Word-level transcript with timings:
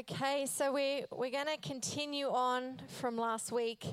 Okay, 0.00 0.46
so 0.46 0.72
we 0.72 1.04
we're 1.10 1.30
going 1.30 1.44
to 1.44 1.58
continue 1.60 2.28
on 2.28 2.80
from 3.00 3.18
last 3.18 3.52
week, 3.52 3.84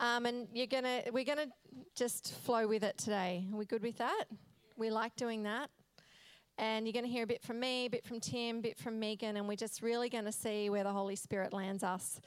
um, 0.00 0.26
and 0.26 0.48
you're 0.52 0.66
gonna 0.66 1.02
we're 1.12 1.24
gonna 1.24 1.46
just 1.94 2.34
flow 2.40 2.66
with 2.66 2.82
it 2.82 2.98
today. 2.98 3.46
Are 3.52 3.56
we 3.56 3.64
good 3.64 3.84
with 3.84 3.98
that? 3.98 4.24
We 4.76 4.90
like 4.90 5.14
doing 5.14 5.44
that, 5.44 5.70
and 6.58 6.84
you're 6.84 6.92
going 6.92 7.04
to 7.04 7.10
hear 7.10 7.22
a 7.22 7.28
bit 7.28 7.44
from 7.44 7.60
me, 7.60 7.86
a 7.86 7.90
bit 7.90 8.04
from 8.04 8.18
Tim, 8.18 8.58
a 8.58 8.60
bit 8.60 8.78
from 8.78 8.98
Megan, 8.98 9.36
and 9.36 9.46
we're 9.46 9.54
just 9.54 9.82
really 9.82 10.08
going 10.08 10.24
to 10.24 10.32
see 10.32 10.68
where 10.68 10.82
the 10.82 10.92
Holy 10.92 11.14
Spirit 11.14 11.52
lands 11.52 11.84
us 11.84 12.20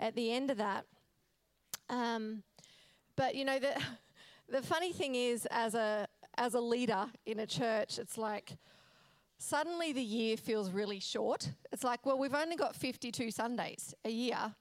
at 0.00 0.16
the 0.16 0.32
end 0.32 0.50
of 0.50 0.56
that. 0.56 0.84
Um, 1.88 2.42
but 3.14 3.36
you 3.36 3.44
know 3.44 3.60
the 3.60 3.80
the 4.48 4.62
funny 4.62 4.92
thing 4.92 5.14
is, 5.14 5.46
as 5.52 5.76
a 5.76 6.08
as 6.36 6.54
a 6.54 6.60
leader 6.60 7.06
in 7.24 7.38
a 7.38 7.46
church, 7.46 8.00
it's 8.00 8.18
like 8.18 8.56
suddenly 9.38 9.92
the 9.92 10.02
year 10.02 10.36
feels 10.36 10.70
really 10.70 11.00
short. 11.00 11.52
It's 11.72 11.84
like, 11.84 12.04
well, 12.04 12.18
we've 12.18 12.34
only 12.34 12.56
got 12.56 12.74
52 12.74 13.30
Sundays 13.30 13.94
a 14.04 14.10
year. 14.10 14.54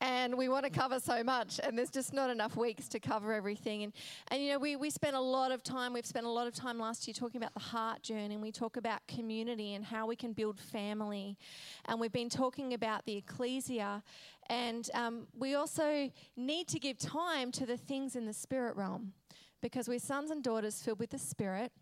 And 0.00 0.36
we 0.36 0.48
want 0.50 0.64
to 0.64 0.70
cover 0.70 1.00
so 1.00 1.24
much, 1.24 1.60
and 1.62 1.78
there's 1.78 1.88
just 1.88 2.12
not 2.12 2.28
enough 2.28 2.56
weeks 2.56 2.88
to 2.88 3.00
cover 3.00 3.32
everything. 3.32 3.84
And, 3.84 3.92
and 4.28 4.42
you 4.42 4.50
know, 4.50 4.58
we, 4.58 4.76
we 4.76 4.90
spent 4.90 5.16
a 5.16 5.20
lot 5.20 5.50
of 5.50 5.62
time, 5.62 5.94
we've 5.94 6.04
spent 6.04 6.26
a 6.26 6.30
lot 6.30 6.46
of 6.46 6.54
time 6.54 6.78
last 6.78 7.06
year 7.06 7.14
talking 7.14 7.40
about 7.40 7.54
the 7.54 7.60
heart 7.60 8.02
journey, 8.02 8.34
and 8.34 8.42
we 8.42 8.52
talk 8.52 8.76
about 8.76 9.06
community 9.06 9.72
and 9.74 9.84
how 9.84 10.06
we 10.06 10.14
can 10.14 10.34
build 10.34 10.60
family. 10.60 11.38
And 11.86 11.98
we've 11.98 12.12
been 12.12 12.28
talking 12.28 12.74
about 12.74 13.06
the 13.06 13.16
ecclesia, 13.16 14.02
and 14.50 14.90
um, 14.92 15.26
we 15.38 15.54
also 15.54 16.10
need 16.36 16.68
to 16.68 16.78
give 16.78 16.98
time 16.98 17.50
to 17.52 17.64
the 17.64 17.78
things 17.78 18.14
in 18.14 18.26
the 18.26 18.34
spirit 18.34 18.76
realm 18.76 19.14
because 19.62 19.88
we're 19.88 19.98
sons 19.98 20.30
and 20.30 20.42
daughters 20.42 20.82
filled 20.82 20.98
with 20.98 21.10
the 21.10 21.18
spirit 21.18 21.72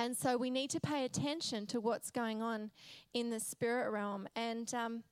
and 0.00 0.16
so 0.16 0.38
we 0.38 0.48
need 0.48 0.70
to 0.70 0.80
pay 0.80 1.04
attention 1.04 1.66
to 1.66 1.78
what's 1.78 2.10
going 2.10 2.40
on 2.40 2.70
in 3.12 3.28
the 3.28 3.38
spirit 3.38 3.90
realm. 3.90 4.26
And 4.34 4.72
um, 4.72 5.02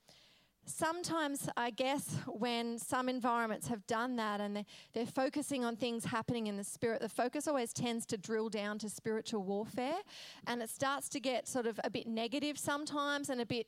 sometimes, 0.64 1.46
I 1.58 1.68
guess, 1.68 2.16
when 2.26 2.78
some 2.78 3.10
environments 3.10 3.68
have 3.68 3.86
done 3.86 4.16
that 4.16 4.40
and 4.40 4.56
they're, 4.56 4.64
they're, 4.94 5.04
focusing 5.04 5.62
on 5.62 5.76
things 5.76 6.06
happening 6.06 6.46
in 6.46 6.56
the 6.56 6.64
spirit, 6.64 7.02
the 7.02 7.08
focus 7.10 7.46
always 7.46 7.74
tends 7.74 8.06
to 8.06 8.16
drill 8.16 8.48
down 8.48 8.78
to 8.78 8.88
spiritual 8.88 9.42
warfare. 9.42 9.98
And 10.46 10.62
it 10.62 10.70
starts 10.70 11.10
to 11.10 11.20
get 11.20 11.46
sort 11.46 11.66
of 11.66 11.78
a 11.84 11.90
bit 11.90 12.06
negative 12.06 12.58
sometimes 12.58 13.28
and 13.28 13.42
a 13.42 13.46
bit 13.46 13.66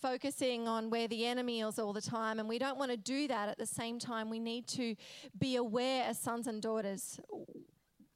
focusing 0.00 0.66
on 0.68 0.88
where 0.88 1.06
the 1.06 1.26
enemy 1.26 1.60
is 1.60 1.78
all 1.78 1.92
the 1.92 2.00
time. 2.00 2.38
And 2.40 2.48
we 2.48 2.58
don't 2.58 2.78
want 2.78 2.92
to 2.92 2.96
do 2.96 3.28
that 3.28 3.50
at 3.50 3.58
the 3.58 3.66
same 3.66 3.98
time. 3.98 4.30
We 4.30 4.38
need 4.38 4.66
to 4.68 4.96
be 5.38 5.56
aware 5.56 6.04
as 6.04 6.18
sons 6.18 6.46
and 6.46 6.62
daughters 6.62 7.20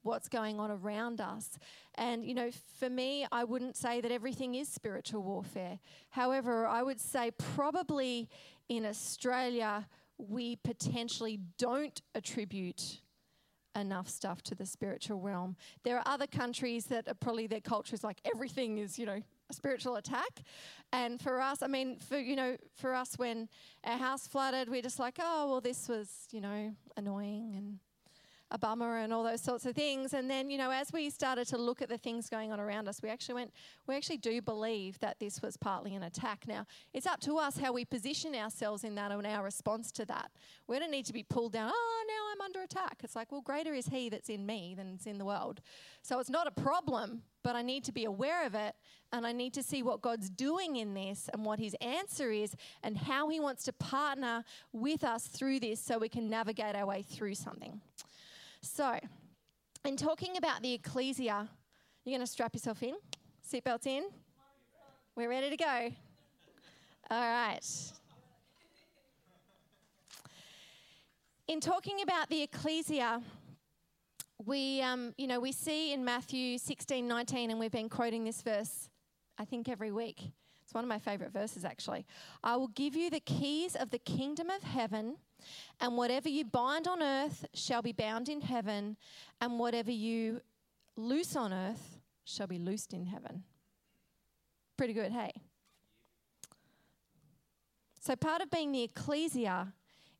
what's 0.07 0.29
going 0.29 0.59
on 0.59 0.71
around 0.71 1.19
us. 1.19 1.59
And, 1.95 2.25
you 2.25 2.33
know, 2.33 2.49
for 2.79 2.89
me, 2.89 3.27
I 3.31 3.43
wouldn't 3.43 3.75
say 3.75 4.01
that 4.01 4.11
everything 4.11 4.55
is 4.55 4.69
spiritual 4.69 5.21
warfare. 5.21 5.79
However, 6.09 6.65
I 6.65 6.81
would 6.81 7.01
say 7.01 7.31
probably 7.31 8.29
in 8.69 8.85
Australia, 8.85 9.87
we 10.17 10.55
potentially 10.55 11.39
don't 11.57 12.01
attribute 12.15 13.01
enough 13.75 14.07
stuff 14.07 14.41
to 14.43 14.55
the 14.55 14.65
spiritual 14.65 15.19
realm. 15.19 15.55
There 15.83 15.97
are 15.97 16.03
other 16.05 16.25
countries 16.25 16.85
that 16.85 17.07
are 17.07 17.13
probably 17.13 17.45
their 17.45 17.61
culture 17.61 17.93
is 17.93 18.03
like 18.03 18.19
everything 18.33 18.79
is, 18.79 18.97
you 18.97 19.05
know, 19.05 19.21
a 19.49 19.53
spiritual 19.53 19.97
attack. 19.97 20.41
And 20.91 21.21
for 21.21 21.39
us, 21.39 21.61
I 21.61 21.67
mean, 21.67 21.99
for 21.99 22.17
you 22.17 22.35
know, 22.35 22.57
for 22.75 22.95
us 22.95 23.17
when 23.17 23.49
our 23.83 23.97
house 23.97 24.25
flooded, 24.25 24.69
we're 24.69 24.81
just 24.81 24.99
like, 24.99 25.17
oh 25.19 25.49
well, 25.49 25.61
this 25.61 25.87
was, 25.87 26.09
you 26.31 26.41
know, 26.41 26.73
annoying 26.95 27.53
and 27.55 27.79
a 28.51 28.57
bummer 28.57 28.97
and 28.97 29.13
all 29.13 29.23
those 29.23 29.41
sorts 29.41 29.65
of 29.65 29.75
things. 29.75 30.13
And 30.13 30.29
then, 30.29 30.49
you 30.49 30.57
know, 30.57 30.71
as 30.71 30.93
we 30.93 31.09
started 31.09 31.47
to 31.47 31.57
look 31.57 31.81
at 31.81 31.89
the 31.89 31.97
things 31.97 32.29
going 32.29 32.51
on 32.51 32.59
around 32.59 32.87
us, 32.87 33.01
we 33.01 33.09
actually 33.09 33.35
went, 33.35 33.53
we 33.87 33.95
actually 33.95 34.17
do 34.17 34.41
believe 34.41 34.99
that 34.99 35.19
this 35.19 35.41
was 35.41 35.57
partly 35.57 35.95
an 35.95 36.03
attack. 36.03 36.45
Now, 36.47 36.65
it's 36.93 37.05
up 37.05 37.19
to 37.21 37.37
us 37.37 37.57
how 37.57 37.73
we 37.73 37.83
position 37.83 38.35
ourselves 38.35 38.83
in 38.83 38.95
that 38.95 39.11
and 39.11 39.25
our 39.27 39.43
response 39.43 39.91
to 39.93 40.05
that. 40.05 40.31
We 40.67 40.79
don't 40.79 40.91
need 40.91 41.05
to 41.07 41.13
be 41.13 41.23
pulled 41.23 41.53
down, 41.53 41.71
oh, 41.73 42.05
now 42.07 42.33
I'm 42.33 42.41
under 42.41 42.61
attack. 42.61 43.01
It's 43.03 43.15
like, 43.15 43.31
well, 43.31 43.41
greater 43.41 43.73
is 43.73 43.87
He 43.87 44.09
that's 44.09 44.29
in 44.29 44.45
me 44.45 44.75
than 44.77 44.93
it's 44.95 45.05
in 45.05 45.17
the 45.17 45.25
world. 45.25 45.61
So 46.01 46.19
it's 46.19 46.29
not 46.29 46.47
a 46.47 46.51
problem, 46.51 47.23
but 47.43 47.55
I 47.55 47.61
need 47.61 47.83
to 47.85 47.91
be 47.91 48.05
aware 48.05 48.45
of 48.45 48.55
it 48.55 48.75
and 49.11 49.25
I 49.25 49.31
need 49.31 49.53
to 49.53 49.63
see 49.63 49.83
what 49.83 50.01
God's 50.01 50.29
doing 50.29 50.77
in 50.77 50.93
this 50.93 51.29
and 51.33 51.45
what 51.45 51.59
His 51.59 51.75
answer 51.81 52.31
is 52.31 52.55
and 52.83 52.97
how 52.97 53.29
He 53.29 53.39
wants 53.39 53.63
to 53.65 53.73
partner 53.73 54.43
with 54.71 55.03
us 55.03 55.27
through 55.27 55.59
this 55.59 55.79
so 55.79 55.97
we 55.97 56.09
can 56.09 56.29
navigate 56.29 56.75
our 56.75 56.85
way 56.85 57.01
through 57.01 57.35
something. 57.35 57.81
So, 58.61 58.99
in 59.85 59.97
talking 59.97 60.37
about 60.37 60.61
the 60.61 60.73
ecclesia, 60.73 61.47
you're 62.03 62.17
going 62.17 62.25
to 62.25 62.31
strap 62.31 62.53
yourself 62.53 62.81
in, 62.83 62.95
seatbelts 63.47 63.87
in. 63.87 64.03
We're 65.15 65.29
ready 65.29 65.49
to 65.49 65.57
go. 65.57 65.91
All 67.09 67.19
right. 67.19 67.61
In 71.47 71.61
talking 71.61 72.01
about 72.01 72.29
the 72.29 72.43
ecclesia, 72.43 73.21
we, 74.45 74.81
um, 74.81 75.13
you 75.17 75.27
know, 75.27 75.39
we 75.39 75.51
see 75.51 75.93
in 75.93 76.03
Matthew 76.03 76.57
16, 76.57 77.07
19, 77.07 77.51
and 77.51 77.59
we've 77.59 77.71
been 77.71 77.89
quoting 77.89 78.23
this 78.25 78.41
verse, 78.41 78.89
I 79.37 79.45
think, 79.45 79.69
every 79.69 79.91
week. 79.91 80.31
It's 80.63 80.73
one 80.73 80.83
of 80.83 80.89
my 80.89 80.99
favorite 80.99 81.31
verses, 81.31 81.63
actually. 81.63 82.05
I 82.43 82.57
will 82.57 82.67
give 82.67 82.95
you 82.95 83.09
the 83.09 83.21
keys 83.21 83.75
of 83.75 83.89
the 83.89 83.99
kingdom 83.99 84.49
of 84.49 84.63
heaven. 84.63 85.15
And 85.79 85.95
whatever 85.95 86.29
you 86.29 86.45
bind 86.45 86.87
on 86.87 87.01
earth 87.01 87.45
shall 87.53 87.81
be 87.81 87.91
bound 87.91 88.29
in 88.29 88.41
heaven, 88.41 88.97
and 89.41 89.59
whatever 89.59 89.91
you 89.91 90.41
loose 90.95 91.35
on 91.35 91.53
earth 91.53 91.99
shall 92.23 92.47
be 92.47 92.57
loosed 92.57 92.93
in 92.93 93.05
heaven. 93.05 93.43
Pretty 94.77 94.93
good, 94.93 95.11
hey? 95.11 95.31
So, 97.99 98.15
part 98.15 98.41
of 98.41 98.49
being 98.49 98.71
the 98.71 98.83
ecclesia 98.83 99.73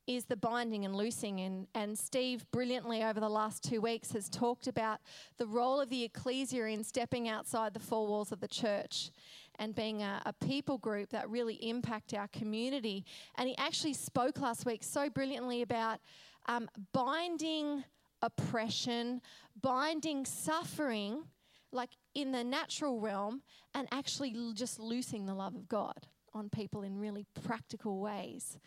is 0.08 0.26
the 0.26 0.38
binding 0.38 0.86
and 0.86 0.96
loosing. 0.96 1.42
And, 1.42 1.68
and 1.76 1.98
Steve, 1.98 2.46
brilliantly 2.52 3.04
over 3.04 3.20
the 3.20 3.30
last 3.30 3.64
two 3.64 3.82
weeks, 3.82 4.14
has 4.14 4.30
talked 4.30 4.68
about 4.68 5.00
the 5.38 5.46
role 5.46 5.82
of 5.82 5.90
the 5.90 6.04
ecclesia 6.04 6.66
in 6.66 6.84
stepping 6.84 7.28
outside 7.28 7.74
the 7.74 7.80
four 7.80 8.08
walls 8.08 8.32
of 8.32 8.40
the 8.40 8.48
church 8.48 9.12
and 9.60 9.74
being 9.76 10.04
a, 10.04 10.22
a, 10.26 10.34
people 10.34 10.78
group 10.78 11.10
that 11.10 11.30
really 11.30 11.56
impact 11.68 12.14
our 12.14 12.28
community. 12.28 13.06
And 13.36 13.50
he 13.50 13.58
actually 13.58 13.94
spoke 13.94 14.40
last 14.40 14.66
week 14.66 14.84
so 14.84 15.10
brilliantly 15.10 15.62
about 15.62 16.00
um, 16.46 16.70
binding 16.94 17.84
oppression, 18.22 19.22
binding 19.62 20.26
suffering, 20.26 21.24
like 21.72 21.90
in 22.16 22.32
the 22.32 22.44
natural 22.44 23.00
realm, 23.00 23.42
and 23.74 23.88
actually 23.92 24.36
just 24.54 24.80
loosing 24.80 25.26
the 25.26 25.34
love 25.34 25.56
of 25.56 25.68
God 25.68 26.08
on 26.34 26.50
people 26.50 26.84
in 26.84 26.98
really 26.98 27.26
practical 27.44 28.00
ways. 28.00 28.58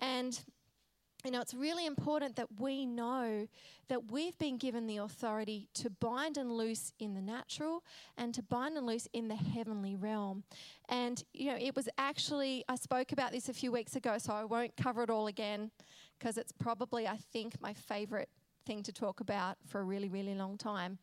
And 0.00 0.40
you 1.24 1.30
know, 1.30 1.40
it's 1.40 1.54
really 1.54 1.86
important 1.86 2.36
that 2.36 2.48
we 2.58 2.86
know 2.86 3.46
that 3.88 4.10
we've 4.10 4.38
been 4.38 4.56
given 4.56 4.86
the 4.86 4.98
authority 4.98 5.68
to 5.74 5.90
bind 5.90 6.36
and 6.36 6.52
loose 6.52 6.92
in 6.98 7.14
the 7.14 7.20
natural 7.20 7.82
and 8.16 8.32
to 8.34 8.42
bind 8.42 8.76
and 8.76 8.86
loose 8.86 9.08
in 9.12 9.28
the 9.28 9.34
heavenly 9.34 9.96
realm. 9.96 10.44
And, 10.88 11.22
you 11.34 11.50
know, 11.50 11.56
it 11.60 11.74
was 11.74 11.88
actually, 11.98 12.64
I 12.68 12.76
spoke 12.76 13.12
about 13.12 13.32
this 13.32 13.48
a 13.48 13.52
few 13.52 13.72
weeks 13.72 13.96
ago, 13.96 14.18
so 14.18 14.32
I 14.32 14.44
won't 14.44 14.76
cover 14.76 15.02
it 15.02 15.10
all 15.10 15.26
again 15.26 15.70
because 16.18 16.38
it's 16.38 16.52
probably, 16.52 17.06
I 17.06 17.16
think, 17.32 17.60
my 17.60 17.72
favorite 17.72 18.28
thing 18.66 18.82
to 18.84 18.92
talk 18.92 19.20
about 19.20 19.56
for 19.66 19.80
a 19.80 19.84
really, 19.84 20.08
really 20.08 20.34
long 20.34 20.56
time 20.56 20.98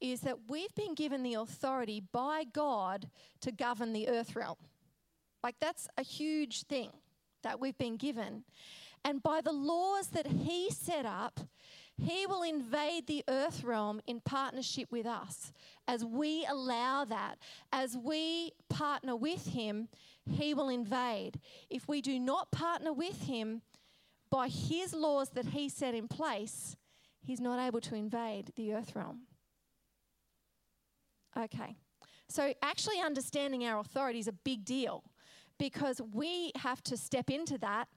is 0.00 0.22
that 0.22 0.36
we've 0.48 0.74
been 0.74 0.94
given 0.94 1.22
the 1.22 1.34
authority 1.34 2.02
by 2.12 2.44
God 2.44 3.08
to 3.40 3.52
govern 3.52 3.92
the 3.92 4.08
earth 4.08 4.34
realm. 4.34 4.56
Like, 5.42 5.56
that's 5.60 5.88
a 5.96 6.02
huge 6.02 6.64
thing 6.64 6.90
that 7.42 7.60
we've 7.60 7.78
been 7.78 7.96
given. 7.96 8.44
And 9.04 9.22
by 9.22 9.40
the 9.40 9.52
laws 9.52 10.08
that 10.08 10.26
He 10.26 10.70
set 10.70 11.04
up, 11.04 11.40
He 11.96 12.26
will 12.26 12.42
invade 12.42 13.06
the 13.06 13.24
earth 13.28 13.64
realm 13.64 14.00
in 14.06 14.20
partnership 14.20 14.90
with 14.90 15.06
us. 15.06 15.52
As 15.88 16.04
we 16.04 16.46
allow 16.48 17.04
that, 17.04 17.38
as 17.72 17.96
we 17.96 18.52
partner 18.68 19.16
with 19.16 19.48
Him, 19.48 19.88
He 20.24 20.54
will 20.54 20.68
invade. 20.68 21.40
If 21.68 21.88
we 21.88 22.00
do 22.00 22.18
not 22.18 22.50
partner 22.52 22.92
with 22.92 23.22
Him, 23.22 23.62
by 24.30 24.48
His 24.48 24.94
laws 24.94 25.30
that 25.30 25.46
He 25.46 25.68
set 25.68 25.94
in 25.94 26.08
place, 26.08 26.76
He's 27.24 27.40
not 27.40 27.64
able 27.64 27.80
to 27.82 27.94
invade 27.94 28.52
the 28.56 28.72
earth 28.74 28.96
realm. 28.96 29.22
Okay. 31.38 31.76
So, 32.28 32.54
actually 32.62 32.98
understanding 33.00 33.64
our 33.64 33.78
authority 33.78 34.18
is 34.18 34.28
a 34.28 34.32
big 34.32 34.64
deal 34.64 35.04
because 35.58 36.00
we 36.12 36.50
have 36.56 36.82
to 36.84 36.96
step 36.96 37.30
into 37.30 37.58
that 37.58 37.88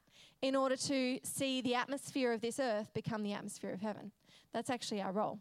in 0.48 0.56
order 0.56 0.76
to 0.76 1.20
see 1.24 1.60
the 1.62 1.74
atmosphere 1.74 2.32
of 2.32 2.40
this 2.40 2.60
earth 2.60 2.94
become 2.94 3.24
the 3.24 3.34
atmosphere 3.34 3.72
of 3.72 3.82
heaven. 3.82 4.12
That's 4.54 4.70
actually 4.70 5.02
our 5.02 5.12
role. 5.12 5.40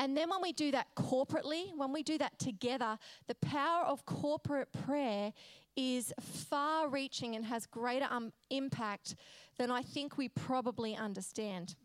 And 0.00 0.16
then 0.16 0.28
when 0.30 0.42
we 0.42 0.52
do 0.52 0.72
that 0.72 0.88
corporately, 0.96 1.76
when 1.76 1.92
we 1.92 2.02
do 2.02 2.18
that 2.18 2.38
together, 2.40 2.98
the 3.28 3.36
power 3.36 3.84
of 3.84 4.04
corporate 4.04 4.72
prayer 4.72 5.32
is 5.76 6.12
far 6.20 6.88
reaching 6.88 7.36
and 7.36 7.44
has 7.44 7.66
greater 7.66 8.06
um, 8.10 8.32
impact 8.50 9.14
than 9.58 9.70
I 9.70 9.82
think 9.82 10.18
we 10.18 10.28
probably 10.28 10.96
understand. 10.96 11.76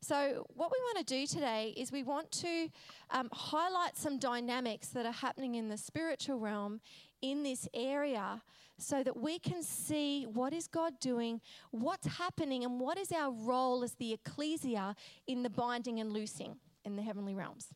So, 0.00 0.46
what 0.54 0.70
we 0.70 0.78
want 0.80 0.98
to 0.98 1.04
do 1.04 1.26
today 1.26 1.72
is 1.76 1.90
we 1.90 2.02
want 2.02 2.30
to 2.32 2.68
um, 3.10 3.28
highlight 3.32 3.96
some 3.96 4.18
dynamics 4.18 4.88
that 4.88 5.06
are 5.06 5.12
happening 5.12 5.54
in 5.54 5.68
the 5.68 5.78
spiritual 5.78 6.38
realm 6.38 6.80
in 7.22 7.42
this 7.42 7.68
area 7.72 8.42
so 8.78 9.02
that 9.02 9.16
we 9.16 9.38
can 9.38 9.62
see 9.62 10.24
what 10.24 10.52
is 10.52 10.66
God 10.66 10.98
doing, 11.00 11.40
what's 11.70 12.06
happening, 12.06 12.64
and 12.64 12.80
what 12.80 12.98
is 12.98 13.12
our 13.12 13.30
role 13.30 13.84
as 13.84 13.94
the 13.94 14.12
ecclesia 14.12 14.96
in 15.26 15.42
the 15.42 15.50
binding 15.50 16.00
and 16.00 16.12
loosing 16.12 16.56
in 16.84 16.96
the 16.96 17.02
heavenly 17.02 17.34
realms. 17.34 17.68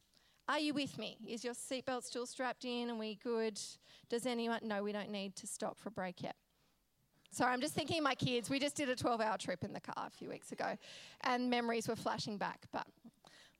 Are 0.49 0.59
you 0.59 0.73
with 0.73 0.99
me? 0.99 1.19
Is 1.27 1.45
your 1.45 1.55
seatbelt 1.55 2.05
still 2.05 2.27
strapped 2.27 2.65
in? 2.65 2.89
and 2.89 2.99
we 2.99 3.17
good? 3.17 3.61
Does 4.09 4.25
anyone? 4.25 4.61
No, 4.63 4.83
we 4.83 4.93
don't 4.93 5.11
need 5.11 5.37
to 5.37 5.47
stop 5.47 5.79
for 5.79 5.91
a 5.91 5.93
break 5.93 6.23
yet. 6.23 6.37
Sorry, 7.31 7.53
I'm 7.53 7.61
just 7.61 7.75
thinking 7.75 8.03
my 8.03 8.15
kids. 8.15 8.49
We 8.49 8.59
just 8.59 8.75
did 8.75 8.89
a 8.89 8.97
12 8.97 9.21
hour 9.21 9.37
trip 9.37 9.63
in 9.63 9.75
the 9.75 9.81
car 9.81 10.07
a 10.07 10.11
few 10.11 10.31
weeks 10.31 10.51
ago, 10.51 10.77
and 11.21 11.51
memories 11.51 11.87
were 11.87 11.97
flashing 11.97 12.39
back, 12.39 12.65
but 12.73 12.87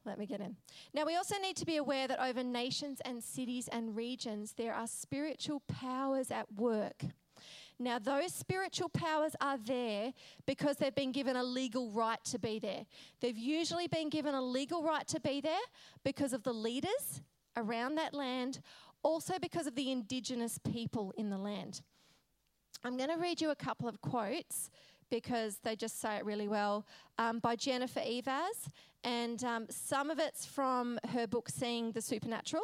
let 0.07 0.19
me 0.19 0.25
get 0.25 0.41
in. 0.41 0.57
Now, 0.95 1.05
we 1.05 1.17
also 1.17 1.37
need 1.39 1.57
to 1.57 1.67
be 1.67 1.77
aware 1.77 2.09
that 2.09 2.19
over 2.19 2.43
nations 2.43 3.03
and 3.05 3.23
cities 3.23 3.69
and 3.69 3.95
regions, 3.95 4.55
there 4.57 4.73
are 4.73 4.87
spiritual 4.87 5.61
powers 5.69 6.31
at 6.31 6.51
work. 6.55 7.05
Now, 7.81 7.99
those 7.99 8.33
spiritual 8.33 8.89
powers 8.89 9.37
are 9.41 9.59
there 9.59 10.13
because 10.47 10.77
they've 10.77 10.95
been 10.95 11.13
given 11.13 11.37
a 11.37 11.45
legal 11.45 11.93
right 11.93 12.23
to 12.25 12.39
be 12.39 12.59
there. 12.59 12.85
They've 13.21 13.39
usually 13.39 13.87
been 13.87 14.09
given 14.09 14.35
a 14.35 14.43
legal 14.43 14.83
right 14.83 15.07
to 15.09 15.21
be 15.21 15.41
there 15.41 15.55
because 16.05 16.33
of 16.33 16.43
the 16.43 16.53
leaders 16.53 17.23
around 17.57 17.95
that 17.95 18.15
land, 18.15 18.61
also 19.03 19.35
because 19.41 19.67
of 19.67 19.77
the 19.77 19.93
indigenous 19.93 20.59
people 20.59 21.13
in 21.17 21.31
the 21.31 21.39
land. 21.39 21.83
I'm 22.85 22.97
going 22.97 23.11
to 23.11 23.17
read 23.17 23.41
you 23.41 23.51
a 23.51 23.57
couple 23.57 23.89
of 23.89 24.01
quotes 24.01 24.71
because 25.11 25.59
they 25.63 25.77
just 25.77 26.01
say 26.01 26.17
it 26.17 26.25
really 26.25 26.49
well 26.49 26.87
um, 27.19 27.39
by 27.39 27.57
Jennifer 27.57 28.01
Eivaz. 28.01 28.69
And 29.05 29.43
um, 29.45 29.67
some 29.71 30.11
of 30.11 30.19
it's 30.19 30.45
from 30.45 30.99
her 31.13 31.27
book, 31.27 31.49
Seeing 31.49 31.93
the 31.93 32.03
Supernatural. 32.03 32.63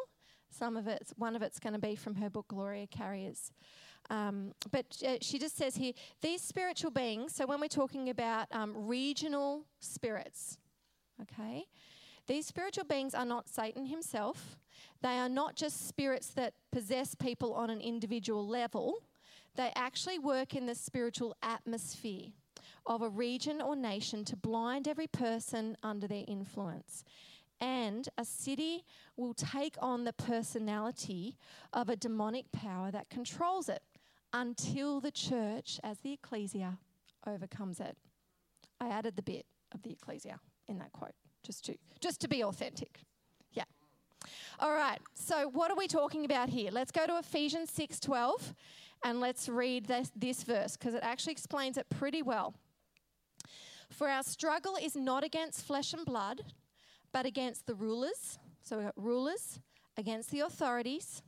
Some 0.51 0.77
of 0.77 0.87
it's, 0.87 1.13
one 1.17 1.35
of 1.35 1.43
it's 1.43 1.59
going 1.59 1.73
to 1.73 1.81
be 1.81 1.97
from 1.97 2.17
her 2.17 2.31
book, 2.31 2.47
Glory 2.49 2.89
Carriers. 2.91 3.51
Um, 4.11 4.53
but 4.71 4.85
uh, 5.06 5.17
she 5.21 5.39
just 5.39 5.56
says 5.56 5.77
here 5.77 5.93
these 6.21 6.43
spiritual 6.43 6.91
beings, 6.91 7.35
so 7.35 7.47
when 7.47 7.61
we're 7.61 7.69
talking 7.69 8.11
about 8.11 8.47
um, 8.53 8.75
regional 8.87 9.65
spirits, 9.81 10.59
okay, 11.23 11.65
these 12.27 12.47
spiritual 12.47 12.85
beings 12.85 13.15
are 13.15 13.25
not 13.25 13.49
Satan 13.49 13.87
himself. 13.87 14.59
They 15.03 15.19
are 15.19 15.29
not 15.29 15.56
just 15.56 15.89
spirits 15.89 16.29
that 16.35 16.55
possess 16.71 17.15
people 17.15 17.55
on 17.55 17.71
an 17.71 17.81
individual 17.81 18.47
level 18.47 19.03
they 19.56 19.71
actually 19.77 20.19
work 20.19 20.55
in 20.55 20.67
the 20.67 20.75
spiritual 20.75 21.37
atmosphere 21.43 22.33
of 22.87 23.03
a 23.03 23.09
region 23.09 23.61
or 23.61 23.77
nation 23.77 24.25
to 24.25 24.37
blind 24.37 24.89
every 24.89 25.06
person 25.06 25.77
under 25.83 26.06
their 26.06 26.25
influence. 26.27 27.05
And 27.61 28.09
a 28.19 28.25
city 28.25 28.85
will 29.17 29.33
take 29.33 29.77
on 29.81 30.05
the 30.05 30.12
personality 30.12 31.39
of 31.73 31.89
a 31.89 31.97
demonic 31.97 32.51
power 32.53 32.91
that 32.91 33.09
controls 33.09 33.69
it 33.69 33.83
until 34.35 35.01
the 35.01 35.13
church, 35.13 35.81
as 35.83 35.99
the 36.01 36.13
ecclesia, 36.13 36.77
overcomes 37.27 37.81
it. 37.81 37.97
I 38.81 38.89
added 38.89 39.17
the 39.17 39.23
bit 39.23 39.47
of 39.73 39.83
the 39.83 39.93
ecclesia 39.93 40.41
in 40.69 40.79
that 40.79 40.93
quote 40.93 41.15
just 41.43 41.65
to 41.67 41.77
just 42.01 42.21
to 42.21 42.29
be 42.29 42.43
authentic. 42.43 43.01
Yeah. 43.53 43.65
All 44.59 44.75
right. 44.75 44.99
So 45.15 45.49
what 45.49 45.71
are 45.71 45.77
we 45.77 45.87
talking 45.87 46.25
about 46.25 46.49
here? 46.49 46.71
Let's 46.71 46.91
go 46.91 47.07
to 47.07 47.19
Ephesians 47.19 47.71
6:12 47.71 48.55
and 49.05 49.21
let's 49.21 49.49
read 49.49 49.87
this, 49.87 50.11
this 50.17 50.43
verse 50.43 50.77
because 50.77 50.95
it 50.95 51.03
actually 51.03 51.33
explains 51.33 51.79
it 51.79 51.87
pretty 51.89 52.23
well. 52.23 52.55
For 53.91 54.09
our 54.09 54.23
struggle 54.23 54.77
is 54.81 54.97
not 54.97 55.23
against 55.23 55.65
flesh 55.65 55.93
and 55.93 56.05
blood, 56.05 56.43
but 57.13 57.27
against 57.27 57.67
the 57.67 57.75
rulers. 57.75 58.39
So 58.63 58.79
we've 58.79 58.87
got 58.87 58.95
rulers, 58.97 59.61
against 59.97 60.31
the 60.31 60.41
authorities, 60.41 61.23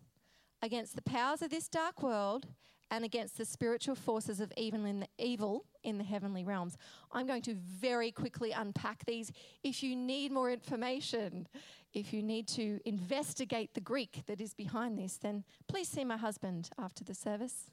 against 0.62 0.96
the 0.96 1.02
powers 1.02 1.42
of 1.42 1.50
this 1.50 1.68
dark 1.68 2.02
world, 2.02 2.46
and 2.90 3.04
against 3.04 3.36
the 3.36 3.44
spiritual 3.44 3.94
forces 3.94 4.40
of 4.40 4.52
evil 4.56 4.84
in 4.84 5.00
the, 5.00 5.08
evil 5.18 5.64
in 5.82 5.98
the 5.98 6.04
heavenly 6.04 6.44
realms. 6.44 6.76
I'm 7.12 7.26
going 7.26 7.42
to 7.42 7.54
very 7.54 8.10
quickly 8.10 8.52
unpack 8.52 9.04
these. 9.04 9.32
If 9.62 9.82
you 9.82 9.96
need 9.96 10.32
more 10.32 10.50
information, 10.50 11.48
if 11.94 12.12
you 12.12 12.22
need 12.22 12.46
to 12.48 12.80
investigate 12.84 13.74
the 13.74 13.80
Greek 13.80 14.22
that 14.26 14.40
is 14.40 14.54
behind 14.54 14.98
this, 14.98 15.16
then 15.16 15.44
please 15.68 15.88
see 15.88 16.04
my 16.04 16.16
husband 16.16 16.70
after 16.78 17.02
the 17.04 17.14
service. 17.14 17.70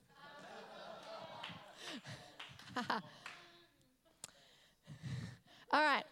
All 5.72 5.82
right. 5.82 6.04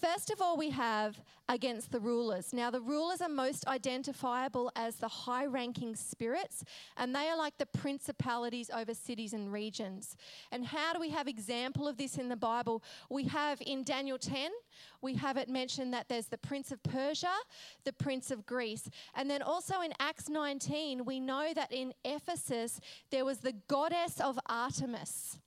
First 0.00 0.30
of 0.30 0.40
all, 0.40 0.56
we 0.56 0.70
have 0.70 1.20
against 1.48 1.90
the 1.90 1.98
rulers. 1.98 2.52
Now, 2.52 2.70
the 2.70 2.80
rulers 2.80 3.20
are 3.20 3.28
most 3.28 3.66
identifiable 3.66 4.70
as 4.76 4.96
the 4.96 5.08
high 5.08 5.46
ranking 5.46 5.96
spirits, 5.96 6.62
and 6.96 7.12
they 7.12 7.28
are 7.28 7.36
like 7.36 7.58
the 7.58 7.66
principalities 7.66 8.70
over 8.72 8.94
cities 8.94 9.32
and 9.32 9.52
regions. 9.52 10.14
And 10.52 10.66
how 10.66 10.92
do 10.92 11.00
we 11.00 11.10
have 11.10 11.26
example 11.26 11.88
of 11.88 11.96
this 11.96 12.16
in 12.16 12.28
the 12.28 12.36
Bible? 12.36 12.84
We 13.10 13.24
have 13.24 13.60
in 13.66 13.82
Daniel 13.82 14.18
10, 14.18 14.52
we 15.02 15.14
have 15.14 15.36
it 15.36 15.48
mentioned 15.48 15.92
that 15.94 16.08
there's 16.08 16.26
the 16.26 16.38
prince 16.38 16.70
of 16.70 16.80
Persia, 16.84 17.34
the 17.84 17.92
prince 17.92 18.30
of 18.30 18.46
Greece. 18.46 18.88
And 19.16 19.28
then 19.28 19.42
also 19.42 19.80
in 19.80 19.92
Acts 19.98 20.28
19, 20.28 21.06
we 21.06 21.18
know 21.18 21.52
that 21.54 21.72
in 21.72 21.92
Ephesus, 22.04 22.80
there 23.10 23.24
was 23.24 23.38
the 23.38 23.54
goddess 23.66 24.20
of 24.20 24.38
Artemis, 24.46 25.38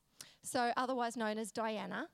so 0.43 0.73
otherwise 0.75 1.15
known 1.15 1.37
as 1.37 1.53
Diana 1.53 2.09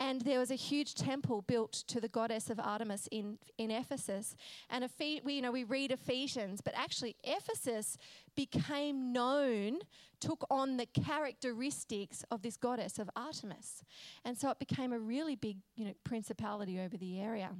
and 0.00 0.22
there 0.22 0.38
was 0.38 0.50
a 0.50 0.56
huge 0.56 0.94
temple 0.94 1.42
built 1.42 1.72
to 1.86 2.00
the 2.00 2.08
goddess 2.08 2.48
of 2.48 2.58
Artemis 2.58 3.06
in, 3.12 3.38
in 3.58 3.70
Ephesus. 3.70 4.34
And 4.70 4.82
Ephes- 4.82 5.20
we, 5.22 5.34
you 5.34 5.42
know, 5.42 5.52
we 5.52 5.64
read 5.64 5.92
Ephesians, 5.92 6.62
but 6.62 6.72
actually 6.74 7.16
Ephesus 7.22 7.98
became 8.34 9.12
known, 9.12 9.80
took 10.18 10.46
on 10.50 10.78
the 10.78 10.86
characteristics 10.86 12.24
of 12.30 12.40
this 12.40 12.56
goddess 12.56 12.98
of 12.98 13.10
Artemis. 13.14 13.84
And 14.24 14.38
so 14.38 14.48
it 14.48 14.58
became 14.58 14.94
a 14.94 14.98
really 14.98 15.36
big 15.36 15.58
you 15.76 15.84
know, 15.84 15.92
principality 16.02 16.80
over 16.80 16.96
the 16.96 17.20
area. 17.20 17.50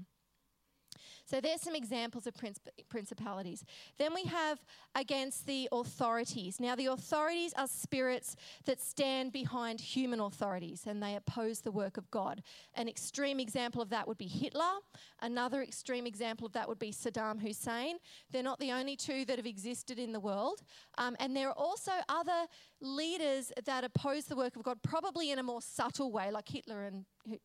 So 1.31 1.41
there's 1.41 1.61
some 1.61 1.77
examples 1.77 2.27
of 2.27 2.35
princip- 2.35 2.88
principalities. 2.88 3.65
Then 3.99 4.12
we 4.12 4.25
have 4.25 4.59
against 4.97 5.47
the 5.47 5.69
authorities. 5.71 6.59
Now, 6.59 6.75
the 6.75 6.87
authorities 6.87 7.53
are 7.56 7.69
spirits 7.69 8.35
that 8.65 8.81
stand 8.81 9.32
behind 9.32 9.81
human 9.81 10.19
authorities 10.19 10.82
and 10.88 11.00
they 11.00 11.15
oppose 11.15 11.61
the 11.61 11.71
work 11.71 11.97
of 11.97 12.11
God. 12.11 12.43
An 12.75 12.88
extreme 12.88 13.38
example 13.38 13.81
of 13.81 13.91
that 13.91 14.09
would 14.09 14.19
be 14.19 14.27
Hitler. 14.27 14.81
Another 15.23 15.62
extreme 15.62 16.05
example 16.05 16.49
of 16.49 16.53
that 16.55 16.69
would 16.69 16.81
be 16.81 16.91
Saddam 16.91 17.41
Hussein. 17.41 17.99
They're 18.33 18.43
not 18.43 18.59
the 18.59 18.73
only 18.73 18.97
two 18.97 19.25
that 19.26 19.38
have 19.38 19.47
existed 19.47 20.00
in 20.00 20.11
the 20.11 20.21
world. 20.21 20.62
Um, 20.99 21.15
and 21.21 21.37
there 21.37 21.50
are 21.50 21.59
also 21.59 21.93
other 22.09 22.49
leaders 22.81 23.53
that 23.64 23.85
oppose 23.85 24.25
the 24.25 24.37
work 24.37 24.57
of 24.57 24.62
God, 24.62 24.83
probably 24.83 25.31
in 25.31 25.38
a 25.38 25.43
more 25.43 25.62
subtle 25.62 26.12
way, 26.12 26.31
like 26.31 26.49
Hitler 26.49 26.85
and 26.85 27.05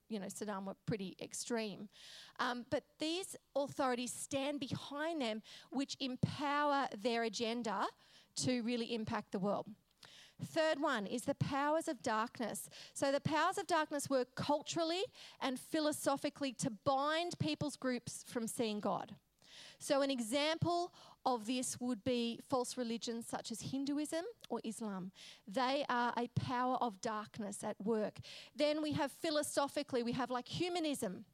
you 0.10 0.20
know 0.20 0.28
Saddam 0.28 0.66
were 0.66 0.76
pretty 0.86 1.16
extreme. 1.22 1.90
Um, 2.40 2.66
but 2.70 2.84
these 3.00 3.36
authorities 3.56 4.14
stand 4.14 4.60
behind 4.60 5.22
them, 5.22 5.42
which 5.72 5.96
empower 6.00 6.88
their 6.98 7.24
agenda 7.24 7.86
to 8.38 8.62
really 8.62 8.94
impact 8.94 9.32
the 9.32 9.40
world. 9.40 9.68
Third 10.44 10.82
one 10.82 11.06
is 11.06 11.24
the 11.24 11.36
powers 11.36 11.88
of 11.88 12.02
darkness. 12.02 12.70
So 12.94 13.12
the 13.12 13.22
powers 13.22 13.58
of 13.58 13.68
darkness 13.68 14.10
work 14.10 14.36
culturally 14.36 15.04
and 15.42 15.58
philosophically 15.58 16.52
to 16.54 16.70
bind 16.70 17.40
people's 17.40 17.78
groups 17.78 18.24
from 18.28 18.48
seeing 18.48 18.82
God. 18.82 19.16
So, 19.80 20.02
an 20.02 20.12
example 20.12 20.94
of 21.26 21.46
this 21.46 21.80
would 21.80 22.04
be 22.04 22.40
false 22.50 22.78
religions 22.78 23.26
such 23.28 23.52
as 23.52 23.62
Hinduism 23.62 24.26
or 24.50 24.60
Islam. 24.64 25.12
They 25.48 25.84
are 25.90 26.14
a 26.18 26.28
power 26.40 26.76
of 26.82 27.02
darkness 27.02 27.64
at 27.64 27.76
work. 27.84 28.20
Then 28.56 28.82
we 28.82 28.92
have 28.94 29.12
philosophically, 29.12 30.04
we 30.04 30.12
have 30.14 30.30
like 30.30 30.48
humanism 30.48 31.26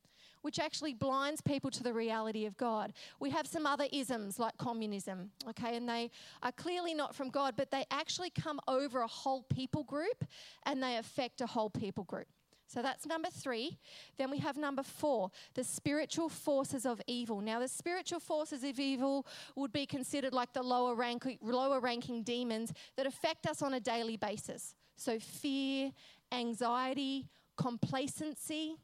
which 0.42 0.60
actually 0.60 0.94
blinds 0.94 1.42
people 1.42 1.70
to 1.72 1.84
the 1.84 1.94
reality 1.94 2.46
of 2.46 2.58
God. 2.58 2.94
We 3.20 3.30
have 3.30 3.48
some 3.48 3.66
other 3.66 3.86
isms 3.92 4.40
like 4.40 4.58
communism, 4.58 5.32
okay, 5.50 5.78
and 5.78 5.88
they 5.88 6.10
are 6.42 6.52
clearly 6.52 6.94
not 6.94 7.16
from 7.16 7.30
God, 7.30 7.54
but 7.56 7.72
they 7.72 7.86
actually 7.92 8.32
come 8.32 8.60
over 8.68 9.02
a 9.02 9.08
whole 9.08 9.44
people 9.44 9.84
group 9.84 10.26
and 10.66 10.82
they 10.82 10.98
affect 10.98 11.42
a 11.42 11.48
whole 11.48 11.70
people 11.70 12.04
group. 12.04 12.28
So 12.72 12.82
that's 12.82 13.06
number 13.06 13.28
three. 13.30 13.78
Then 14.18 14.32
we 14.32 14.38
have 14.38 14.56
number 14.56 14.82
four, 14.82 15.30
the 15.56 15.64
spiritual 15.64 16.30
forces 16.30 16.86
of 16.86 17.02
evil. 17.06 17.42
Now, 17.42 17.60
the 17.60 17.68
spiritual 17.68 18.22
forces 18.22 18.64
of 18.64 18.80
evil 18.80 19.28
would 19.58 19.74
be 19.74 19.86
considered 19.86 20.34
like 20.34 20.54
the 20.54 20.64
lower, 20.64 20.96
rank, 20.96 21.38
lower 21.42 21.82
ranking 21.82 22.24
demons 22.24 22.72
that 22.96 23.06
affect 23.06 23.46
us 23.46 23.62
on 23.62 23.74
a 23.74 23.82
daily 23.82 24.16
basis. 24.16 24.74
So, 24.96 25.20
fear, 25.20 25.92
anxiety, 26.32 27.28
complacency, 27.58 28.78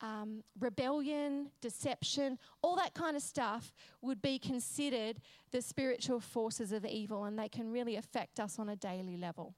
um, 0.00 0.42
rebellion, 0.58 1.50
deception, 1.60 2.36
all 2.62 2.74
that 2.76 2.94
kind 2.94 3.16
of 3.16 3.22
stuff 3.22 3.72
would 4.02 4.20
be 4.20 4.40
considered 4.40 5.20
the 5.52 5.62
spiritual 5.62 6.18
forces 6.18 6.72
of 6.72 6.84
evil, 6.84 7.24
and 7.24 7.38
they 7.38 7.48
can 7.48 7.70
really 7.70 7.94
affect 7.94 8.40
us 8.40 8.58
on 8.58 8.70
a 8.70 8.76
daily 8.76 9.16
level. 9.16 9.54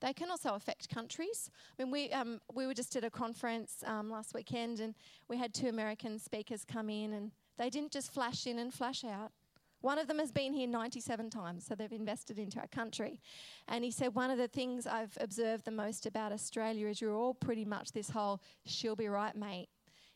They 0.00 0.12
can 0.12 0.30
also 0.30 0.54
affect 0.54 0.88
countries. 0.88 1.50
I 1.78 1.82
mean, 1.82 1.92
we, 1.92 2.10
um, 2.10 2.40
we 2.52 2.66
were 2.66 2.74
just 2.74 2.96
at 2.96 3.04
a 3.04 3.10
conference 3.10 3.82
um, 3.86 4.10
last 4.10 4.34
weekend 4.34 4.80
and 4.80 4.94
we 5.28 5.36
had 5.36 5.54
two 5.54 5.68
American 5.68 6.18
speakers 6.18 6.64
come 6.64 6.90
in 6.90 7.12
and 7.12 7.30
they 7.58 7.70
didn't 7.70 7.92
just 7.92 8.12
flash 8.12 8.46
in 8.46 8.58
and 8.58 8.72
flash 8.72 9.04
out. 9.04 9.32
One 9.80 9.98
of 9.98 10.06
them 10.06 10.18
has 10.18 10.32
been 10.32 10.54
here 10.54 10.66
97 10.66 11.28
times, 11.28 11.66
so 11.66 11.74
they've 11.74 11.92
invested 11.92 12.38
into 12.38 12.58
our 12.58 12.66
country. 12.68 13.20
And 13.68 13.84
he 13.84 13.90
said, 13.90 14.14
One 14.14 14.30
of 14.30 14.38
the 14.38 14.48
things 14.48 14.86
I've 14.86 15.16
observed 15.20 15.66
the 15.66 15.70
most 15.70 16.06
about 16.06 16.32
Australia 16.32 16.86
is 16.86 17.02
you're 17.02 17.14
all 17.14 17.34
pretty 17.34 17.66
much 17.66 17.92
this 17.92 18.08
whole, 18.08 18.40
she'll 18.64 18.96
be 18.96 19.08
right, 19.08 19.36
mate. 19.36 19.68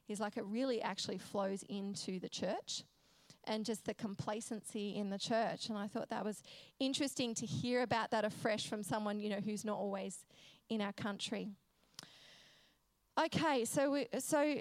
He's 0.07 0.21
like, 0.21 0.39
it 0.39 0.47
really 0.47 0.81
actually 0.81 1.19
flows 1.19 1.65
into 1.69 2.19
the 2.19 2.31
church 2.31 2.85
and 3.49 3.64
just 3.64 3.85
the 3.85 3.95
complacency 3.95 4.95
in 4.97 5.11
the 5.11 5.19
church. 5.19 5.69
And 5.69 5.78
I 5.78 5.88
thought 5.88 6.11
that 6.11 6.25
was 6.25 6.43
interesting 6.78 7.35
to 7.37 7.47
hear 7.47 7.83
about 7.83 8.11
that 8.11 8.25
afresh 8.25 8.69
from 8.69 8.83
someone, 8.83 9.19
you 9.19 9.31
know, 9.31 9.40
who's 9.45 9.64
not 9.64 9.78
always 9.78 10.25
in 10.69 10.81
our 10.81 10.93
country. 10.93 11.49
Okay, 13.19 13.64
so 13.64 13.90
we, 13.90 14.07
so 14.19 14.57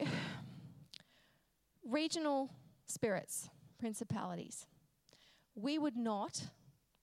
regional 1.88 2.50
spirits, 2.88 3.50
principalities. 3.78 4.66
We 5.54 5.78
would 5.78 5.98
not 5.98 6.48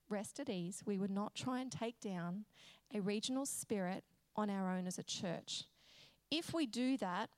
rest 0.09 0.39
at 0.39 0.49
ease. 0.49 0.81
We 0.85 0.97
would 0.97 1.11
not 1.11 1.35
try 1.35 1.59
and 1.59 1.71
take 1.71 1.99
down 1.99 2.45
a 2.93 3.01
regional 3.01 3.45
spirit 3.45 4.03
on 4.35 4.49
our 4.49 4.69
own 4.71 4.87
as 4.87 4.97
a 4.97 5.03
church. 5.03 5.63
If 6.31 6.53
we 6.53 6.65
do 6.65 6.97
that, 6.97 7.29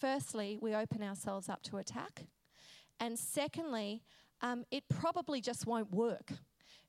firstly, 0.00 0.58
we 0.60 0.74
open 0.74 1.02
ourselves 1.02 1.48
up 1.48 1.62
to 1.64 1.76
attack. 1.76 2.26
And 3.00 3.18
secondly, 3.18 4.02
um, 4.40 4.64
it 4.70 4.84
probably 4.88 5.40
just 5.40 5.66
won't 5.66 5.90
work 5.92 6.32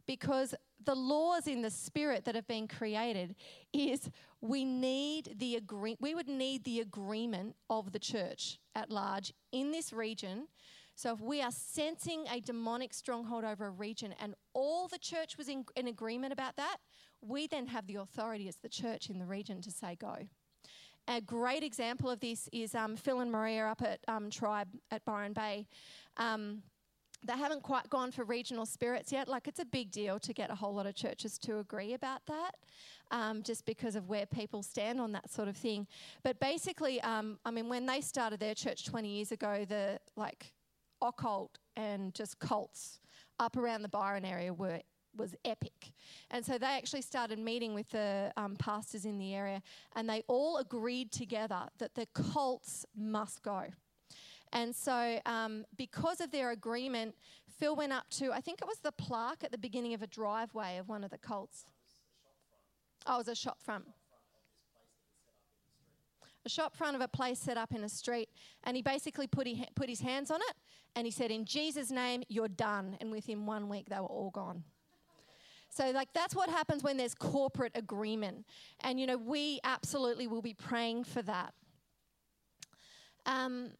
because 0.05 0.55
the 0.85 0.95
laws 0.95 1.47
in 1.47 1.61
the 1.61 1.69
spirit 1.69 2.23
that 2.25 2.35
have 2.35 2.47
been 2.47 2.67
created 2.67 3.35
is 3.73 4.09
we 4.41 4.63
need 4.63 5.35
the 5.37 5.55
agree- 5.55 5.97
we 5.99 6.15
would 6.15 6.29
need 6.29 6.63
the 6.63 6.79
agreement 6.79 7.55
of 7.69 7.91
the 7.91 7.99
church 7.99 8.59
at 8.75 8.89
large 8.89 9.33
in 9.51 9.71
this 9.71 9.91
region. 9.91 10.47
So 10.95 11.13
if 11.13 11.21
we 11.21 11.41
are 11.41 11.51
sensing 11.51 12.25
a 12.31 12.39
demonic 12.39 12.93
stronghold 12.93 13.43
over 13.43 13.67
a 13.67 13.71
region 13.71 14.13
and 14.19 14.33
all 14.53 14.87
the 14.87 14.97
church 14.97 15.37
was 15.37 15.49
in, 15.49 15.65
in 15.75 15.87
agreement 15.87 16.33
about 16.33 16.55
that 16.55 16.77
we 17.21 17.47
then 17.47 17.67
have 17.67 17.87
the 17.87 17.95
authority 17.95 18.47
as 18.47 18.57
the 18.57 18.69
church 18.69 19.09
in 19.09 19.19
the 19.19 19.25
region 19.25 19.61
to 19.61 19.71
say 19.71 19.95
go 19.95 20.15
a 21.07 21.21
great 21.21 21.63
example 21.63 22.09
of 22.09 22.19
this 22.19 22.49
is 22.51 22.75
um, 22.75 22.95
Phil 22.95 23.21
and 23.21 23.31
Maria 23.31 23.65
up 23.65 23.81
at 23.81 23.99
um, 24.07 24.29
Tribe 24.29 24.67
at 24.91 25.03
Byron 25.05 25.33
Bay. 25.33 25.67
Um, 26.17 26.63
they 27.25 27.33
haven't 27.33 27.63
quite 27.63 27.89
gone 27.89 28.11
for 28.11 28.23
regional 28.23 28.65
spirits 28.65 29.11
yet. 29.11 29.27
Like, 29.27 29.47
it's 29.47 29.59
a 29.59 29.65
big 29.65 29.91
deal 29.91 30.19
to 30.19 30.33
get 30.33 30.51
a 30.51 30.55
whole 30.55 30.73
lot 30.73 30.85
of 30.85 30.95
churches 30.95 31.37
to 31.39 31.59
agree 31.59 31.93
about 31.93 32.21
that, 32.27 32.51
um, 33.11 33.41
just 33.41 33.65
because 33.65 33.95
of 33.95 34.07
where 34.07 34.25
people 34.25 34.61
stand 34.61 35.01
on 35.01 35.11
that 35.13 35.29
sort 35.31 35.47
of 35.47 35.57
thing. 35.57 35.87
But 36.23 36.39
basically, 36.39 37.01
um, 37.01 37.39
I 37.43 37.51
mean, 37.51 37.69
when 37.69 37.85
they 37.85 38.01
started 38.01 38.39
their 38.39 38.53
church 38.53 38.85
20 38.85 39.09
years 39.09 39.31
ago, 39.31 39.65
the 39.67 39.99
like 40.15 40.53
occult 41.01 41.57
and 41.75 42.13
just 42.13 42.39
cults 42.39 42.99
up 43.39 43.57
around 43.57 43.81
the 43.81 43.89
Byron 43.89 44.25
area 44.25 44.53
were 44.53 44.81
was 45.17 45.35
epic. 45.43 45.91
And 46.31 46.45
so 46.45 46.57
they 46.57 46.65
actually 46.67 47.01
started 47.01 47.39
meeting 47.39 47.73
with 47.73 47.89
the 47.89 48.31
um, 48.37 48.55
pastors 48.55 49.05
in 49.05 49.17
the 49.17 49.33
area, 49.33 49.61
and 49.95 50.09
they 50.09 50.23
all 50.27 50.57
agreed 50.57 51.11
together 51.11 51.63
that 51.79 51.95
the 51.95 52.07
cults 52.13 52.85
must 52.95 53.43
go. 53.43 53.65
And 54.53 54.75
so, 54.75 55.19
um, 55.25 55.65
because 55.75 56.21
of 56.21 56.31
their 56.31 56.51
agreement, 56.51 57.15
Phil 57.59 57.75
went 57.75 57.91
up 57.91 58.09
to, 58.11 58.31
I 58.31 58.39
think 58.39 58.61
it 58.61 58.67
was 58.67 58.79
the 58.79 58.93
plaque 58.93 59.43
at 59.43 59.51
the 59.51 59.57
beginning 59.57 59.93
of 59.93 60.01
a 60.01 60.07
driveway 60.07 60.77
of 60.77 60.87
one 60.87 61.03
of 61.03 61.11
the 61.11 61.17
cults. 61.17 61.65
Oh, 63.05 63.15
it 63.15 63.17
was 63.17 63.27
a 63.27 63.35
shop 63.35 63.61
front. 63.61 63.85
A 66.45 66.49
shop 66.49 66.77
front 66.77 66.95
of 66.95 67.01
a 67.01 67.09
place 67.09 67.39
set 67.39 67.57
up 67.57 67.73
in 67.73 67.83
a 67.83 67.89
street, 67.89 68.29
and 68.63 68.77
he 68.77 68.81
basically 68.81 69.27
put, 69.27 69.47
he, 69.47 69.65
put 69.75 69.89
his 69.89 69.99
hands 69.99 70.31
on 70.31 70.39
it 70.41 70.55
and 70.97 71.05
he 71.05 71.11
said, 71.11 71.29
In 71.29 71.45
Jesus' 71.45 71.91
name, 71.91 72.23
you're 72.27 72.47
done. 72.47 72.97
And 72.99 73.11
within 73.11 73.45
one 73.45 73.69
week, 73.69 73.87
they 73.87 73.99
were 73.99 74.07
all 74.07 74.31
gone. 74.31 74.63
So, 75.77 75.91
like, 75.91 76.11
that's 76.11 76.35
what 76.35 76.49
happens 76.49 76.81
when 76.81 76.97
there's 76.97 77.13
corporate 77.13 77.73
agreement. 77.75 78.47
And, 78.81 78.99
you 78.99 79.05
know, 79.05 79.17
we 79.17 79.59
absolutely 79.63 80.25
will 80.25 80.41
be 80.41 80.55
praying 80.55 81.03
for 81.03 81.21
that. 81.21 81.53
Um, 83.27 83.73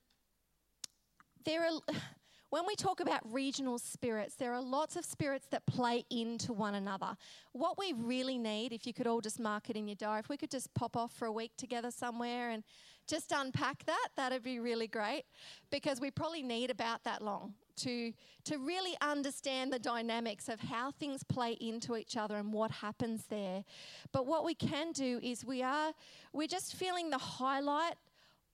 there 1.43 1.63
are, 1.65 1.71
when 2.51 2.67
we 2.67 2.75
talk 2.75 2.99
about 2.99 3.21
regional 3.33 3.79
spirits, 3.79 4.35
there 4.35 4.53
are 4.53 4.61
lots 4.61 4.95
of 4.95 5.05
spirits 5.05 5.47
that 5.49 5.65
play 5.65 6.03
into 6.11 6.53
one 6.53 6.75
another. 6.75 7.17
What 7.53 7.79
we 7.79 7.93
really 7.93 8.37
need, 8.37 8.73
if 8.73 8.85
you 8.85 8.93
could 8.93 9.07
all 9.07 9.19
just 9.19 9.39
mark 9.39 9.71
it 9.71 9.75
in 9.75 9.87
your 9.87 9.95
diary, 9.95 10.19
if 10.19 10.29
we 10.29 10.37
could 10.37 10.51
just 10.51 10.71
pop 10.75 10.95
off 10.95 11.11
for 11.13 11.25
a 11.25 11.31
week 11.31 11.53
together 11.57 11.89
somewhere 11.89 12.51
and 12.51 12.63
just 13.07 13.33
unpack 13.35 13.85
that, 13.85 14.09
that'd 14.15 14.43
be 14.43 14.59
really 14.59 14.87
great 14.87 15.23
because 15.71 15.99
we 15.99 16.11
probably 16.11 16.43
need 16.43 16.69
about 16.69 17.03
that 17.05 17.23
long 17.23 17.55
to, 17.77 18.13
to 18.45 18.57
really 18.57 18.95
understand 19.01 19.71
the 19.71 19.79
dynamics 19.79 20.49
of 20.49 20.59
how 20.59 20.91
things 20.91 21.23
play 21.23 21.53
into 21.53 21.95
each 21.95 22.17
other 22.17 22.35
and 22.35 22.51
what 22.53 22.71
happens 22.71 23.25
there. 23.29 23.63
But 24.11 24.25
what 24.25 24.43
we 24.43 24.53
can 24.53 24.91
do 24.91 25.19
is 25.23 25.45
we 25.45 25.63
are, 25.63 25.93
we're 26.33 26.47
just 26.47 26.75
feeling 26.75 27.09
the 27.09 27.17
highlight 27.17 27.95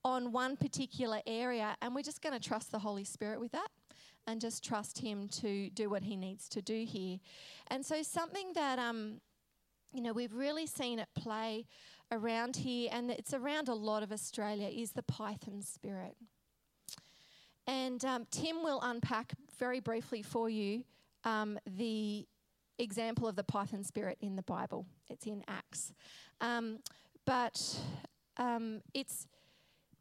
on 0.04 0.32
one 0.32 0.56
particular 0.56 1.20
area 1.26 1.76
and 1.80 1.94
we're 1.94 2.02
just 2.02 2.22
going 2.22 2.38
to 2.38 2.48
trust 2.48 2.70
the 2.70 2.78
Holy 2.78 3.04
Spirit 3.04 3.40
with 3.40 3.52
that 3.52 3.68
and 4.26 4.40
just 4.40 4.64
trust 4.64 4.98
Him 4.98 5.28
to 5.28 5.70
do 5.70 5.90
what 5.90 6.02
He 6.02 6.16
needs 6.16 6.48
to 6.50 6.62
do 6.62 6.84
here. 6.84 7.18
And 7.68 7.84
so, 7.84 8.02
something 8.02 8.52
that, 8.54 8.78
um, 8.78 9.20
you 9.92 10.00
know, 10.00 10.12
we've 10.12 10.34
really 10.34 10.66
seen 10.66 10.98
it 10.98 11.08
play 11.14 11.66
around 12.10 12.56
here, 12.56 12.90
and 12.92 13.10
it's 13.10 13.34
around 13.34 13.68
a 13.68 13.74
lot 13.74 14.02
of 14.02 14.12
Australia, 14.12 14.68
is 14.68 14.92
the 14.92 15.02
Python 15.02 15.62
spirit. 15.62 16.16
And 17.66 18.04
um, 18.04 18.26
Tim 18.30 18.62
will 18.62 18.80
unpack 18.82 19.32
very 19.58 19.80
briefly 19.80 20.22
for 20.22 20.48
you 20.48 20.84
um, 21.24 21.58
the 21.66 22.26
example 22.78 23.26
of 23.28 23.36
the 23.36 23.44
python 23.44 23.84
spirit 23.84 24.18
in 24.20 24.36
the 24.36 24.42
Bible. 24.42 24.86
It's 25.08 25.26
in 25.26 25.42
Acts. 25.48 25.92
Um, 26.40 26.78
but 27.24 27.78
um, 28.36 28.82
it's, 28.92 29.26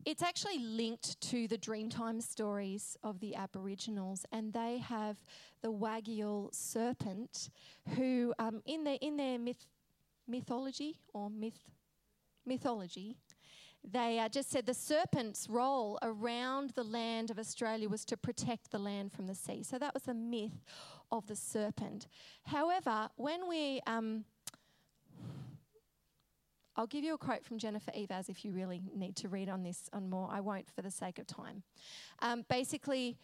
it's 0.05 0.21
actually 0.21 0.59
linked 0.59 1.19
to 1.21 1.47
the 1.47 1.57
Dreamtime 1.57 2.21
stories 2.21 2.97
of 3.03 3.19
the 3.19 3.35
Aboriginals, 3.35 4.25
and 4.31 4.51
they 4.51 4.79
have 4.79 5.17
the 5.61 5.71
Wagyl 5.71 6.53
serpent, 6.53 7.49
who 7.95 8.33
um, 8.39 8.61
in 8.65 8.83
their 8.83 8.97
in 9.01 9.15
their 9.15 9.39
myth, 9.39 9.65
mythology 10.27 10.99
or 11.13 11.29
myth 11.29 11.69
mythology, 12.45 13.15
they 13.89 14.19
uh, 14.19 14.29
just 14.29 14.49
said 14.49 14.65
the 14.65 14.73
serpent's 14.73 15.49
role 15.49 15.99
around 16.01 16.71
the 16.71 16.83
land 16.83 17.29
of 17.29 17.37
Australia 17.37 17.89
was 17.89 18.05
to 18.05 18.17
protect 18.17 18.71
the 18.71 18.79
land 18.79 19.11
from 19.11 19.27
the 19.27 19.35
sea. 19.35 19.63
So 19.63 19.77
that 19.77 19.93
was 19.93 20.03
the 20.03 20.13
myth 20.13 20.63
of 21.11 21.27
the 21.27 21.35
serpent. 21.35 22.07
However, 22.45 23.09
when 23.15 23.47
we. 23.47 23.81
Um, 23.87 24.25
I'll 26.75 26.87
give 26.87 27.03
you 27.03 27.13
a 27.13 27.19
quote 27.19 27.45
from 27.45 27.59
Jennifer 27.59 27.91
Eivaz 27.91 28.29
if 28.29 28.43
you 28.43 28.51
really 28.51 28.81
need 28.95 29.15
to 29.17 29.29
read 29.29 29.47
on 29.47 29.61
this 29.61 29.91
on 29.93 30.09
more. 30.09 30.27
I 30.31 30.39
won't 30.39 30.71
for 30.71 30.81
the 30.81 30.89
sake 30.89 31.19
of 31.19 31.27
time. 31.27 31.61
Um, 32.19 32.45
basically, 32.49 33.19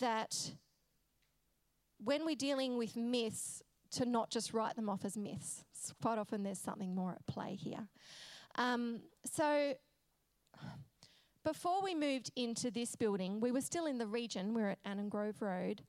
that 0.00 0.50
when 2.02 2.26
we're 2.26 2.34
dealing 2.34 2.76
with 2.76 2.96
myths, 2.96 3.62
to 3.92 4.04
not 4.04 4.30
just 4.30 4.52
write 4.52 4.76
them 4.76 4.88
off 4.88 5.04
as 5.04 5.16
myths. 5.16 5.64
Quite 6.00 6.18
often 6.18 6.42
there's 6.42 6.58
something 6.58 6.94
more 6.94 7.12
at 7.12 7.26
play 7.26 7.54
here. 7.54 7.88
Um, 8.56 9.00
so 9.24 9.74
before 11.44 11.82
we 11.82 11.94
moved 11.94 12.30
into 12.36 12.70
this 12.70 12.96
building, 12.96 13.40
we 13.40 13.50
were 13.50 13.60
still 13.60 13.86
in 13.86 13.98
the 13.98 14.06
region. 14.06 14.54
We 14.54 14.62
are 14.62 14.70
at 14.70 14.84
Annangrove 14.84 15.40
Road. 15.40 15.82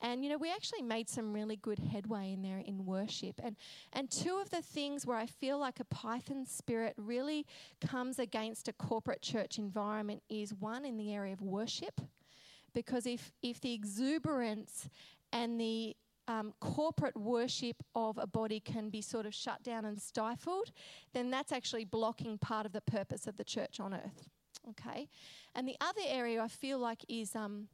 And 0.00 0.22
you 0.22 0.30
know, 0.30 0.38
we 0.38 0.52
actually 0.52 0.82
made 0.82 1.08
some 1.08 1.32
really 1.32 1.56
good 1.56 1.78
headway 1.78 2.32
in 2.32 2.42
there 2.42 2.58
in 2.58 2.84
worship. 2.84 3.40
And 3.42 3.56
and 3.92 4.10
two 4.10 4.38
of 4.38 4.50
the 4.50 4.62
things 4.62 5.04
where 5.04 5.16
I 5.16 5.26
feel 5.26 5.58
like 5.58 5.80
a 5.80 5.84
Python 5.84 6.46
spirit 6.46 6.94
really 6.96 7.46
comes 7.80 8.18
against 8.18 8.68
a 8.68 8.72
corporate 8.72 9.22
church 9.22 9.58
environment 9.58 10.22
is 10.28 10.54
one 10.54 10.84
in 10.84 10.96
the 10.96 11.12
area 11.12 11.32
of 11.32 11.42
worship. 11.42 12.00
Because 12.74 13.06
if 13.06 13.32
if 13.42 13.60
the 13.60 13.74
exuberance 13.74 14.88
and 15.32 15.60
the 15.60 15.96
um, 16.28 16.52
corporate 16.60 17.16
worship 17.16 17.82
of 17.94 18.18
a 18.18 18.26
body 18.26 18.60
can 18.60 18.90
be 18.90 19.00
sort 19.00 19.26
of 19.26 19.34
shut 19.34 19.62
down 19.62 19.84
and 19.84 20.00
stifled, 20.00 20.70
then 21.14 21.30
that's 21.30 21.52
actually 21.52 21.84
blocking 21.84 22.38
part 22.38 22.66
of 22.66 22.72
the 22.72 22.82
purpose 22.82 23.26
of 23.26 23.36
the 23.36 23.44
church 23.44 23.80
on 23.80 23.94
earth. 23.94 24.28
Okay? 24.70 25.08
And 25.54 25.66
the 25.66 25.76
other 25.80 26.02
area 26.06 26.42
I 26.42 26.48
feel 26.48 26.78
like 26.78 27.04
is 27.08 27.34
um, 27.34 27.68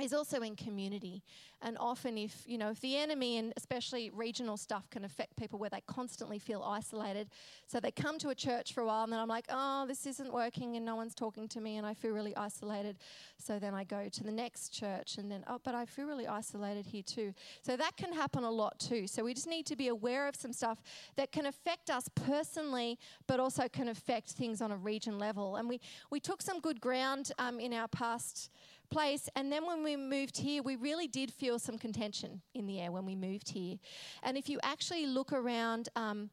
is 0.00 0.12
also 0.12 0.40
in 0.40 0.56
community. 0.56 1.22
And 1.62 1.78
often, 1.78 2.18
if 2.18 2.42
you 2.46 2.58
know, 2.58 2.70
if 2.70 2.80
the 2.80 2.96
enemy 2.96 3.38
and 3.38 3.52
especially 3.56 4.10
regional 4.10 4.56
stuff 4.56 4.90
can 4.90 5.04
affect 5.04 5.36
people 5.36 5.58
where 5.58 5.70
they 5.70 5.82
constantly 5.86 6.38
feel 6.38 6.62
isolated, 6.62 7.28
so 7.68 7.80
they 7.80 7.92
come 7.92 8.18
to 8.18 8.28
a 8.30 8.34
church 8.34 8.74
for 8.74 8.82
a 8.82 8.86
while, 8.86 9.04
and 9.04 9.12
then 9.12 9.20
I'm 9.20 9.28
like, 9.28 9.46
oh, 9.48 9.86
this 9.86 10.04
isn't 10.06 10.32
working, 10.32 10.76
and 10.76 10.84
no 10.84 10.96
one's 10.96 11.14
talking 11.14 11.48
to 11.48 11.60
me, 11.60 11.76
and 11.76 11.86
I 11.86 11.94
feel 11.94 12.10
really 12.10 12.36
isolated. 12.36 12.98
So 13.38 13.58
then 13.58 13.72
I 13.72 13.84
go 13.84 14.08
to 14.10 14.24
the 14.24 14.32
next 14.32 14.70
church, 14.70 15.16
and 15.16 15.30
then 15.30 15.44
oh, 15.48 15.60
but 15.64 15.74
I 15.74 15.86
feel 15.86 16.06
really 16.06 16.26
isolated 16.26 16.86
here 16.86 17.04
too. 17.04 17.32
So 17.62 17.76
that 17.76 17.96
can 17.96 18.12
happen 18.12 18.42
a 18.42 18.50
lot 18.50 18.78
too. 18.80 19.06
So 19.06 19.24
we 19.24 19.32
just 19.32 19.48
need 19.48 19.64
to 19.66 19.76
be 19.76 19.88
aware 19.88 20.28
of 20.28 20.34
some 20.34 20.52
stuff 20.52 20.82
that 21.16 21.30
can 21.30 21.46
affect 21.46 21.88
us 21.88 22.08
personally, 22.14 22.98
but 23.28 23.38
also 23.38 23.68
can 23.68 23.88
affect 23.88 24.32
things 24.32 24.60
on 24.60 24.72
a 24.72 24.76
region 24.76 25.18
level. 25.20 25.56
And 25.56 25.68
we 25.68 25.80
we 26.10 26.18
took 26.18 26.42
some 26.42 26.58
good 26.58 26.80
ground 26.80 27.30
um, 27.38 27.60
in 27.60 27.72
our 27.72 27.88
past 27.88 28.50
place. 28.94 29.28
And 29.34 29.50
then 29.50 29.66
when 29.66 29.82
we 29.82 29.96
moved 29.96 30.38
here, 30.38 30.62
we 30.62 30.76
really 30.76 31.08
did 31.08 31.32
feel 31.32 31.58
some 31.58 31.78
contention 31.78 32.42
in 32.54 32.66
the 32.66 32.80
air 32.80 32.92
when 32.92 33.04
we 33.04 33.16
moved 33.16 33.50
here. 33.50 33.76
And 34.22 34.38
if 34.38 34.48
you 34.48 34.60
actually 34.62 35.06
look 35.06 35.32
around, 35.32 35.88
um, 35.96 36.30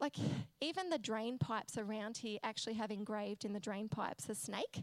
like 0.00 0.16
even 0.60 0.90
the 0.90 0.98
drain 0.98 1.38
pipes 1.38 1.78
around 1.78 2.16
here 2.16 2.40
actually 2.42 2.74
have 2.74 2.90
engraved 2.90 3.44
in 3.44 3.52
the 3.52 3.60
drain 3.60 3.88
pipes 3.88 4.28
a 4.28 4.34
snake. 4.34 4.82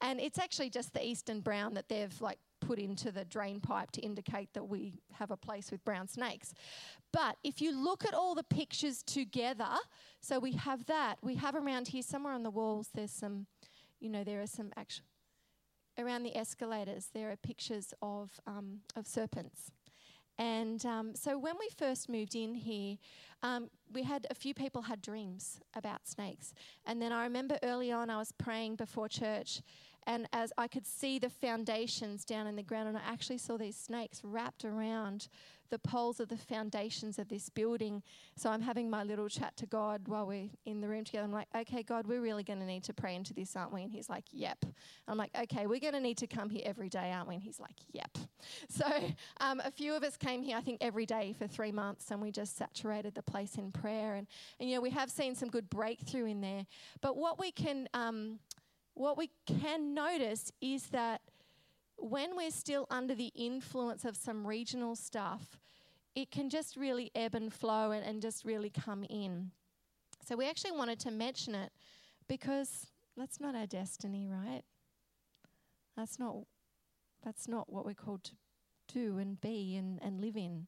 And 0.00 0.20
it's 0.20 0.38
actually 0.38 0.70
just 0.70 0.94
the 0.94 1.04
eastern 1.04 1.40
brown 1.40 1.74
that 1.74 1.88
they've 1.88 2.20
like 2.20 2.38
put 2.60 2.78
into 2.78 3.10
the 3.10 3.24
drain 3.24 3.60
pipe 3.60 3.90
to 3.92 4.00
indicate 4.00 4.54
that 4.54 4.64
we 4.68 5.00
have 5.14 5.32
a 5.32 5.36
place 5.36 5.72
with 5.72 5.84
brown 5.84 6.06
snakes. 6.06 6.54
But 7.12 7.38
if 7.42 7.60
you 7.60 7.72
look 7.76 8.04
at 8.04 8.14
all 8.14 8.36
the 8.36 8.44
pictures 8.44 9.02
together, 9.02 9.74
so 10.20 10.38
we 10.38 10.52
have 10.52 10.86
that, 10.86 11.16
we 11.22 11.34
have 11.34 11.56
around 11.56 11.88
here 11.88 12.02
somewhere 12.02 12.32
on 12.32 12.44
the 12.44 12.50
walls, 12.50 12.90
there's 12.94 13.10
some, 13.10 13.46
you 13.98 14.08
know, 14.08 14.22
there 14.22 14.40
are 14.40 14.46
some 14.46 14.70
actual 14.76 15.04
around 15.98 16.22
the 16.22 16.36
escalators, 16.36 17.10
there 17.12 17.30
are 17.30 17.36
pictures 17.36 17.92
of, 18.02 18.40
um, 18.46 18.80
of 18.96 19.06
serpents. 19.06 19.70
And 20.38 20.84
um, 20.86 21.14
so 21.14 21.38
when 21.38 21.54
we 21.60 21.68
first 21.76 22.08
moved 22.08 22.34
in 22.34 22.54
here, 22.54 22.96
um, 23.42 23.70
we 23.92 24.02
had 24.02 24.26
a 24.30 24.34
few 24.34 24.54
people 24.54 24.82
had 24.82 25.02
dreams 25.02 25.60
about 25.74 26.08
snakes. 26.08 26.54
And 26.86 27.02
then 27.02 27.12
I 27.12 27.24
remember 27.24 27.58
early 27.62 27.92
on, 27.92 28.08
I 28.08 28.18
was 28.18 28.32
praying 28.32 28.76
before 28.76 29.08
church, 29.08 29.62
and 30.06 30.28
as 30.32 30.52
I 30.58 30.68
could 30.68 30.86
see 30.86 31.18
the 31.18 31.30
foundations 31.30 32.24
down 32.24 32.46
in 32.46 32.56
the 32.56 32.62
ground, 32.62 32.88
and 32.88 32.96
I 32.96 33.02
actually 33.06 33.38
saw 33.38 33.56
these 33.56 33.76
snakes 33.76 34.20
wrapped 34.24 34.64
around 34.64 35.28
the 35.72 35.78
poles 35.78 36.20
of 36.20 36.28
the 36.28 36.36
foundations 36.36 37.18
of 37.18 37.28
this 37.28 37.48
building. 37.48 38.02
So 38.36 38.50
I'm 38.50 38.60
having 38.60 38.90
my 38.90 39.02
little 39.04 39.28
chat 39.28 39.56
to 39.56 39.66
God 39.66 40.06
while 40.06 40.26
we're 40.26 40.50
in 40.66 40.82
the 40.82 40.88
room 40.88 41.02
together. 41.02 41.24
I'm 41.24 41.32
like, 41.32 41.48
okay, 41.56 41.82
God, 41.82 42.06
we're 42.06 42.20
really 42.20 42.42
going 42.42 42.58
to 42.58 42.66
need 42.66 42.84
to 42.84 42.92
pray 42.92 43.14
into 43.14 43.32
this, 43.32 43.56
aren't 43.56 43.72
we? 43.72 43.82
And 43.82 43.90
He's 43.90 44.10
like, 44.10 44.24
yep. 44.32 44.62
I'm 45.08 45.16
like, 45.16 45.30
okay, 45.34 45.66
we're 45.66 45.80
going 45.80 45.94
to 45.94 46.00
need 46.00 46.18
to 46.18 46.26
come 46.26 46.50
here 46.50 46.60
every 46.66 46.90
day, 46.90 47.10
aren't 47.10 47.26
we? 47.26 47.36
And 47.36 47.42
He's 47.42 47.58
like, 47.58 47.76
yep. 47.90 48.16
So 48.68 48.84
um, 49.40 49.60
a 49.64 49.70
few 49.70 49.94
of 49.94 50.02
us 50.02 50.16
came 50.16 50.42
here, 50.42 50.56
I 50.56 50.60
think, 50.60 50.78
every 50.80 51.06
day 51.06 51.34
for 51.38 51.46
three 51.46 51.72
months, 51.72 52.10
and 52.10 52.20
we 52.20 52.30
just 52.30 52.56
saturated 52.56 53.14
the 53.14 53.22
place 53.22 53.54
in 53.54 53.72
prayer. 53.72 54.14
And, 54.14 54.26
and 54.60 54.68
you 54.68 54.76
know, 54.76 54.82
we 54.82 54.90
have 54.90 55.10
seen 55.10 55.34
some 55.34 55.48
good 55.48 55.70
breakthrough 55.70 56.26
in 56.26 56.40
there. 56.40 56.66
But 57.00 57.16
what 57.16 57.38
we 57.38 57.50
can, 57.50 57.88
um, 57.94 58.40
what 58.94 59.16
we 59.16 59.30
can 59.46 59.94
notice 59.94 60.52
is 60.60 60.86
that 60.88 61.22
when 61.96 62.36
we're 62.36 62.50
still 62.50 62.86
under 62.90 63.14
the 63.14 63.32
influence 63.34 64.04
of 64.04 64.16
some 64.16 64.46
regional 64.46 64.96
stuff, 64.96 65.58
it 66.14 66.30
can 66.30 66.50
just 66.50 66.76
really 66.76 67.10
ebb 67.14 67.34
and 67.34 67.52
flow 67.52 67.90
and, 67.92 68.04
and 68.04 68.20
just 68.20 68.44
really 68.44 68.70
come 68.70 69.04
in. 69.04 69.50
So 70.24 70.36
we 70.36 70.48
actually 70.48 70.72
wanted 70.72 70.98
to 71.00 71.10
mention 71.10 71.54
it 71.54 71.72
because 72.28 72.86
that's 73.16 73.40
not 73.40 73.54
our 73.54 73.66
destiny, 73.66 74.28
right? 74.28 74.62
That's 75.96 76.18
not 76.18 76.36
that's 77.24 77.46
not 77.46 77.72
what 77.72 77.86
we're 77.86 77.94
called 77.94 78.24
to 78.24 78.32
do 78.92 79.18
and 79.18 79.40
be 79.40 79.76
and, 79.76 80.00
and 80.02 80.20
live 80.20 80.36
in. 80.36 80.66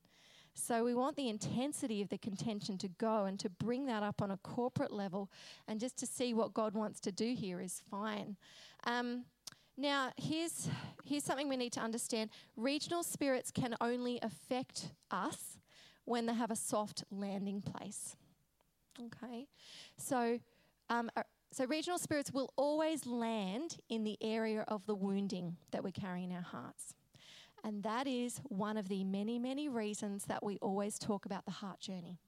So 0.54 0.84
we 0.84 0.94
want 0.94 1.16
the 1.16 1.28
intensity 1.28 2.00
of 2.00 2.08
the 2.08 2.18
contention 2.18 2.78
to 2.78 2.88
go 2.88 3.24
and 3.24 3.38
to 3.40 3.50
bring 3.50 3.86
that 3.86 4.02
up 4.02 4.22
on 4.22 4.30
a 4.30 4.36
corporate 4.38 4.92
level 4.92 5.30
and 5.66 5.80
just 5.80 5.96
to 5.98 6.06
see 6.06 6.32
what 6.32 6.54
God 6.54 6.74
wants 6.74 7.00
to 7.00 7.12
do 7.12 7.34
here 7.34 7.60
is 7.60 7.82
fine. 7.90 8.36
Um, 8.84 9.24
now, 9.76 10.12
here's, 10.16 10.68
here's 11.04 11.24
something 11.24 11.48
we 11.48 11.56
need 11.56 11.72
to 11.72 11.80
understand 11.80 12.30
regional 12.56 13.02
spirits 13.02 13.50
can 13.50 13.74
only 13.80 14.20
affect 14.22 14.92
us 15.10 15.58
when 16.04 16.26
they 16.26 16.34
have 16.34 16.50
a 16.52 16.56
soft 16.56 17.02
landing 17.10 17.60
place. 17.60 18.14
Okay? 19.06 19.48
So, 19.96 20.38
um, 20.88 21.10
uh, 21.16 21.22
so 21.50 21.64
regional 21.66 21.98
spirits 21.98 22.32
will 22.32 22.52
always 22.56 23.06
land 23.06 23.78
in 23.88 24.04
the 24.04 24.16
area 24.20 24.64
of 24.68 24.86
the 24.86 24.94
wounding 24.94 25.56
that 25.72 25.82
we 25.82 25.90
carry 25.90 26.22
in 26.22 26.30
our 26.30 26.42
hearts. 26.42 26.94
And 27.64 27.82
that 27.82 28.06
is 28.06 28.42
one 28.44 28.76
of 28.76 28.88
the 28.88 29.04
many, 29.04 29.38
many 29.38 29.70
reasons 29.70 30.26
that 30.26 30.44
we 30.44 30.58
always 30.58 30.98
talk 30.98 31.24
about 31.24 31.46
the 31.46 31.50
heart 31.50 31.80
journey 31.80 32.20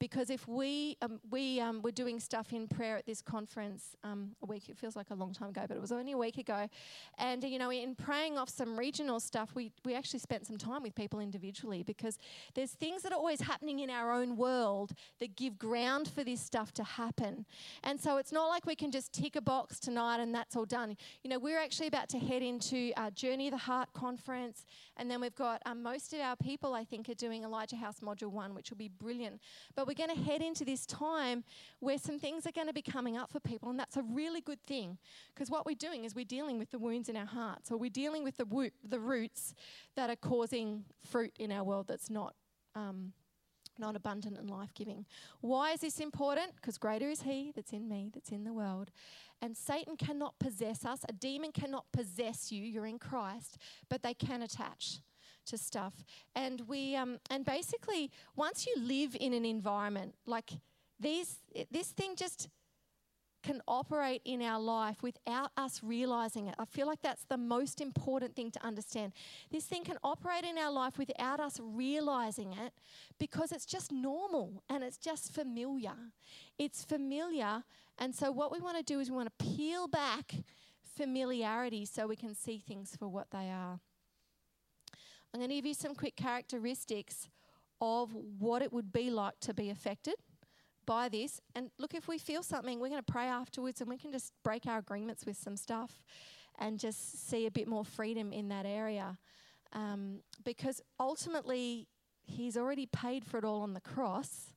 because 0.00 0.30
if 0.30 0.48
we 0.48 0.96
um, 1.02 1.20
we 1.30 1.60
um, 1.60 1.82
were 1.82 1.92
doing 1.92 2.18
stuff 2.18 2.52
in 2.52 2.66
prayer 2.66 2.96
at 2.96 3.06
this 3.06 3.20
conference 3.20 3.94
um, 4.02 4.30
a 4.42 4.46
week, 4.46 4.68
it 4.68 4.76
feels 4.76 4.96
like 4.96 5.10
a 5.10 5.14
long 5.14 5.32
time 5.32 5.50
ago, 5.50 5.66
but 5.68 5.76
it 5.76 5.80
was 5.80 5.92
only 5.92 6.12
a 6.12 6.18
week 6.18 6.38
ago, 6.38 6.68
and 7.18 7.44
you 7.44 7.58
know, 7.58 7.70
in 7.70 7.94
praying 7.94 8.38
off 8.38 8.48
some 8.48 8.76
regional 8.78 9.20
stuff, 9.20 9.50
we 9.54 9.70
we 9.84 9.94
actually 9.94 10.18
spent 10.18 10.46
some 10.46 10.56
time 10.56 10.82
with 10.82 10.94
people 10.94 11.20
individually 11.20 11.82
because 11.82 12.18
there's 12.54 12.72
things 12.72 13.02
that 13.02 13.12
are 13.12 13.18
always 13.18 13.42
happening 13.42 13.80
in 13.80 13.90
our 13.90 14.10
own 14.10 14.36
world 14.36 14.92
that 15.20 15.36
give 15.36 15.58
ground 15.58 16.08
for 16.08 16.24
this 16.24 16.40
stuff 16.40 16.72
to 16.72 16.82
happen, 16.82 17.44
and 17.84 18.00
so 18.00 18.16
it's 18.16 18.32
not 18.32 18.48
like 18.48 18.64
we 18.64 18.74
can 18.74 18.90
just 18.90 19.12
tick 19.12 19.36
a 19.36 19.42
box 19.42 19.78
tonight 19.78 20.18
and 20.18 20.34
that's 20.34 20.56
all 20.56 20.64
done. 20.64 20.96
You 21.22 21.30
know, 21.30 21.38
we're 21.38 21.60
actually 21.60 21.88
about 21.88 22.08
to 22.08 22.18
head 22.18 22.42
into 22.42 22.92
our 22.96 23.10
Journey 23.10 23.48
of 23.48 23.52
the 23.52 23.58
Heart 23.58 23.90
conference, 23.92 24.64
and 24.96 25.10
then 25.10 25.20
we've 25.20 25.34
got 25.34 25.60
um, 25.66 25.82
most 25.82 26.14
of 26.14 26.20
our 26.20 26.36
people, 26.36 26.72
I 26.72 26.84
think, 26.84 27.10
are 27.10 27.14
doing 27.14 27.44
Elijah 27.44 27.76
House 27.76 28.00
Module 28.00 28.30
One, 28.30 28.54
which 28.54 28.70
will 28.70 28.78
be 28.78 28.88
brilliant, 28.88 29.40
but 29.76 29.89
we're 29.90 30.06
going 30.06 30.16
to 30.16 30.22
head 30.22 30.40
into 30.40 30.64
this 30.64 30.86
time 30.86 31.42
where 31.80 31.98
some 31.98 32.16
things 32.16 32.46
are 32.46 32.52
going 32.52 32.68
to 32.68 32.72
be 32.72 32.80
coming 32.82 33.16
up 33.16 33.28
for 33.28 33.40
people, 33.40 33.70
and 33.70 33.78
that's 33.78 33.96
a 33.96 34.04
really 34.04 34.40
good 34.40 34.62
thing 34.64 34.96
because 35.34 35.50
what 35.50 35.66
we're 35.66 35.74
doing 35.74 36.04
is 36.04 36.14
we're 36.14 36.24
dealing 36.24 36.60
with 36.60 36.70
the 36.70 36.78
wounds 36.78 37.08
in 37.08 37.16
our 37.16 37.26
hearts, 37.26 37.72
or 37.72 37.76
we're 37.76 37.90
dealing 37.90 38.22
with 38.22 38.36
the, 38.36 38.44
wo- 38.44 38.70
the 38.88 39.00
roots 39.00 39.52
that 39.96 40.08
are 40.08 40.14
causing 40.14 40.84
fruit 41.04 41.32
in 41.40 41.50
our 41.50 41.64
world 41.64 41.86
that's 41.88 42.08
not. 42.08 42.34
Um, 42.76 43.14
not 43.78 43.96
abundant 43.96 44.36
and 44.36 44.50
life 44.50 44.74
giving. 44.74 45.06
Why 45.40 45.72
is 45.72 45.80
this 45.80 46.00
important? 46.00 46.54
Because 46.56 46.76
greater 46.76 47.08
is 47.08 47.22
He 47.22 47.50
that's 47.56 47.72
in 47.72 47.88
me, 47.88 48.10
that's 48.12 48.28
in 48.28 48.44
the 48.44 48.52
world. 48.52 48.90
And 49.40 49.56
Satan 49.56 49.96
cannot 49.96 50.38
possess 50.38 50.84
us. 50.84 51.00
A 51.08 51.14
demon 51.14 51.50
cannot 51.50 51.86
possess 51.90 52.52
you. 52.52 52.62
You're 52.62 52.84
in 52.84 52.98
Christ, 52.98 53.56
but 53.88 54.02
they 54.02 54.12
can 54.12 54.42
attach 54.42 54.98
to 55.50 55.58
stuff. 55.58 55.94
And 56.34 56.62
we 56.68 56.96
um, 56.96 57.18
and 57.30 57.44
basically 57.44 58.10
once 58.36 58.66
you 58.66 58.74
live 58.82 59.16
in 59.18 59.32
an 59.32 59.44
environment 59.44 60.14
like 60.26 60.50
these, 60.98 61.36
this 61.70 61.88
thing 61.88 62.14
just 62.16 62.48
can 63.42 63.62
operate 63.66 64.20
in 64.24 64.42
our 64.42 64.60
life 64.60 65.02
without 65.02 65.50
us 65.56 65.80
realizing 65.82 66.46
it. 66.46 66.54
I 66.58 66.64
feel 66.66 66.86
like 66.86 67.00
that's 67.02 67.24
the 67.24 67.38
most 67.38 67.80
important 67.80 68.36
thing 68.36 68.50
to 68.50 68.64
understand. 68.64 69.12
This 69.50 69.64
thing 69.64 69.84
can 69.84 69.96
operate 70.04 70.44
in 70.44 70.58
our 70.58 70.70
life 70.70 70.98
without 70.98 71.40
us 71.40 71.58
realizing 71.60 72.52
it 72.52 72.72
because 73.18 73.52
it's 73.52 73.64
just 73.64 73.92
normal 73.92 74.62
and 74.68 74.84
it's 74.84 74.98
just 74.98 75.32
familiar. 75.32 75.94
It's 76.58 76.84
familiar. 76.84 77.64
And 77.98 78.14
so, 78.14 78.30
what 78.30 78.52
we 78.52 78.60
want 78.60 78.76
to 78.76 78.82
do 78.82 79.00
is 79.00 79.10
we 79.10 79.16
want 79.16 79.30
to 79.38 79.44
peel 79.44 79.88
back 79.88 80.34
familiarity 80.96 81.84
so 81.86 82.06
we 82.06 82.16
can 82.16 82.34
see 82.34 82.58
things 82.58 82.94
for 82.98 83.08
what 83.08 83.30
they 83.30 83.50
are. 83.50 83.80
I'm 85.32 85.40
going 85.40 85.50
to 85.50 85.54
give 85.54 85.66
you 85.66 85.74
some 85.74 85.94
quick 85.94 86.16
characteristics 86.16 87.28
of 87.80 88.14
what 88.38 88.62
it 88.62 88.72
would 88.72 88.92
be 88.92 89.10
like 89.10 89.38
to 89.40 89.54
be 89.54 89.70
affected 89.70 90.16
by 90.86 91.08
this. 91.08 91.40
And 91.54 91.70
look, 91.78 91.94
if 91.94 92.08
we 92.08 92.18
feel 92.18 92.42
something, 92.42 92.80
we're 92.80 92.88
going 92.88 93.02
to 93.02 93.12
pray 93.12 93.26
afterwards 93.26 93.80
and 93.80 93.88
we 93.88 93.96
can 93.96 94.10
just 94.10 94.32
break 94.42 94.66
our 94.66 94.78
agreements 94.78 95.24
with 95.24 95.36
some 95.36 95.56
stuff 95.56 96.02
and 96.58 96.78
just 96.78 97.28
see 97.28 97.46
a 97.46 97.50
bit 97.50 97.68
more 97.68 97.84
freedom 97.84 98.32
in 98.32 98.48
that 98.48 98.66
area. 98.66 99.18
Um, 99.72 100.20
because 100.44 100.80
ultimately, 100.98 101.86
He's 102.24 102.56
already 102.56 102.86
paid 102.86 103.24
for 103.24 103.38
it 103.38 103.44
all 103.44 103.62
on 103.62 103.74
the 103.74 103.80
cross. 103.80 104.52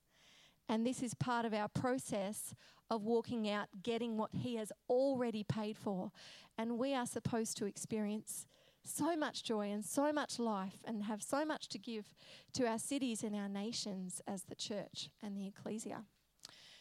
And 0.69 0.85
this 0.85 1.01
is 1.01 1.13
part 1.13 1.45
of 1.45 1.53
our 1.53 1.67
process 1.67 2.53
of 2.89 3.03
walking 3.03 3.49
out, 3.49 3.67
getting 3.81 4.17
what 4.17 4.29
He 4.33 4.55
has 4.55 4.71
already 4.89 5.43
paid 5.43 5.77
for. 5.77 6.11
And 6.57 6.77
we 6.77 6.93
are 6.93 7.05
supposed 7.05 7.57
to 7.57 7.65
experience 7.65 8.45
so 8.85 9.15
much 9.15 9.43
joy 9.43 9.71
and 9.71 9.83
so 9.83 10.11
much 10.11 10.39
life 10.39 10.83
and 10.85 11.03
have 11.03 11.21
so 11.21 11.45
much 11.45 11.69
to 11.69 11.77
give 11.77 12.13
to 12.53 12.67
our 12.67 12.79
cities 12.79 13.23
and 13.23 13.35
our 13.35 13.49
nations 13.49 14.21
as 14.27 14.43
the 14.43 14.55
church 14.55 15.09
and 15.21 15.37
the 15.37 15.47
ecclesia. 15.47 16.03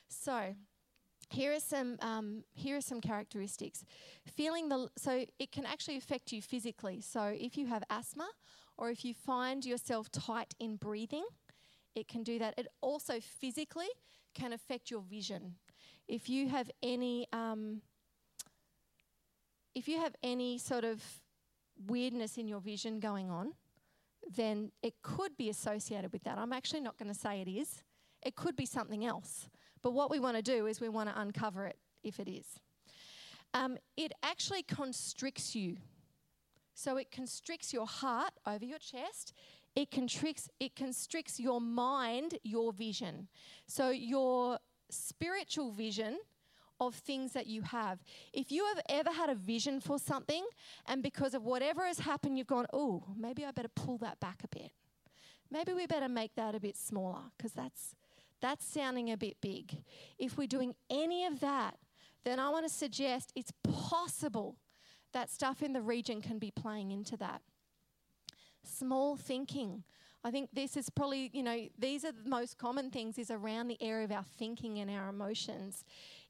So, 0.08 0.54
here 1.32 1.54
are 1.54 1.60
some 1.60 1.96
um, 2.00 2.44
here 2.52 2.76
are 2.76 2.82
some 2.82 3.00
characteristics. 3.00 3.84
Feeling 4.26 4.68
the 4.68 4.88
so 4.96 5.24
it 5.38 5.50
can 5.50 5.64
actually 5.64 5.96
affect 5.96 6.32
you 6.32 6.42
physically. 6.42 7.00
So 7.00 7.34
if 7.34 7.56
you 7.56 7.66
have 7.66 7.82
asthma 7.88 8.28
or 8.76 8.90
if 8.90 9.04
you 9.04 9.14
find 9.14 9.64
yourself 9.64 10.10
tight 10.10 10.54
in 10.60 10.76
breathing, 10.76 11.24
it 11.94 12.06
can 12.06 12.22
do 12.22 12.38
that. 12.38 12.54
It 12.58 12.66
also 12.82 13.20
physically 13.20 13.88
can 14.34 14.52
affect 14.52 14.90
your 14.90 15.00
vision. 15.00 15.54
If 16.06 16.28
you 16.28 16.48
have 16.48 16.70
any 16.82 17.26
um, 17.32 17.80
if 19.74 19.88
you 19.88 19.98
have 19.98 20.14
any 20.22 20.58
sort 20.58 20.84
of 20.84 21.02
weirdness 21.86 22.38
in 22.38 22.48
your 22.48 22.60
vision 22.60 23.00
going 23.00 23.30
on, 23.30 23.52
then 24.36 24.70
it 24.82 24.94
could 25.02 25.36
be 25.36 25.48
associated 25.48 26.12
with 26.12 26.24
that. 26.24 26.38
I'm 26.38 26.52
actually 26.52 26.80
not 26.80 26.98
going 26.98 27.12
to 27.12 27.18
say 27.18 27.40
it 27.40 27.48
is. 27.48 27.82
It 28.22 28.36
could 28.36 28.56
be 28.56 28.66
something 28.66 29.04
else. 29.04 29.48
But 29.82 29.92
what 29.92 30.10
we 30.10 30.20
want 30.20 30.36
to 30.36 30.42
do 30.42 30.66
is 30.66 30.80
we 30.80 30.88
want 30.88 31.08
to 31.08 31.20
uncover 31.20 31.66
it 31.66 31.76
if 32.04 32.20
it 32.20 32.28
is. 32.28 32.46
Um, 33.54 33.76
it 33.96 34.12
actually 34.22 34.62
constricts 34.62 35.54
you. 35.54 35.76
So 36.74 36.96
it 36.96 37.10
constricts 37.10 37.72
your 37.72 37.86
heart 37.86 38.32
over 38.46 38.64
your 38.64 38.78
chest. 38.78 39.34
It 39.74 39.90
constricts, 39.90 40.48
it 40.60 40.76
constricts 40.76 41.40
your 41.40 41.60
mind, 41.60 42.38
your 42.42 42.72
vision. 42.72 43.28
So 43.66 43.90
your 43.90 44.58
spiritual 44.90 45.70
vision 45.70 46.18
of 46.88 46.94
things 46.94 47.32
that 47.32 47.46
you 47.46 47.62
have. 47.62 47.98
If 48.32 48.50
you 48.50 48.64
have 48.66 48.80
ever 48.88 49.10
had 49.10 49.30
a 49.30 49.34
vision 49.34 49.80
for 49.80 49.98
something 49.98 50.44
and 50.86 51.02
because 51.02 51.34
of 51.34 51.44
whatever 51.44 51.86
has 51.86 52.00
happened, 52.00 52.38
you've 52.38 52.46
gone, 52.46 52.66
oh, 52.72 53.04
maybe 53.16 53.44
I 53.44 53.50
better 53.50 53.68
pull 53.68 53.98
that 53.98 54.20
back 54.20 54.42
a 54.44 54.48
bit. 54.48 54.72
Maybe 55.50 55.72
we 55.72 55.86
better 55.86 56.08
make 56.08 56.34
that 56.36 56.54
a 56.54 56.60
bit 56.60 56.76
smaller 56.76 57.20
because 57.36 57.52
that's, 57.52 57.94
that's 58.40 58.64
sounding 58.64 59.10
a 59.10 59.16
bit 59.16 59.36
big. 59.40 59.82
If 60.18 60.38
we're 60.38 60.46
doing 60.46 60.74
any 60.90 61.26
of 61.26 61.40
that, 61.40 61.76
then 62.24 62.38
I 62.38 62.48
want 62.50 62.66
to 62.66 62.72
suggest 62.72 63.32
it's 63.34 63.52
possible 63.62 64.56
that 65.12 65.30
stuff 65.30 65.62
in 65.62 65.72
the 65.72 65.82
region 65.82 66.22
can 66.22 66.38
be 66.38 66.50
playing 66.50 66.90
into 66.90 67.16
that. 67.18 67.42
Small 68.64 69.16
thinking. 69.16 69.84
I 70.24 70.30
think 70.30 70.50
this 70.52 70.76
is 70.76 70.88
probably, 70.88 71.30
you 71.32 71.42
know, 71.42 71.66
these 71.78 72.04
are 72.04 72.12
the 72.12 72.28
most 72.28 72.56
common 72.56 72.90
things 72.90 73.18
is 73.18 73.30
around 73.30 73.68
the 73.68 73.82
area 73.82 74.04
of 74.04 74.12
our 74.12 74.24
thinking 74.38 74.78
and 74.78 74.90
our 74.90 75.08
emotions 75.08 75.84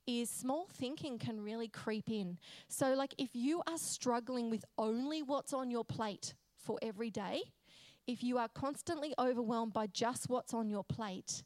is 0.07 0.29
small 0.29 0.67
thinking 0.73 1.19
can 1.19 1.41
really 1.41 1.69
creep 1.69 2.11
in. 2.11 2.39
So 2.69 2.95
like 2.95 3.15
if 3.19 3.31
you 3.35 3.63
are 3.67 3.79
struggling 3.79 4.51
with 4.51 4.65
only 4.77 5.23
what's 5.23 5.53
on 5.53 5.71
your 5.71 5.85
plate 5.85 6.35
for 6.59 6.79
every 6.83 7.11
day, 7.11 7.43
if 8.07 8.23
you 8.23 8.39
are 8.39 8.49
constantly 8.49 9.15
overwhelmed 9.19 9.73
by 9.73 9.87
just 9.87 10.29
what's 10.29 10.53
on 10.53 10.69
your 10.69 10.85
plate, 10.85 11.45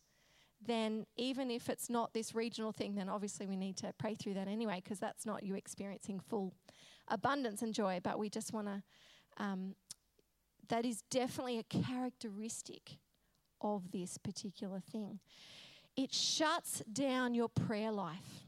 then 0.64 1.04
even 1.16 1.50
if 1.50 1.68
it's 1.68 1.90
not 1.90 2.14
this 2.14 2.34
regional 2.34 2.72
thing, 2.72 2.94
then 2.94 3.08
obviously 3.10 3.46
we 3.46 3.56
need 3.56 3.76
to 3.76 3.92
pray 3.98 4.14
through 4.14 4.34
that 4.34 4.48
anyway, 4.48 4.80
because 4.82 4.98
that's 4.98 5.26
not 5.26 5.42
you 5.42 5.54
experiencing 5.54 6.18
full 6.18 6.54
abundance 7.08 7.60
and 7.60 7.74
joy. 7.74 8.00
But 8.02 8.18
we 8.18 8.30
just 8.30 8.54
want 8.54 8.68
to, 8.68 8.82
um, 9.36 9.74
that 10.68 10.86
is 10.86 11.02
definitely 11.10 11.58
a 11.58 11.62
characteristic 11.62 12.96
of 13.60 13.92
this 13.92 14.16
particular 14.16 14.80
thing. 14.80 15.20
It 15.94 16.12
shuts 16.12 16.82
down 16.90 17.34
your 17.34 17.48
prayer 17.48 17.90
life, 17.90 18.45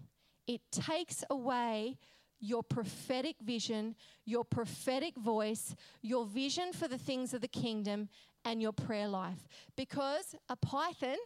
it 0.49 0.63
takes 0.73 1.23
away 1.31 1.99
your 2.41 2.63
prophetic 2.63 3.37
vision, 3.41 3.95
your 4.25 4.45
prophetic 4.45 5.17
voice, 5.17 5.77
your 6.03 6.25
vision 6.25 6.73
for 6.73 6.89
the 6.89 6.99
things 6.99 7.35
of 7.35 7.41
the 7.41 7.49
kingdom, 7.49 8.09
and 8.45 8.63
your 8.63 8.73
prayer 8.73 9.09
life. 9.09 9.47
Because 9.77 10.35
a 10.49 10.57
python, 10.57 11.17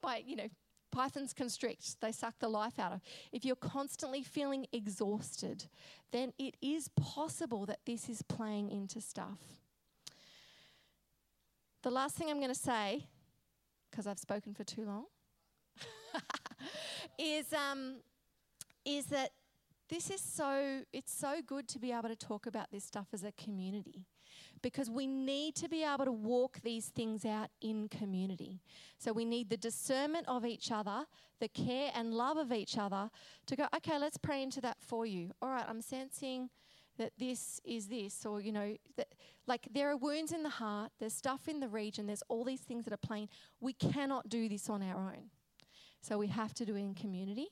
by, 0.00 0.22
you 0.24 0.36
know, 0.36 0.48
pythons 0.92 1.32
constrict, 1.32 2.00
they 2.00 2.12
suck 2.12 2.38
the 2.38 2.48
life 2.48 2.78
out 2.78 2.92
of. 2.92 3.00
If 3.32 3.44
you're 3.44 3.56
constantly 3.56 4.22
feeling 4.22 4.66
exhausted, 4.72 5.66
then 6.12 6.32
it 6.38 6.56
is 6.62 6.88
possible 6.88 7.66
that 7.66 7.80
this 7.84 8.08
is 8.08 8.22
playing 8.22 8.70
into 8.70 9.00
stuff. 9.00 9.40
The 11.82 11.90
last 11.90 12.16
thing 12.16 12.30
I'm 12.30 12.38
going 12.38 12.48
to 12.48 12.54
say, 12.54 13.04
because 13.90 14.06
I've 14.06 14.18
spoken 14.18 14.54
for 14.54 14.64
too 14.64 14.86
long, 14.86 15.04
is, 17.18 17.52
um, 17.52 17.96
is 18.86 19.06
that 19.06 19.32
this 19.88 20.10
is 20.10 20.20
so, 20.20 20.82
it's 20.92 21.12
so 21.12 21.40
good 21.46 21.68
to 21.68 21.78
be 21.78 21.92
able 21.92 22.08
to 22.08 22.16
talk 22.16 22.46
about 22.46 22.70
this 22.70 22.84
stuff 22.84 23.08
as 23.12 23.24
a 23.24 23.32
community 23.32 24.06
because 24.62 24.90
we 24.90 25.06
need 25.06 25.54
to 25.56 25.68
be 25.68 25.84
able 25.84 26.04
to 26.04 26.12
walk 26.12 26.60
these 26.62 26.86
things 26.86 27.24
out 27.24 27.50
in 27.60 27.88
community. 27.88 28.60
So 28.98 29.12
we 29.12 29.24
need 29.24 29.50
the 29.50 29.56
discernment 29.56 30.26
of 30.28 30.44
each 30.44 30.72
other, 30.72 31.04
the 31.40 31.48
care 31.48 31.90
and 31.94 32.14
love 32.14 32.36
of 32.36 32.52
each 32.52 32.78
other 32.78 33.10
to 33.46 33.56
go, 33.56 33.66
okay, 33.76 33.98
let's 33.98 34.16
pray 34.16 34.42
into 34.42 34.60
that 34.62 34.78
for 34.80 35.06
you. 35.06 35.30
All 35.42 35.50
right, 35.50 35.64
I'm 35.68 35.82
sensing 35.82 36.50
that 36.98 37.12
this 37.18 37.60
is 37.64 37.88
this, 37.88 38.24
or, 38.24 38.40
you 38.40 38.52
know, 38.52 38.74
that, 38.96 39.08
like 39.46 39.68
there 39.70 39.90
are 39.90 39.96
wounds 39.96 40.32
in 40.32 40.42
the 40.42 40.48
heart, 40.48 40.90
there's 40.98 41.12
stuff 41.12 41.46
in 41.46 41.60
the 41.60 41.68
region, 41.68 42.06
there's 42.06 42.22
all 42.28 42.42
these 42.42 42.62
things 42.62 42.84
that 42.84 42.92
are 42.92 42.96
playing. 42.96 43.28
We 43.60 43.74
cannot 43.74 44.28
do 44.28 44.48
this 44.48 44.70
on 44.70 44.82
our 44.82 44.96
own. 44.96 45.30
So 46.00 46.18
we 46.18 46.28
have 46.28 46.54
to 46.54 46.64
do 46.64 46.74
it 46.76 46.80
in 46.80 46.94
community. 46.94 47.48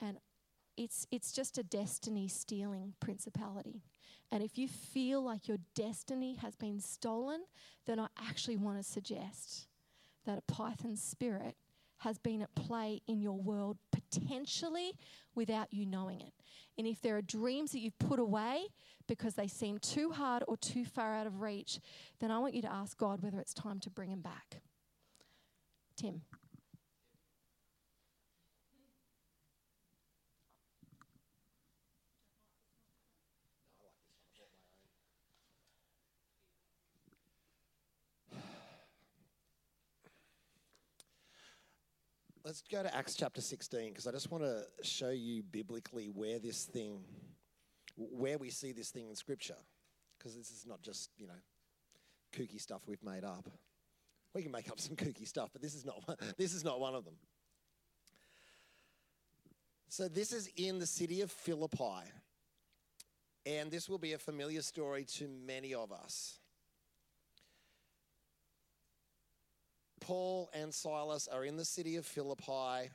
And 0.00 0.18
it's, 0.76 1.06
it's 1.10 1.32
just 1.32 1.58
a 1.58 1.62
destiny 1.62 2.28
stealing 2.28 2.94
principality. 3.00 3.82
And 4.32 4.42
if 4.42 4.58
you 4.58 4.68
feel 4.68 5.22
like 5.22 5.46
your 5.48 5.58
destiny 5.74 6.34
has 6.36 6.56
been 6.56 6.80
stolen, 6.80 7.44
then 7.86 7.98
I 8.00 8.08
actually 8.18 8.56
want 8.56 8.78
to 8.78 8.82
suggest 8.82 9.68
that 10.26 10.38
a 10.38 10.52
python 10.52 10.96
spirit 10.96 11.56
has 11.98 12.18
been 12.18 12.42
at 12.42 12.54
play 12.54 13.00
in 13.06 13.20
your 13.20 13.38
world 13.38 13.78
potentially 13.92 14.92
without 15.34 15.72
you 15.72 15.86
knowing 15.86 16.20
it. 16.20 16.32
And 16.76 16.86
if 16.86 17.00
there 17.00 17.16
are 17.16 17.22
dreams 17.22 17.72
that 17.72 17.78
you've 17.78 17.98
put 17.98 18.18
away 18.18 18.66
because 19.06 19.34
they 19.34 19.46
seem 19.46 19.78
too 19.78 20.10
hard 20.10 20.42
or 20.48 20.56
too 20.56 20.84
far 20.84 21.14
out 21.14 21.26
of 21.26 21.40
reach, 21.40 21.78
then 22.20 22.30
I 22.30 22.38
want 22.38 22.54
you 22.54 22.62
to 22.62 22.72
ask 22.72 22.98
God 22.98 23.22
whether 23.22 23.38
it's 23.38 23.54
time 23.54 23.80
to 23.80 23.90
bring 23.90 24.10
them 24.10 24.20
back. 24.20 24.60
Tim. 25.96 26.22
Let's 42.44 42.62
go 42.70 42.82
to 42.82 42.94
Acts 42.94 43.14
chapter 43.14 43.40
16 43.40 43.88
because 43.88 44.06
I 44.06 44.12
just 44.12 44.30
want 44.30 44.44
to 44.44 44.64
show 44.82 45.10
you 45.10 45.42
biblically 45.42 46.06
where 46.06 46.38
this 46.38 46.64
thing, 46.64 47.00
where 47.96 48.38
we 48.38 48.50
see 48.50 48.72
this 48.72 48.90
thing 48.90 49.08
in 49.08 49.16
Scripture. 49.16 49.56
Because 50.18 50.36
this 50.36 50.50
is 50.50 50.64
not 50.66 50.82
just, 50.82 51.10
you 51.16 51.26
know, 51.26 51.34
kooky 52.32 52.60
stuff 52.60 52.82
we've 52.86 53.02
made 53.02 53.24
up. 53.24 53.48
We 54.34 54.42
can 54.42 54.52
make 54.52 54.70
up 54.70 54.78
some 54.80 54.96
kooky 54.96 55.26
stuff, 55.26 55.50
but 55.52 55.62
this 55.62 55.74
is 55.74 55.84
not 55.84 56.18
this 56.36 56.54
is 56.54 56.64
not 56.64 56.80
one 56.80 56.94
of 56.94 57.04
them. 57.04 57.14
So 59.88 60.08
this 60.08 60.32
is 60.32 60.50
in 60.56 60.78
the 60.78 60.86
city 60.86 61.20
of 61.20 61.30
Philippi. 61.30 62.10
And 63.46 63.70
this 63.70 63.90
will 63.90 63.98
be 63.98 64.14
a 64.14 64.18
familiar 64.18 64.62
story 64.62 65.04
to 65.16 65.28
many 65.28 65.74
of 65.74 65.92
us. 65.92 66.38
Paul 70.04 70.50
and 70.52 70.72
Silas 70.72 71.28
are 71.28 71.46
in 71.46 71.56
the 71.56 71.64
city 71.64 71.96
of 71.96 72.04
Philippi. 72.04 72.90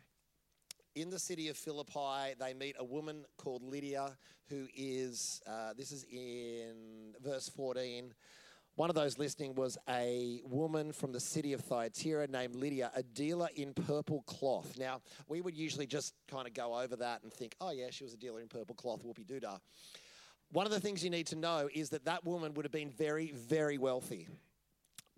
In 0.93 1.09
the 1.09 1.17
city 1.17 1.47
of 1.47 1.57
Philippi, 1.57 2.35
they 2.39 2.53
meet 2.53 2.75
a 2.77 2.83
woman 2.83 3.25
called 3.35 3.63
Lydia, 3.63 4.15
who 4.47 4.67
is, 4.75 5.41
uh, 5.47 5.73
this 5.75 5.91
is 5.91 6.05
in 6.11 7.15
verse 7.23 7.49
14. 7.49 8.13
One 8.75 8.91
of 8.91 8.95
those 8.95 9.17
listening 9.17 9.55
was 9.55 9.75
a 9.89 10.41
woman 10.45 10.91
from 10.91 11.11
the 11.11 11.19
city 11.19 11.53
of 11.53 11.61
Thyatira 11.61 12.27
named 12.27 12.53
Lydia, 12.53 12.91
a 12.95 13.01
dealer 13.01 13.49
in 13.55 13.73
purple 13.73 14.21
cloth. 14.27 14.77
Now, 14.77 15.01
we 15.27 15.41
would 15.41 15.57
usually 15.57 15.87
just 15.87 16.13
kind 16.29 16.45
of 16.45 16.53
go 16.53 16.79
over 16.79 16.95
that 16.97 17.23
and 17.23 17.33
think, 17.33 17.55
oh, 17.59 17.71
yeah, 17.71 17.87
she 17.89 18.03
was 18.03 18.13
a 18.13 18.17
dealer 18.17 18.39
in 18.39 18.47
purple 18.47 18.75
cloth, 18.75 19.03
whoopie 19.03 19.25
doo 19.25 19.39
dah. 19.39 19.57
One 20.51 20.67
of 20.67 20.71
the 20.71 20.79
things 20.79 21.03
you 21.03 21.09
need 21.09 21.25
to 21.27 21.35
know 21.35 21.69
is 21.73 21.89
that 21.89 22.05
that 22.05 22.23
woman 22.23 22.53
would 22.53 22.65
have 22.65 22.71
been 22.71 22.91
very, 22.91 23.31
very 23.31 23.79
wealthy 23.79 24.27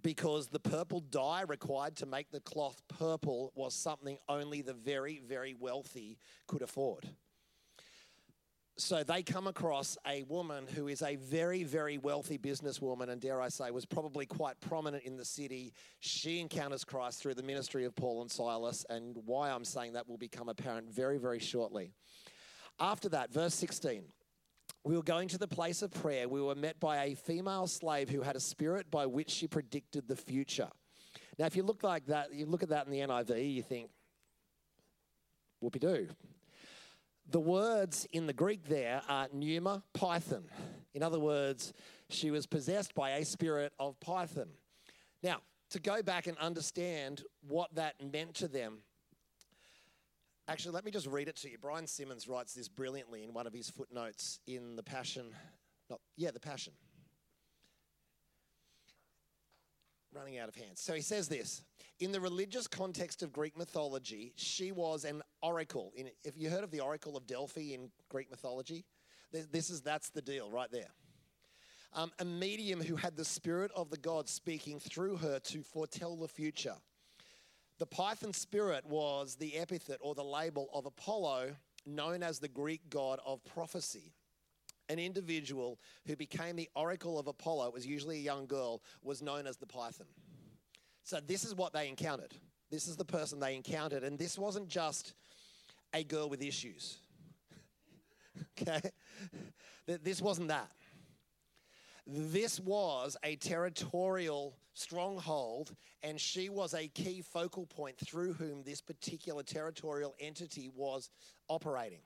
because 0.01 0.47
the 0.47 0.59
purple 0.59 0.99
dye 0.99 1.43
required 1.47 1.95
to 1.97 2.05
make 2.05 2.31
the 2.31 2.39
cloth 2.39 2.81
purple 2.87 3.51
was 3.55 3.73
something 3.73 4.17
only 4.27 4.61
the 4.61 4.73
very, 4.73 5.21
very 5.27 5.53
wealthy 5.53 6.17
could 6.47 6.61
afford. 6.61 7.07
So 8.77 9.03
they 9.03 9.21
come 9.21 9.47
across 9.47 9.97
a 10.07 10.23
woman 10.23 10.65
who 10.65 10.87
is 10.87 11.03
a 11.03 11.15
very, 11.17 11.63
very 11.63 11.97
wealthy 11.97 12.37
businesswoman, 12.37 13.09
and 13.09 13.21
dare 13.21 13.41
I 13.41 13.49
say, 13.49 13.69
was 13.69 13.85
probably 13.85 14.25
quite 14.25 14.59
prominent 14.59 15.03
in 15.03 15.17
the 15.17 15.25
city. 15.25 15.73
She 15.99 16.39
encounters 16.39 16.83
Christ 16.83 17.21
through 17.21 17.35
the 17.35 17.43
ministry 17.43 17.85
of 17.85 17.95
Paul 17.95 18.21
and 18.21 18.31
Silas, 18.31 18.85
and 18.89 19.17
why 19.25 19.51
I'm 19.51 19.65
saying 19.65 19.93
that 19.93 20.07
will 20.07 20.17
become 20.17 20.49
apparent 20.49 20.89
very, 20.89 21.19
very 21.19 21.39
shortly. 21.39 21.91
After 22.79 23.09
that, 23.09 23.31
verse 23.31 23.53
16 23.53 24.03
we 24.83 24.95
were 24.95 25.03
going 25.03 25.27
to 25.29 25.37
the 25.37 25.47
place 25.47 25.81
of 25.81 25.91
prayer. 25.91 26.27
We 26.27 26.41
were 26.41 26.55
met 26.55 26.79
by 26.79 27.03
a 27.03 27.15
female 27.15 27.67
slave 27.67 28.09
who 28.09 28.21
had 28.21 28.35
a 28.35 28.39
spirit 28.39 28.89
by 28.89 29.05
which 29.05 29.29
she 29.29 29.47
predicted 29.47 30.07
the 30.07 30.15
future. 30.15 30.69
Now, 31.37 31.45
if 31.45 31.55
you 31.55 31.63
look 31.63 31.83
like 31.83 32.07
that, 32.07 32.33
you 32.33 32.45
look 32.45 32.63
at 32.63 32.69
that 32.69 32.85
in 32.87 32.91
the 32.91 32.99
NIV, 32.99 33.53
you 33.53 33.61
think, 33.61 33.89
whoopie 35.63 35.79
doo. 35.79 36.07
The 37.29 37.39
words 37.39 38.07
in 38.11 38.27
the 38.27 38.33
Greek 38.33 38.67
there 38.67 39.01
are 39.07 39.27
pneuma 39.31 39.83
python. 39.93 40.45
In 40.93 41.03
other 41.03 41.19
words, 41.19 41.73
she 42.09 42.31
was 42.31 42.45
possessed 42.45 42.93
by 42.93 43.11
a 43.11 43.25
spirit 43.25 43.71
of 43.79 43.99
python. 43.99 44.49
Now, 45.23 45.37
to 45.69 45.79
go 45.79 46.01
back 46.01 46.27
and 46.27 46.37
understand 46.39 47.23
what 47.47 47.73
that 47.75 47.95
meant 48.11 48.33
to 48.35 48.47
them, 48.47 48.79
Actually, 50.47 50.73
let 50.73 50.85
me 50.85 50.91
just 50.91 51.07
read 51.07 51.27
it 51.27 51.35
to 51.37 51.49
you. 51.49 51.57
Brian 51.61 51.87
Simmons 51.87 52.27
writes 52.27 52.53
this 52.53 52.67
brilliantly 52.67 53.23
in 53.23 53.33
one 53.33 53.47
of 53.47 53.53
his 53.53 53.69
footnotes 53.69 54.39
in 54.47 54.75
The 54.75 54.83
Passion. 54.83 55.27
Not, 55.89 55.99
yeah, 56.17 56.31
The 56.31 56.39
Passion. 56.39 56.73
Running 60.13 60.39
out 60.39 60.49
of 60.49 60.55
hands. 60.55 60.81
So 60.81 60.93
he 60.93 61.01
says 61.01 61.29
this 61.29 61.63
In 61.99 62.11
the 62.11 62.19
religious 62.19 62.67
context 62.67 63.23
of 63.23 63.31
Greek 63.31 63.57
mythology, 63.57 64.33
she 64.35 64.71
was 64.71 65.05
an 65.05 65.21
oracle. 65.41 65.93
In, 65.95 66.09
if 66.23 66.37
you 66.37 66.49
heard 66.49 66.63
of 66.63 66.71
the 66.71 66.81
Oracle 66.81 67.15
of 67.15 67.27
Delphi 67.27 67.73
in 67.73 67.91
Greek 68.09 68.29
mythology, 68.29 68.83
this 69.31 69.69
is, 69.69 69.81
that's 69.81 70.09
the 70.09 70.21
deal 70.21 70.51
right 70.51 70.69
there. 70.71 70.89
Um, 71.93 72.11
a 72.19 72.25
medium 72.25 72.81
who 72.81 72.95
had 72.95 73.15
the 73.15 73.25
spirit 73.25 73.71
of 73.75 73.89
the 73.89 73.97
god 73.97 74.27
speaking 74.27 74.79
through 74.79 75.17
her 75.17 75.39
to 75.39 75.61
foretell 75.61 76.15
the 76.15 76.27
future. 76.27 76.75
The 77.81 77.87
Python 77.87 78.31
spirit 78.31 78.85
was 78.85 79.33
the 79.33 79.57
epithet 79.57 79.97
or 80.01 80.13
the 80.13 80.23
label 80.23 80.69
of 80.71 80.85
Apollo, 80.85 81.55
known 81.83 82.21
as 82.21 82.37
the 82.37 82.47
Greek 82.47 82.87
god 82.91 83.19
of 83.25 83.43
prophecy 83.43 84.13
an 84.87 84.99
individual 84.99 85.79
who 86.05 86.15
became 86.15 86.55
the 86.55 86.69
oracle 86.75 87.17
of 87.17 87.25
Apollo, 87.25 87.69
it 87.69 87.73
was 87.73 87.87
usually 87.87 88.17
a 88.17 88.21
young 88.21 88.45
girl, 88.45 88.83
was 89.01 89.23
known 89.23 89.47
as 89.47 89.57
the 89.57 89.65
Python. 89.65 90.05
So 91.03 91.19
this 91.25 91.43
is 91.43 91.55
what 91.55 91.73
they 91.73 91.89
encountered. 91.89 92.35
This 92.69 92.87
is 92.87 92.97
the 92.97 93.05
person 93.05 93.39
they 93.39 93.55
encountered. 93.55 94.03
And 94.03 94.19
this 94.19 94.37
wasn't 94.37 94.67
just 94.67 95.15
a 95.91 96.03
girl 96.03 96.29
with 96.29 96.43
issues. 96.43 96.99
okay? 98.61 98.91
This 99.87 100.21
wasn't 100.21 100.49
that. 100.49 100.69
This 102.07 102.59
was 102.59 103.15
a 103.23 103.35
territorial 103.35 104.57
stronghold, 104.73 105.75
and 106.03 106.19
she 106.19 106.49
was 106.49 106.73
a 106.73 106.87
key 106.87 107.21
focal 107.21 107.65
point 107.65 107.97
through 107.97 108.33
whom 108.33 108.63
this 108.63 108.81
particular 108.81 109.43
territorial 109.43 110.15
entity 110.19 110.69
was 110.75 111.09
operating 111.47 112.01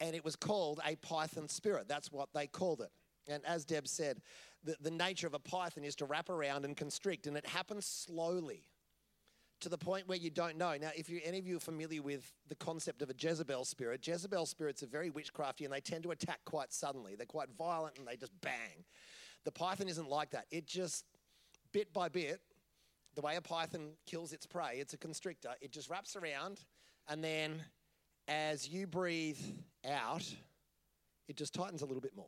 and 0.00 0.14
it 0.14 0.24
was 0.24 0.36
called 0.36 0.80
a 0.86 0.96
python 0.96 1.48
spirit. 1.48 1.88
That's 1.88 2.12
what 2.12 2.28
they 2.34 2.46
called 2.46 2.80
it. 2.80 2.90
And 3.28 3.44
as 3.44 3.64
Deb 3.64 3.88
said, 3.88 4.20
the, 4.62 4.76
the 4.80 4.90
nature 4.90 5.26
of 5.26 5.34
a 5.34 5.38
python 5.38 5.84
is 5.84 5.96
to 5.96 6.04
wrap 6.04 6.28
around 6.28 6.64
and 6.64 6.76
constrict, 6.76 7.26
and 7.26 7.36
it 7.36 7.46
happens 7.46 7.86
slowly 7.86 8.64
to 9.60 9.68
the 9.68 9.78
point 9.78 10.06
where 10.06 10.18
you 10.18 10.30
don't 10.30 10.56
know. 10.56 10.76
Now, 10.80 10.90
if 10.96 11.08
you, 11.08 11.20
any 11.24 11.38
of 11.38 11.46
you 11.46 11.56
are 11.56 11.60
familiar 11.60 12.02
with 12.02 12.30
the 12.48 12.54
concept 12.54 13.02
of 13.02 13.10
a 13.10 13.14
Jezebel 13.18 13.64
spirit, 13.64 14.06
Jezebel 14.06 14.46
spirits 14.46 14.82
are 14.82 14.86
very 14.86 15.10
witchcrafty 15.10 15.64
and 15.64 15.72
they 15.72 15.80
tend 15.80 16.02
to 16.04 16.10
attack 16.10 16.40
quite 16.44 16.72
suddenly. 16.72 17.14
They're 17.14 17.26
quite 17.26 17.48
violent 17.56 17.98
and 17.98 18.06
they 18.06 18.16
just 18.16 18.32
bang. 18.42 18.84
The 19.44 19.52
python 19.52 19.88
isn't 19.88 20.08
like 20.08 20.30
that. 20.30 20.46
It 20.50 20.66
just, 20.66 21.04
bit 21.72 21.92
by 21.92 22.08
bit, 22.08 22.40
the 23.14 23.22
way 23.22 23.36
a 23.36 23.40
python 23.40 23.92
kills 24.04 24.32
its 24.32 24.46
prey, 24.46 24.76
it's 24.78 24.92
a 24.92 24.98
constrictor, 24.98 25.50
it 25.62 25.72
just 25.72 25.88
wraps 25.88 26.16
around 26.16 26.60
and 27.08 27.24
then 27.24 27.62
as 28.28 28.68
you 28.68 28.86
breathe 28.86 29.38
out, 29.88 30.24
it 31.28 31.36
just 31.36 31.54
tightens 31.54 31.82
a 31.82 31.86
little 31.86 32.00
bit 32.00 32.14
more. 32.14 32.26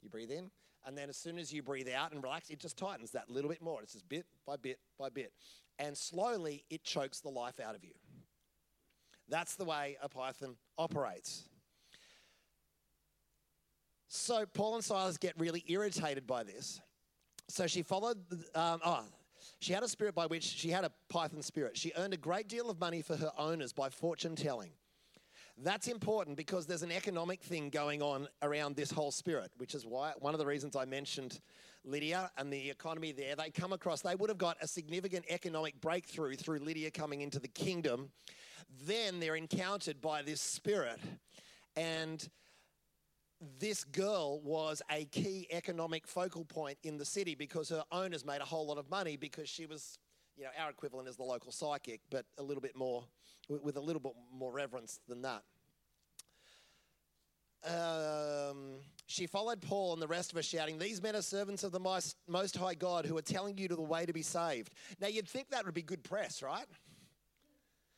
You 0.00 0.08
breathe 0.08 0.30
in, 0.30 0.50
and 0.86 0.96
then 0.96 1.08
as 1.08 1.16
soon 1.16 1.38
as 1.38 1.52
you 1.52 1.62
breathe 1.62 1.88
out 1.88 2.12
and 2.12 2.22
relax, 2.22 2.50
it 2.50 2.58
just 2.58 2.76
tightens 2.76 3.10
that 3.12 3.30
little 3.30 3.50
bit 3.50 3.62
more. 3.62 3.82
It's 3.82 3.92
just 3.92 4.08
bit 4.08 4.26
by 4.46 4.56
bit 4.56 4.78
by 4.98 5.08
bit. 5.08 5.32
And 5.78 5.96
slowly, 5.96 6.64
it 6.70 6.84
chokes 6.84 7.20
the 7.20 7.30
life 7.30 7.60
out 7.60 7.74
of 7.74 7.84
you. 7.84 7.92
That's 9.28 9.54
the 9.56 9.64
way 9.64 9.96
a 10.02 10.08
python 10.08 10.56
operates. 10.76 11.44
So 14.08 14.44
Paul 14.44 14.74
and 14.74 14.84
Silas 14.84 15.16
get 15.16 15.38
really 15.38 15.64
irritated 15.68 16.26
by 16.26 16.42
this. 16.42 16.80
So 17.48 17.66
she 17.66 17.82
followed, 17.82 18.18
um, 18.54 18.80
oh, 18.84 19.04
she 19.58 19.72
had 19.72 19.82
a 19.82 19.88
spirit 19.88 20.14
by 20.14 20.26
which 20.26 20.44
she 20.44 20.68
had 20.68 20.84
a 20.84 20.92
python 21.08 21.42
spirit. 21.42 21.78
She 21.78 21.92
earned 21.96 22.12
a 22.12 22.18
great 22.18 22.48
deal 22.48 22.68
of 22.68 22.78
money 22.78 23.00
for 23.00 23.16
her 23.16 23.32
owners 23.38 23.72
by 23.72 23.88
fortune 23.88 24.36
telling. 24.36 24.72
That's 25.58 25.86
important 25.86 26.36
because 26.36 26.66
there's 26.66 26.82
an 26.82 26.90
economic 26.90 27.42
thing 27.42 27.68
going 27.68 28.02
on 28.02 28.26
around 28.40 28.74
this 28.74 28.90
whole 28.90 29.10
spirit, 29.10 29.50
which 29.58 29.74
is 29.74 29.84
why 29.84 30.12
one 30.18 30.34
of 30.34 30.38
the 30.38 30.46
reasons 30.46 30.76
I 30.76 30.86
mentioned 30.86 31.40
Lydia 31.84 32.30
and 32.38 32.52
the 32.52 32.70
economy 32.70 33.12
there. 33.12 33.34
They 33.36 33.50
come 33.50 33.72
across, 33.72 34.02
they 34.02 34.14
would 34.14 34.30
have 34.30 34.38
got 34.38 34.56
a 34.60 34.68
significant 34.68 35.24
economic 35.28 35.80
breakthrough 35.80 36.36
through 36.36 36.60
Lydia 36.60 36.90
coming 36.90 37.20
into 37.20 37.38
the 37.38 37.48
kingdom. 37.48 38.10
Then 38.86 39.20
they're 39.20 39.36
encountered 39.36 40.00
by 40.00 40.22
this 40.22 40.40
spirit. 40.40 41.00
And 41.76 42.26
this 43.58 43.82
girl 43.84 44.40
was 44.42 44.82
a 44.90 45.04
key 45.06 45.48
economic 45.50 46.06
focal 46.06 46.44
point 46.44 46.78
in 46.84 46.96
the 46.96 47.04
city 47.04 47.34
because 47.34 47.68
her 47.70 47.84
owners 47.90 48.24
made 48.24 48.40
a 48.40 48.44
whole 48.44 48.66
lot 48.66 48.78
of 48.78 48.88
money 48.88 49.16
because 49.16 49.48
she 49.48 49.66
was, 49.66 49.98
you 50.36 50.44
know, 50.44 50.50
our 50.58 50.70
equivalent 50.70 51.08
is 51.08 51.16
the 51.16 51.24
local 51.24 51.50
psychic, 51.50 52.00
but 52.10 52.24
a 52.38 52.42
little 52.42 52.60
bit 52.60 52.76
more 52.76 53.04
with 53.48 53.76
a 53.76 53.80
little 53.80 54.00
bit 54.00 54.12
more 54.32 54.52
reverence 54.52 55.00
than 55.08 55.22
that. 55.22 55.42
Um, 57.64 58.78
she 59.06 59.26
followed 59.26 59.60
Paul 59.60 59.92
and 59.92 60.02
the 60.02 60.08
rest 60.08 60.32
of 60.32 60.38
us, 60.38 60.44
shouting, 60.44 60.78
These 60.78 61.02
men 61.02 61.14
are 61.14 61.22
servants 61.22 61.62
of 61.62 61.70
the 61.72 61.80
most, 61.80 62.56
High 62.56 62.74
God 62.74 63.06
who 63.06 63.16
are 63.16 63.22
telling 63.22 63.56
you 63.56 63.68
to 63.68 63.76
the 63.76 63.82
way 63.82 64.04
to 64.04 64.12
be 64.12 64.22
saved. 64.22 64.70
Now, 65.00 65.06
you'd 65.06 65.28
think 65.28 65.50
that 65.50 65.64
would 65.64 65.74
be 65.74 65.82
good 65.82 66.02
press, 66.02 66.42
right? 66.42 66.66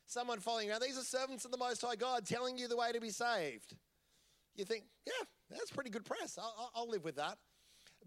Someone 0.07 0.41
following 0.41 0.71
around, 0.71 0.83
These 0.83 0.99
are 0.99 1.05
servants 1.05 1.45
of 1.45 1.51
the 1.51 1.57
Most 1.57 1.81
High 1.81 1.97
God 1.97 2.27
telling 2.27 2.59
you 2.59 2.69
the 2.69 2.77
way 2.77 2.93
to 2.93 3.01
be 3.01 3.11
saved. 3.11 3.75
You 4.55 4.65
think, 4.65 4.85
Yeah, 5.07 5.13
that's 5.51 5.71
pretty 5.71 5.91
good 5.91 6.05
press. 6.05 6.39
I'll, 6.41 6.71
I'll 6.75 6.89
live 6.89 7.05
with 7.05 7.17
that. 7.17 7.39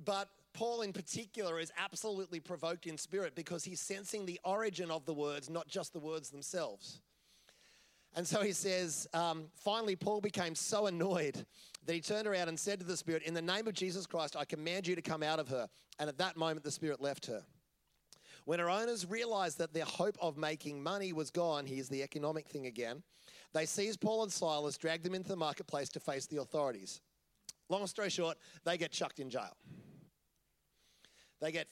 But 0.05 0.29
Paul, 0.53 0.81
in 0.81 0.93
particular, 0.93 1.59
is 1.59 1.71
absolutely 1.77 2.39
provoked 2.39 2.85
in 2.85 2.97
spirit 2.97 3.33
because 3.35 3.63
he's 3.63 3.79
sensing 3.79 4.25
the 4.25 4.39
origin 4.43 4.91
of 4.91 5.05
the 5.05 5.13
words, 5.13 5.49
not 5.49 5.67
just 5.67 5.93
the 5.93 5.99
words 5.99 6.29
themselves. 6.29 7.01
And 8.17 8.27
so 8.27 8.41
he 8.41 8.51
says, 8.51 9.07
um, 9.13 9.43
finally, 9.55 9.95
Paul 9.95 10.21
became 10.21 10.55
so 10.55 10.87
annoyed 10.87 11.45
that 11.85 11.93
he 11.93 12.01
turned 12.01 12.27
around 12.27 12.47
and 12.47 12.59
said 12.59 12.79
to 12.79 12.85
the 12.85 12.97
Spirit, 12.97 13.21
In 13.21 13.35
the 13.35 13.43
name 13.43 13.67
of 13.67 13.75
Jesus 13.75 14.07
Christ, 14.07 14.35
I 14.35 14.43
command 14.43 14.87
you 14.87 14.95
to 14.95 15.03
come 15.03 15.21
out 15.21 15.37
of 15.37 15.47
her. 15.49 15.69
And 15.99 16.09
at 16.09 16.17
that 16.17 16.35
moment, 16.35 16.63
the 16.63 16.71
Spirit 16.71 16.99
left 16.99 17.27
her. 17.27 17.43
When 18.45 18.57
her 18.57 18.71
owners 18.71 19.05
realized 19.07 19.59
that 19.59 19.71
their 19.71 19.85
hope 19.85 20.17
of 20.19 20.35
making 20.35 20.81
money 20.81 21.13
was 21.13 21.29
gone, 21.29 21.67
here's 21.67 21.89
the 21.89 22.01
economic 22.01 22.47
thing 22.47 22.65
again, 22.65 23.03
they 23.53 23.67
seized 23.67 24.01
Paul 24.01 24.23
and 24.23 24.31
Silas, 24.31 24.79
dragged 24.79 25.05
them 25.05 25.13
into 25.13 25.29
the 25.29 25.35
marketplace 25.35 25.89
to 25.89 25.99
face 25.99 26.25
the 26.25 26.41
authorities. 26.41 27.01
Long 27.69 27.85
story 27.85 28.09
short, 28.09 28.39
they 28.65 28.79
get 28.79 28.91
chucked 28.91 29.19
in 29.19 29.29
jail. 29.29 29.55
They 31.39 31.51
get 31.51 31.67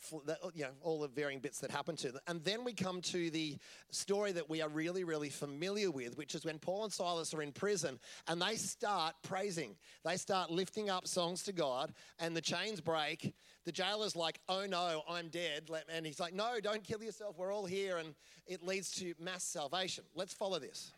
you 0.54 0.64
know, 0.64 0.70
all 0.82 1.00
the 1.00 1.08
varying 1.08 1.40
bits 1.40 1.60
that 1.60 1.72
happen 1.72 1.96
to 1.98 2.12
them. 2.12 2.22
And 2.28 2.44
then 2.44 2.64
we 2.64 2.74
come 2.74 3.02
to 3.02 3.32
the 3.32 3.58
story 3.90 4.32
that 4.34 4.48
we 4.48 4.62
are 4.62 4.70
really, 4.70 5.04
really 5.04 5.30
familiar 5.30 5.90
with, 5.90 6.18
which 6.18 6.36
is 6.36 6.46
when 6.46 6.60
Paul 6.60 6.84
and 6.84 6.94
Silas 6.94 7.34
are 7.34 7.42
in 7.42 7.52
prison 7.52 8.00
and 8.28 8.40
they 8.42 8.56
start 8.56 9.16
praising. 9.24 9.76
They 10.04 10.18
start 10.18 10.52
lifting 10.52 10.90
up 10.90 11.08
songs 11.08 11.42
to 11.44 11.52
God 11.52 11.94
and 12.20 12.36
the 12.36 12.42
chains 12.42 12.80
break. 12.80 13.34
The 13.66 13.72
jailer's 13.72 14.16
like, 14.16 14.40
oh 14.48 14.68
no, 14.68 15.02
I'm 15.10 15.30
dead. 15.30 15.70
And 15.92 16.06
he's 16.06 16.20
like, 16.20 16.36
no, 16.36 16.60
don't 16.62 16.84
kill 16.84 17.02
yourself. 17.02 17.36
We're 17.38 17.54
all 17.54 17.66
here. 17.66 17.98
And 17.98 18.14
it 18.46 18.62
leads 18.62 18.92
to 18.98 19.16
mass 19.20 19.44
salvation. 19.44 20.04
Let's 20.14 20.34
follow 20.34 20.60
this. 20.60 20.92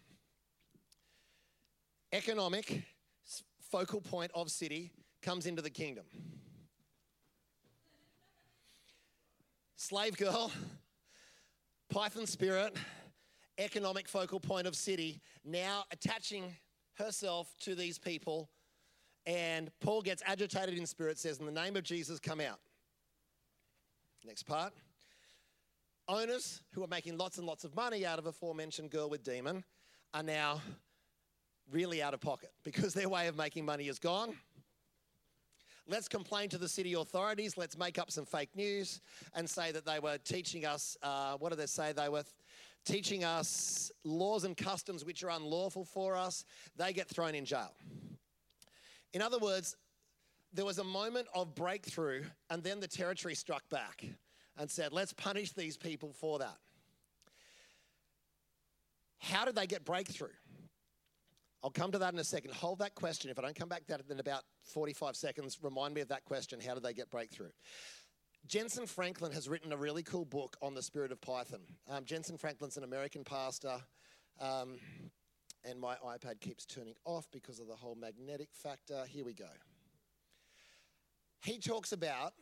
Economic 2.11 2.83
focal 3.71 4.01
point 4.01 4.31
of 4.33 4.49
city 4.49 4.91
comes 5.21 5.45
into 5.45 5.61
the 5.61 5.69
kingdom. 5.69 6.05
Slave 9.77 10.17
girl, 10.17 10.51
Python 11.89 12.25
spirit, 12.25 12.75
economic 13.57 14.09
focal 14.09 14.39
point 14.39 14.67
of 14.67 14.75
city, 14.75 15.21
now 15.45 15.85
attaching 15.91 16.55
herself 16.95 17.55
to 17.61 17.75
these 17.75 17.97
people. 17.97 18.49
And 19.25 19.71
Paul 19.79 20.01
gets 20.01 20.21
agitated 20.25 20.77
in 20.77 20.85
spirit, 20.85 21.17
says, 21.17 21.39
In 21.39 21.45
the 21.45 21.51
name 21.51 21.75
of 21.75 21.83
Jesus, 21.83 22.19
come 22.19 22.41
out. 22.41 22.59
Next 24.25 24.43
part. 24.43 24.73
Owners 26.09 26.61
who 26.73 26.83
are 26.83 26.87
making 26.87 27.17
lots 27.17 27.37
and 27.37 27.45
lots 27.45 27.63
of 27.63 27.75
money 27.75 28.05
out 28.05 28.17
of 28.17 28.25
aforementioned 28.25 28.89
girl 28.89 29.09
with 29.09 29.23
demon 29.23 29.63
are 30.13 30.23
now 30.23 30.61
really 31.71 32.01
out 32.01 32.13
of 32.13 32.21
pocket 32.21 32.51
because 32.63 32.93
their 32.93 33.09
way 33.09 33.27
of 33.27 33.37
making 33.37 33.65
money 33.65 33.89
is 33.89 33.99
gone. 33.99 34.33
Let's 35.89 36.09
complain 36.09 36.49
to 36.49 36.57
the 36.57 36.67
city 36.67 36.93
authorities. 36.95 37.57
Let's 37.57 37.77
make 37.77 37.97
up 37.97 38.11
some 38.11 38.25
fake 38.25 38.49
news 38.55 38.99
and 39.33 39.49
say 39.49 39.71
that 39.71 39.85
they 39.85 39.99
were 39.99 40.17
teaching 40.17 40.65
us, 40.65 40.97
uh, 41.01 41.37
what 41.37 41.49
do 41.49 41.55
they 41.55 41.65
say? 41.65 41.93
They 41.93 42.09
were 42.09 42.23
teaching 42.83 43.23
us 43.23 43.89
laws 44.03 44.43
and 44.43 44.57
customs 44.57 45.05
which 45.05 45.23
are 45.23 45.29
unlawful 45.29 45.85
for 45.85 46.17
us. 46.17 46.43
They 46.75 46.91
get 46.91 47.07
thrown 47.07 47.35
in 47.35 47.45
jail. 47.45 47.71
In 49.13 49.21
other 49.21 49.39
words, 49.39 49.77
there 50.51 50.65
was 50.65 50.79
a 50.79 50.83
moment 50.83 51.27
of 51.33 51.55
breakthrough, 51.55 52.23
and 52.49 52.61
then 52.63 52.81
the 52.81 52.87
territory 52.87 53.35
struck 53.35 53.67
back 53.69 54.05
and 54.57 54.69
said, 54.69 54.91
let's 54.91 55.13
punish 55.13 55.53
these 55.53 55.77
people 55.77 56.11
for 56.11 56.39
that. 56.39 56.57
How 59.19 59.45
did 59.45 59.55
they 59.55 59.67
get 59.67 59.85
breakthrough? 59.85 60.33
I'll 61.63 61.71
come 61.71 61.91
to 61.91 61.97
that 61.99 62.13
in 62.13 62.19
a 62.19 62.23
second. 62.23 62.53
Hold 62.53 62.79
that 62.79 62.95
question. 62.95 63.31
If 63.31 63.39
I 63.39 63.41
don't 63.41 63.55
come 63.55 63.69
back 63.69 63.85
to 63.87 63.97
that 63.97 64.01
in 64.09 64.19
about 64.19 64.43
45 64.63 65.15
seconds, 65.15 65.57
remind 65.61 65.93
me 65.93 66.01
of 66.01 66.07
that 66.09 66.23
question. 66.25 66.59
How 66.59 66.73
did 66.75 66.83
they 66.83 66.93
get 66.93 67.09
breakthrough? 67.09 67.49
Jentezen 68.47 68.87
Franklin 68.87 69.31
has 69.31 69.49
written 69.49 69.73
a 69.73 69.77
really 69.77 70.03
cool 70.03 70.23
book 70.23 70.55
on 70.61 70.73
the 70.73 70.81
spirit 70.81 71.11
of 71.11 71.19
Python. 71.19 71.61
Um, 71.89 72.05
Jentezen 72.05 72.39
Franklin's 72.39 72.77
an 72.77 72.83
American 72.83 73.23
pastor, 73.23 73.75
um, 74.39 74.77
and 75.65 75.79
my 75.79 75.95
iPad 75.95 76.39
keeps 76.39 76.65
turning 76.65 76.93
off 77.03 77.27
because 77.33 77.59
of 77.59 77.67
the 77.67 77.75
whole 77.75 77.95
magnetic 77.95 78.49
factor. 78.53 79.03
Here 79.09 79.25
we 79.25 79.33
go. 79.33 79.49
He 81.43 81.59
talks 81.59 81.91
about 81.91 82.33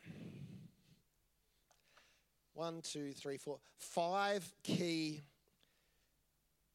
one, 2.54 2.82
two, 2.82 3.12
three, 3.14 3.38
four, 3.38 3.60
five 3.78 4.54
key 4.64 5.24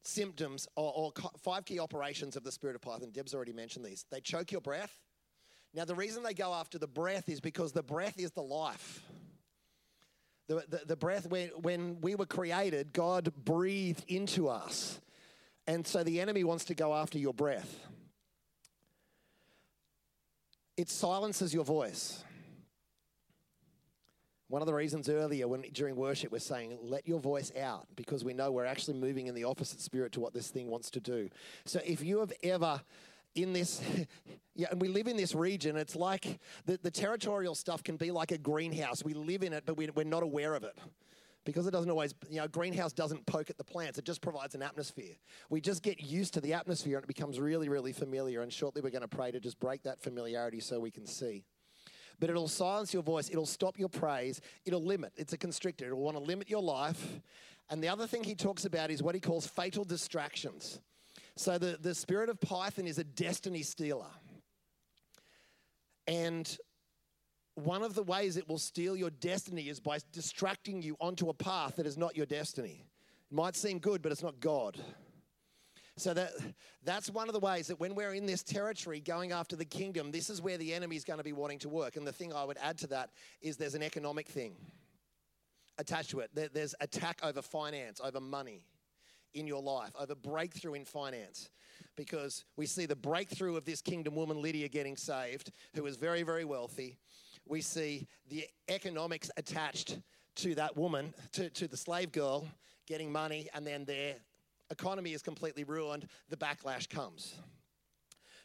symptoms 0.03 0.67
or, 0.75 0.91
or 0.95 1.13
five 1.41 1.65
key 1.65 1.79
operations 1.79 2.35
of 2.35 2.43
the 2.43 2.51
spirit 2.51 2.75
of 2.75 2.81
Python. 2.81 3.11
Deb's 3.11 3.33
already 3.33 3.53
mentioned 3.53 3.85
these. 3.85 4.05
They 4.11 4.21
choke 4.21 4.51
your 4.51 4.61
breath. 4.61 4.95
Now, 5.73 5.85
the 5.85 5.95
reason 5.95 6.23
they 6.23 6.33
go 6.33 6.53
after 6.53 6.77
the 6.77 6.87
breath 6.87 7.29
is 7.29 7.39
because 7.39 7.71
the 7.71 7.83
breath 7.83 8.19
is 8.19 8.31
the 8.31 8.41
life. 8.41 9.01
The, 10.47 10.65
the, 10.67 10.81
the 10.85 10.95
breath, 10.95 11.27
when, 11.27 11.49
when 11.61 12.01
we 12.01 12.15
were 12.15 12.25
created, 12.25 12.91
God 12.91 13.31
breathed 13.45 14.03
into 14.07 14.49
us. 14.49 14.99
And 15.67 15.87
so 15.87 16.03
the 16.03 16.19
enemy 16.19 16.43
wants 16.43 16.65
to 16.65 16.75
go 16.75 16.93
after 16.93 17.17
your 17.17 17.33
breath. 17.33 17.79
It 20.75 20.89
silences 20.89 21.53
your 21.53 21.63
voice. 21.63 22.23
One 24.51 24.61
of 24.61 24.65
the 24.65 24.73
reasons 24.73 25.07
earlier 25.07 25.47
when 25.47 25.61
during 25.71 25.95
worship 25.95 26.29
we're 26.29 26.39
saying 26.39 26.77
let 26.81 27.07
your 27.07 27.21
voice 27.21 27.53
out 27.57 27.87
because 27.95 28.25
we 28.25 28.33
know 28.33 28.51
we're 28.51 28.65
actually 28.65 28.95
moving 28.97 29.27
in 29.27 29.33
the 29.33 29.45
opposite 29.45 29.79
spirit 29.79 30.11
to 30.11 30.19
what 30.19 30.33
this 30.33 30.49
thing 30.49 30.67
wants 30.67 30.89
to 30.89 30.99
do. 30.99 31.29
So 31.63 31.79
if 31.85 32.03
you 32.03 32.19
have 32.19 32.33
ever 32.43 32.81
in 33.33 33.53
this 33.53 33.81
yeah 34.55 34.67
and 34.69 34.81
we 34.81 34.89
live 34.89 35.07
in 35.07 35.15
this 35.15 35.33
region 35.33 35.77
it's 35.77 35.95
like 35.95 36.37
the, 36.65 36.77
the 36.83 36.91
territorial 36.91 37.55
stuff 37.55 37.81
can 37.81 37.95
be 37.95 38.11
like 38.11 38.31
a 38.31 38.37
greenhouse. 38.37 39.05
We 39.05 39.13
live 39.13 39.43
in 39.43 39.53
it 39.53 39.63
but 39.65 39.77
we, 39.77 39.89
we're 39.95 40.03
not 40.03 40.21
aware 40.21 40.53
of 40.53 40.65
it. 40.65 40.77
Because 41.45 41.65
it 41.65 41.71
doesn't 41.71 41.89
always 41.89 42.13
you 42.29 42.41
know 42.41 42.47
greenhouse 42.49 42.91
doesn't 42.91 43.25
poke 43.25 43.49
at 43.49 43.57
the 43.57 43.63
plants. 43.63 43.99
It 43.99 44.03
just 44.03 44.21
provides 44.21 44.53
an 44.53 44.61
atmosphere. 44.61 45.15
We 45.49 45.61
just 45.61 45.81
get 45.81 46.01
used 46.01 46.33
to 46.33 46.41
the 46.41 46.55
atmosphere 46.55 46.97
and 46.97 47.05
it 47.05 47.07
becomes 47.07 47.39
really 47.39 47.69
really 47.69 47.93
familiar. 47.93 48.41
And 48.41 48.51
shortly 48.51 48.81
we're 48.81 48.89
going 48.89 49.01
to 49.01 49.07
pray 49.07 49.31
to 49.31 49.39
just 49.39 49.61
break 49.61 49.83
that 49.83 50.01
familiarity 50.01 50.59
so 50.59 50.77
we 50.77 50.91
can 50.91 51.05
see 51.05 51.45
but 52.21 52.29
it'll 52.29 52.47
silence 52.47 52.93
your 52.93 53.03
voice 53.03 53.29
it'll 53.29 53.45
stop 53.45 53.77
your 53.77 53.89
praise 53.89 54.39
it'll 54.65 54.83
limit 54.83 55.11
it's 55.17 55.33
a 55.33 55.37
constrictor 55.37 55.87
it'll 55.87 55.99
want 55.99 56.15
to 56.15 56.23
limit 56.23 56.49
your 56.49 56.63
life 56.63 57.19
and 57.69 57.83
the 57.83 57.89
other 57.89 58.07
thing 58.07 58.23
he 58.23 58.35
talks 58.35 58.63
about 58.63 58.89
is 58.89 59.03
what 59.03 59.13
he 59.13 59.19
calls 59.19 59.45
fatal 59.45 59.83
distractions 59.83 60.79
so 61.35 61.57
the, 61.57 61.77
the 61.81 61.95
spirit 61.95 62.29
of 62.29 62.39
Python 62.39 62.87
is 62.87 62.97
a 62.97 63.03
destiny 63.03 63.63
stealer. 63.63 64.11
And 66.07 66.57
one 67.55 67.83
of 67.83 67.95
the 67.95 68.03
ways 68.03 68.37
it 68.37 68.47
will 68.47 68.57
steal 68.57 68.95
your 68.95 69.09
destiny 69.09 69.69
is 69.69 69.79
by 69.79 69.99
distracting 70.11 70.81
you 70.81 70.97
onto 70.99 71.29
a 71.29 71.33
path 71.33 71.77
that 71.77 71.85
is 71.85 71.97
not 71.97 72.15
your 72.15 72.25
destiny. 72.25 72.85
It 73.31 73.35
might 73.35 73.55
seem 73.55 73.79
good, 73.79 74.01
but 74.01 74.11
it's 74.11 74.23
not 74.23 74.39
God. 74.39 74.79
So 76.01 76.15
that 76.15 76.31
that's 76.83 77.11
one 77.11 77.29
of 77.29 77.33
the 77.33 77.39
ways 77.39 77.67
that 77.67 77.79
when 77.79 77.93
we're 77.93 78.15
in 78.15 78.25
this 78.25 78.41
territory 78.41 78.99
going 78.99 79.31
after 79.31 79.55
the 79.55 79.65
kingdom, 79.65 80.09
this 80.09 80.31
is 80.31 80.41
where 80.41 80.57
the 80.57 80.73
enemy 80.73 80.95
is 80.95 81.03
going 81.03 81.19
to 81.19 81.23
be 81.23 81.31
wanting 81.31 81.59
to 81.59 81.69
work. 81.69 81.95
And 81.95 82.07
the 82.07 82.11
thing 82.11 82.33
I 82.33 82.43
would 82.43 82.57
add 82.59 82.79
to 82.79 82.87
that 82.87 83.11
is 83.39 83.55
there's 83.55 83.75
an 83.75 83.83
economic 83.83 84.27
thing 84.27 84.55
attached 85.77 86.09
to 86.09 86.21
it. 86.21 86.31
There's 86.33 86.73
attack 86.81 87.19
over 87.21 87.43
finance, 87.43 88.01
over 88.03 88.19
money 88.19 88.65
in 89.35 89.45
your 89.45 89.61
life, 89.61 89.91
over 89.99 90.15
breakthrough 90.15 90.73
in 90.73 90.85
finance. 90.85 91.51
Because 91.95 92.45
we 92.57 92.65
see 92.65 92.87
the 92.87 92.95
breakthrough 92.95 93.55
of 93.55 93.65
this 93.65 93.83
kingdom 93.83 94.15
woman, 94.15 94.41
Lydia, 94.41 94.69
getting 94.69 94.97
saved, 94.97 95.51
who 95.75 95.85
is 95.85 95.97
very, 95.97 96.23
very 96.23 96.45
wealthy. 96.45 96.97
We 97.45 97.61
see 97.61 98.07
the 98.27 98.45
economics 98.69 99.29
attached 99.37 99.99
to 100.37 100.55
that 100.55 100.75
woman, 100.75 101.13
to, 101.33 101.51
to 101.51 101.67
the 101.67 101.77
slave 101.77 102.11
girl, 102.11 102.47
getting 102.87 103.11
money, 103.11 103.49
and 103.53 103.67
then 103.67 103.85
their 103.85 104.15
economy 104.71 105.13
is 105.13 105.21
completely 105.21 105.63
ruined. 105.63 106.07
The 106.29 106.37
backlash 106.37 106.89
comes. 106.89 107.35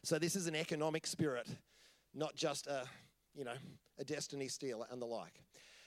So 0.03 0.19
this 0.19 0.37
is 0.37 0.47
an 0.47 0.55
economic 0.55 1.07
spirit, 1.07 1.49
not 2.15 2.37
just 2.37 2.67
a, 2.67 2.85
you 3.35 3.45
know, 3.45 3.57
a 3.99 4.05
destiny 4.05 4.49
stealer 4.49 4.87
and 4.91 5.01
the 5.01 5.07
like. 5.07 5.41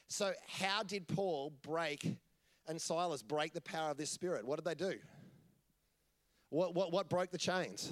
So 0.08 0.34
how 0.48 0.82
did 0.82 1.08
Paul 1.08 1.54
break 1.62 2.18
and 2.70 2.80
Silas 2.80 3.24
break 3.24 3.54
the 3.54 3.62
power 3.62 3.90
of 3.90 3.98
this 3.98 4.12
spirit. 4.12 4.46
What 4.46 4.64
did 4.64 4.66
they 4.66 4.76
do? 4.76 4.98
What, 6.52 6.76
what, 6.76 6.92
what 6.92 7.10
broke 7.10 7.32
the 7.32 7.38
chains? 7.38 7.92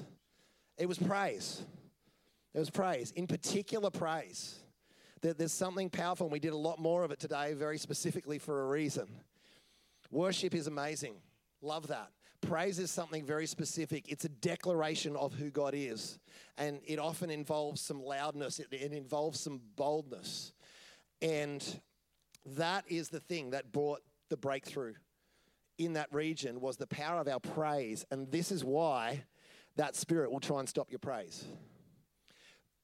It 0.78 0.88
was 0.88 1.00
praise. 1.00 1.64
It 2.54 2.60
was 2.60 2.70
praise, 2.70 3.12
in 3.12 3.28
particular, 3.28 3.90
praise. 3.90 4.60
there's 5.22 5.52
something 5.52 5.90
powerful, 5.90 6.28
and 6.28 6.32
we 6.32 6.40
did 6.40 6.54
a 6.54 6.58
lot 6.58 6.80
more 6.80 7.04
of 7.04 7.12
it 7.12 7.20
today, 7.20 7.54
very 7.54 7.78
specifically 7.78 8.40
for 8.40 8.62
a 8.62 8.68
reason. 8.68 9.08
Worship 10.12 10.56
is 10.56 10.68
amazing. 10.68 11.16
Love 11.62 11.88
that. 11.88 12.10
Praise 12.42 12.80
is 12.80 12.92
something 12.92 13.26
very 13.26 13.48
specific. 13.48 14.06
It's 14.10 14.26
a 14.26 14.30
declaration 14.30 15.16
of 15.16 15.34
who 15.34 15.50
God 15.50 15.74
is. 15.76 16.20
And 16.58 16.80
it 16.86 17.00
often 17.00 17.30
involves 17.30 17.82
some 17.82 18.04
loudness, 18.04 18.60
it, 18.60 18.68
it 18.72 18.94
involves 18.94 19.40
some 19.40 19.62
boldness. 19.76 20.54
And 21.22 21.64
that 22.46 22.86
is 22.88 23.10
the 23.10 23.20
thing 23.20 23.52
that 23.52 23.72
brought 23.72 24.02
the 24.30 24.38
breakthrough 24.38 24.94
in 25.78 25.94
that 25.94 26.12
region 26.12 26.62
was 26.62 26.78
the 26.78 26.88
power 26.88 27.20
of 27.20 27.28
our 27.28 27.40
praise. 27.40 28.06
And 28.12 28.32
this 28.32 28.52
is 28.52 28.64
why 28.64 29.24
that 29.76 29.96
spirit 29.96 30.32
will 30.32 30.40
try 30.40 30.60
and 30.60 30.70
stop 30.70 30.90
your 30.92 31.00
praise. 31.00 31.46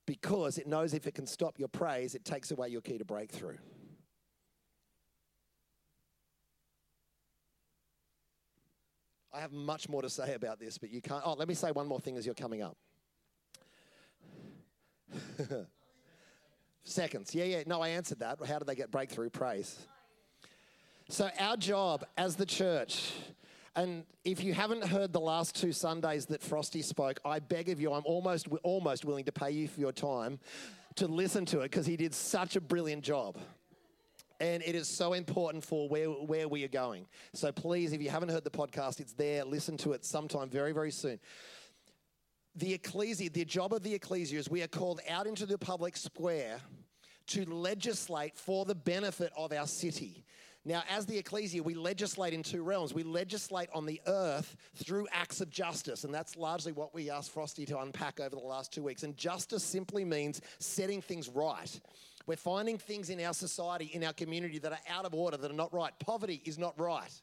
Because 0.05 0.57
it 0.57 0.67
knows 0.67 0.93
if 0.93 1.07
it 1.07 1.15
can 1.15 1.25
stop 1.25 1.57
your 1.57 1.69
praise, 1.69 2.13
it 2.13 2.25
takes 2.25 2.51
away 2.51 2.69
your 2.69 2.81
key 2.81 2.97
to 2.97 3.05
breakthrough. 3.05 3.57
I 9.33 9.39
have 9.39 9.51
much 9.51 9.89
more 9.89 10.01
to 10.01 10.09
say 10.09 10.35
about 10.35 10.59
this, 10.59 10.77
but 10.77 10.91
you 10.91 11.01
can't. 11.01 11.23
Oh, 11.25 11.33
let 11.33 11.47
me 11.47 11.55
say 11.55 11.71
one 11.71 11.87
more 11.87 11.99
thing 11.99 12.17
as 12.17 12.25
you're 12.25 12.35
coming 12.35 12.61
up. 12.61 12.77
Seconds. 16.83 17.33
Yeah, 17.33 17.45
yeah. 17.45 17.63
No, 17.65 17.81
I 17.81 17.89
answered 17.89 18.19
that. 18.19 18.37
How 18.45 18.59
did 18.59 18.67
they 18.67 18.75
get 18.75 18.91
breakthrough? 18.91 19.29
Praise. 19.29 19.79
So, 21.09 21.29
our 21.39 21.57
job 21.57 22.05
as 22.17 22.35
the 22.35 22.45
church, 22.45 23.11
and 23.75 24.05
if 24.23 24.43
you 24.43 24.53
haven't 24.53 24.85
heard 24.85 25.11
the 25.11 25.19
last 25.19 25.55
two 25.55 25.71
Sundays 25.71 26.27
that 26.27 26.41
Frosty 26.41 26.81
spoke, 26.81 27.19
I 27.25 27.39
beg 27.39 27.69
of 27.69 27.81
you, 27.81 27.91
I'm 27.91 28.03
almost, 28.05 28.47
almost 28.63 29.03
willing 29.03 29.25
to 29.25 29.31
pay 29.31 29.51
you 29.51 29.67
for 29.67 29.79
your 29.79 29.91
time 29.91 30.39
to 30.95 31.07
listen 31.07 31.45
to 31.47 31.61
it 31.61 31.71
because 31.71 31.85
he 31.85 31.97
did 31.97 32.13
such 32.13 32.55
a 32.55 32.61
brilliant 32.61 33.03
job. 33.03 33.37
And 34.43 34.61
it 34.61 34.75
is 34.75 34.89
so 34.89 35.13
important 35.13 35.63
for 35.63 35.87
where, 35.87 36.09
where 36.09 36.49
we 36.49 36.65
are 36.65 36.67
going. 36.67 37.05
So 37.33 37.53
please, 37.53 37.93
if 37.93 38.01
you 38.01 38.09
haven't 38.09 38.27
heard 38.27 38.43
the 38.43 38.49
podcast, 38.49 38.99
it's 38.99 39.13
there. 39.13 39.45
Listen 39.45 39.77
to 39.77 39.93
it 39.93 40.03
sometime 40.03 40.49
very, 40.49 40.73
very 40.73 40.91
soon. 40.91 41.17
The 42.53 42.73
ecclesia, 42.73 43.29
the 43.29 43.45
job 43.45 43.71
of 43.71 43.83
the 43.83 43.93
ecclesia 43.93 44.37
is 44.37 44.49
we 44.49 44.61
are 44.61 44.67
called 44.67 44.99
out 45.09 45.27
into 45.27 45.45
the 45.45 45.57
public 45.57 45.95
square 45.95 46.59
to 47.27 47.45
legislate 47.45 48.37
for 48.37 48.65
the 48.65 48.75
benefit 48.75 49.31
of 49.37 49.53
our 49.53 49.65
city. 49.65 50.25
Now, 50.65 50.83
as 50.89 51.05
the 51.05 51.17
ecclesia, 51.17 51.63
we 51.63 51.73
legislate 51.73 52.33
in 52.33 52.43
two 52.43 52.63
realms. 52.63 52.93
We 52.93 53.03
legislate 53.03 53.69
on 53.73 53.85
the 53.85 54.01
earth 54.07 54.57
through 54.75 55.07
acts 55.13 55.39
of 55.39 55.49
justice, 55.49 56.03
and 56.03 56.13
that's 56.13 56.35
largely 56.35 56.73
what 56.73 56.93
we 56.93 57.09
asked 57.09 57.31
Frosty 57.31 57.65
to 57.67 57.79
unpack 57.79 58.19
over 58.19 58.35
the 58.35 58.41
last 58.41 58.73
two 58.73 58.83
weeks. 58.83 59.03
And 59.03 59.15
justice 59.15 59.63
simply 59.63 60.03
means 60.03 60.41
setting 60.59 61.01
things 61.01 61.29
right. 61.29 61.79
We're 62.25 62.37
finding 62.37 62.77
things 62.77 63.09
in 63.09 63.19
our 63.21 63.33
society, 63.33 63.91
in 63.93 64.03
our 64.03 64.13
community, 64.13 64.59
that 64.59 64.71
are 64.71 64.79
out 64.89 65.05
of 65.05 65.13
order, 65.13 65.37
that 65.37 65.51
are 65.51 65.55
not 65.55 65.73
right. 65.73 65.91
Poverty 65.99 66.41
is 66.45 66.57
not 66.57 66.79
right. 66.79 67.21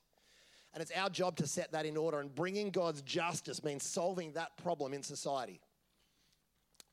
And 0.72 0.82
it's 0.82 0.92
our 0.92 1.10
job 1.10 1.36
to 1.36 1.46
set 1.46 1.72
that 1.72 1.86
in 1.86 1.96
order. 1.96 2.20
And 2.20 2.34
bringing 2.34 2.70
God's 2.70 3.02
justice 3.02 3.64
means 3.64 3.82
solving 3.84 4.32
that 4.32 4.56
problem 4.56 4.92
in 4.92 5.02
society. 5.02 5.60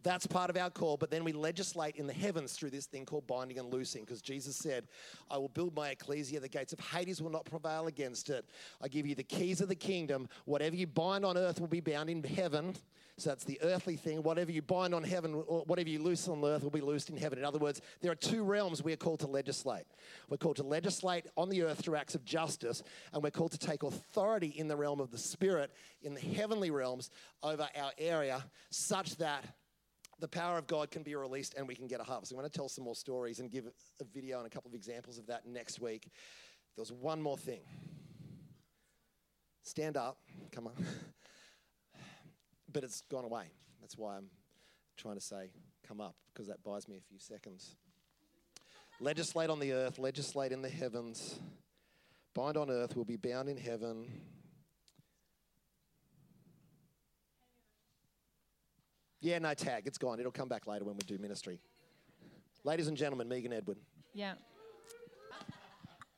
That's 0.03 0.27
part 0.27 0.49
of 0.49 0.57
our 0.57 0.69
call, 0.69 0.95
but 0.95 1.09
then 1.09 1.23
we 1.23 1.33
legislate 1.33 1.95
in 1.95 2.07
the 2.07 2.13
heavens 2.13 2.53
through 2.53 2.69
this 2.69 2.85
thing 2.85 3.05
called 3.05 3.25
binding 3.27 3.57
and 3.59 3.73
loosing 3.73 4.03
because 4.03 4.21
Jesus 4.21 4.55
said, 4.55 4.87
I 5.29 5.37
will 5.37 5.49
build 5.49 5.75
my 5.75 5.89
ecclesia, 5.89 6.39
the 6.39 6.47
gates 6.47 6.71
of 6.71 6.79
Hades 6.79 7.21
will 7.21 7.31
not 7.31 7.45
prevail 7.45 7.87
against 7.87 8.29
it. 8.29 8.45
I 8.81 8.87
give 8.87 9.07
you 9.07 9.15
the 9.15 9.23
keys 9.23 9.59
of 9.59 9.69
the 9.69 9.75
kingdom. 9.75 10.29
Whatever 10.45 10.75
you 10.75 10.87
bind 10.87 11.25
on 11.25 11.35
earth 11.35 11.59
will 11.59 11.67
be 11.67 11.81
bound 11.81 12.09
in 12.09 12.23
heaven. 12.23 12.75
So 13.19 13.31
that's 13.31 13.45
the 13.45 13.59
earthly 13.63 13.95
thing. 13.95 14.21
Whatever 14.21 14.51
you 14.51 14.61
bind 14.61 14.93
on 14.93 15.03
heaven, 15.03 15.33
or 15.47 15.63
whatever 15.65 15.89
you 15.89 15.99
loose 16.01 16.27
on 16.27 16.43
earth 16.43 16.61
will 16.61 16.69
be 16.69 16.81
loosed 16.81 17.09
in 17.09 17.17
heaven. 17.17 17.39
In 17.39 17.45
other 17.45 17.57
words, 17.57 17.81
there 18.01 18.11
are 18.11 18.15
two 18.15 18.43
realms 18.43 18.83
we 18.83 18.93
are 18.93 18.97
called 18.97 19.21
to 19.21 19.27
legislate. 19.27 19.85
We're 20.29 20.37
called 20.37 20.57
to 20.57 20.63
legislate 20.63 21.25
on 21.35 21.49
the 21.49 21.63
earth 21.63 21.79
through 21.79 21.95
acts 21.95 22.13
of 22.13 22.23
justice, 22.23 22.83
and 23.13 23.23
we're 23.23 23.31
called 23.31 23.53
to 23.53 23.57
take 23.57 23.81
authority 23.81 24.49
in 24.49 24.67
the 24.67 24.75
realm 24.75 24.99
of 24.99 25.09
the 25.09 25.17
spirit, 25.17 25.71
in 26.03 26.13
the 26.13 26.21
heavenly 26.21 26.69
realms, 26.69 27.09
over 27.41 27.67
our 27.75 27.91
area, 27.97 28.43
such 28.69 29.15
that 29.17 29.43
the 30.19 30.27
power 30.27 30.59
of 30.59 30.67
God 30.67 30.91
can 30.91 31.01
be 31.01 31.15
released 31.15 31.55
and 31.55 31.67
we 31.67 31.75
can 31.75 31.87
get 31.87 31.99
a 31.99 32.03
harvest. 32.03 32.31
I'm 32.31 32.37
going 32.37 32.49
to 32.49 32.55
tell 32.55 32.69
some 32.69 32.83
more 32.83 32.95
stories 32.95 33.39
and 33.39 33.49
give 33.49 33.65
a 33.99 34.03
video 34.03 34.37
and 34.37 34.45
a 34.45 34.49
couple 34.49 34.69
of 34.69 34.75
examples 34.75 35.17
of 35.17 35.25
that 35.27 35.47
next 35.47 35.79
week. 35.79 36.11
There's 36.75 36.91
one 36.91 37.21
more 37.21 37.37
thing. 37.37 37.61
Stand 39.63 39.97
up. 39.97 40.19
Come 40.51 40.67
on. 40.67 40.73
But 42.77 42.83
it's 42.83 43.01
gone 43.09 43.25
away. 43.25 43.45
That's 43.81 43.97
why 43.97 44.17
I'm 44.17 44.27
trying 44.97 45.15
to 45.15 45.19
say, 45.19 45.49
come 45.87 45.99
up, 45.99 46.13
because 46.31 46.45
that 46.45 46.63
buys 46.63 46.87
me 46.87 46.95
a 46.95 47.01
few 47.01 47.17
seconds. 47.17 47.75
Legislate 48.99 49.49
on 49.49 49.59
the 49.59 49.73
earth, 49.73 49.97
legislate 49.97 50.51
in 50.51 50.61
the 50.61 50.69
heavens. 50.69 51.39
Bind 52.35 52.55
on 52.55 52.69
earth 52.69 52.95
will 52.95 53.03
be 53.03 53.15
bound 53.15 53.49
in 53.49 53.57
heaven. 53.57 54.05
Yeah, 59.21 59.39
no 59.39 59.55
tag. 59.55 59.87
It's 59.87 59.97
gone. 59.97 60.19
It'll 60.19 60.31
come 60.31 60.47
back 60.47 60.67
later 60.67 60.85
when 60.85 60.97
we 60.97 61.03
do 61.07 61.17
ministry. 61.17 61.59
Ladies 62.63 62.89
and 62.89 62.95
gentlemen, 62.95 63.27
Megan 63.27 63.53
Edwin. 63.53 63.77
Yeah. 64.13 64.33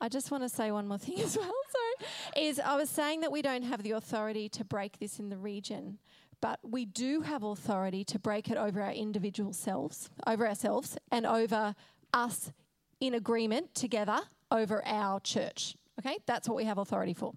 I 0.02 0.10
just 0.10 0.30
want 0.30 0.44
to 0.44 0.50
say 0.50 0.72
one 0.72 0.90
more 0.90 0.98
thing 0.98 1.22
as 1.22 1.38
well. 1.38 1.46
Sorry. 1.70 2.48
Is 2.48 2.60
I 2.60 2.76
was 2.76 2.90
saying 2.90 3.22
that 3.22 3.32
we 3.32 3.42
don't 3.42 3.64
have 3.64 3.82
the 3.82 3.92
authority 3.92 4.50
to 4.50 4.66
break 4.66 5.00
this 5.00 5.20
in 5.20 5.30
the 5.30 5.38
region, 5.38 6.00
but 6.42 6.60
we 6.64 6.86
do 6.86 7.22
have 7.22 7.44
authority 7.44 8.04
to 8.06 8.20
break 8.20 8.50
it 8.50 8.58
over 8.58 8.82
our 8.82 8.92
individual 8.92 9.54
selves, 9.54 10.10
over 10.26 10.48
ourselves, 10.48 10.98
and 11.12 11.26
over 11.26 11.76
us 12.14 12.52
in 13.00 13.14
agreement 13.14 13.74
together 13.76 14.20
over 14.52 14.86
our 14.86 15.20
church. 15.20 15.76
Okay? 16.00 16.18
That's 16.26 16.48
what 16.48 16.56
we 16.56 16.66
have 16.66 16.78
authority 16.78 17.14
for. 17.14 17.34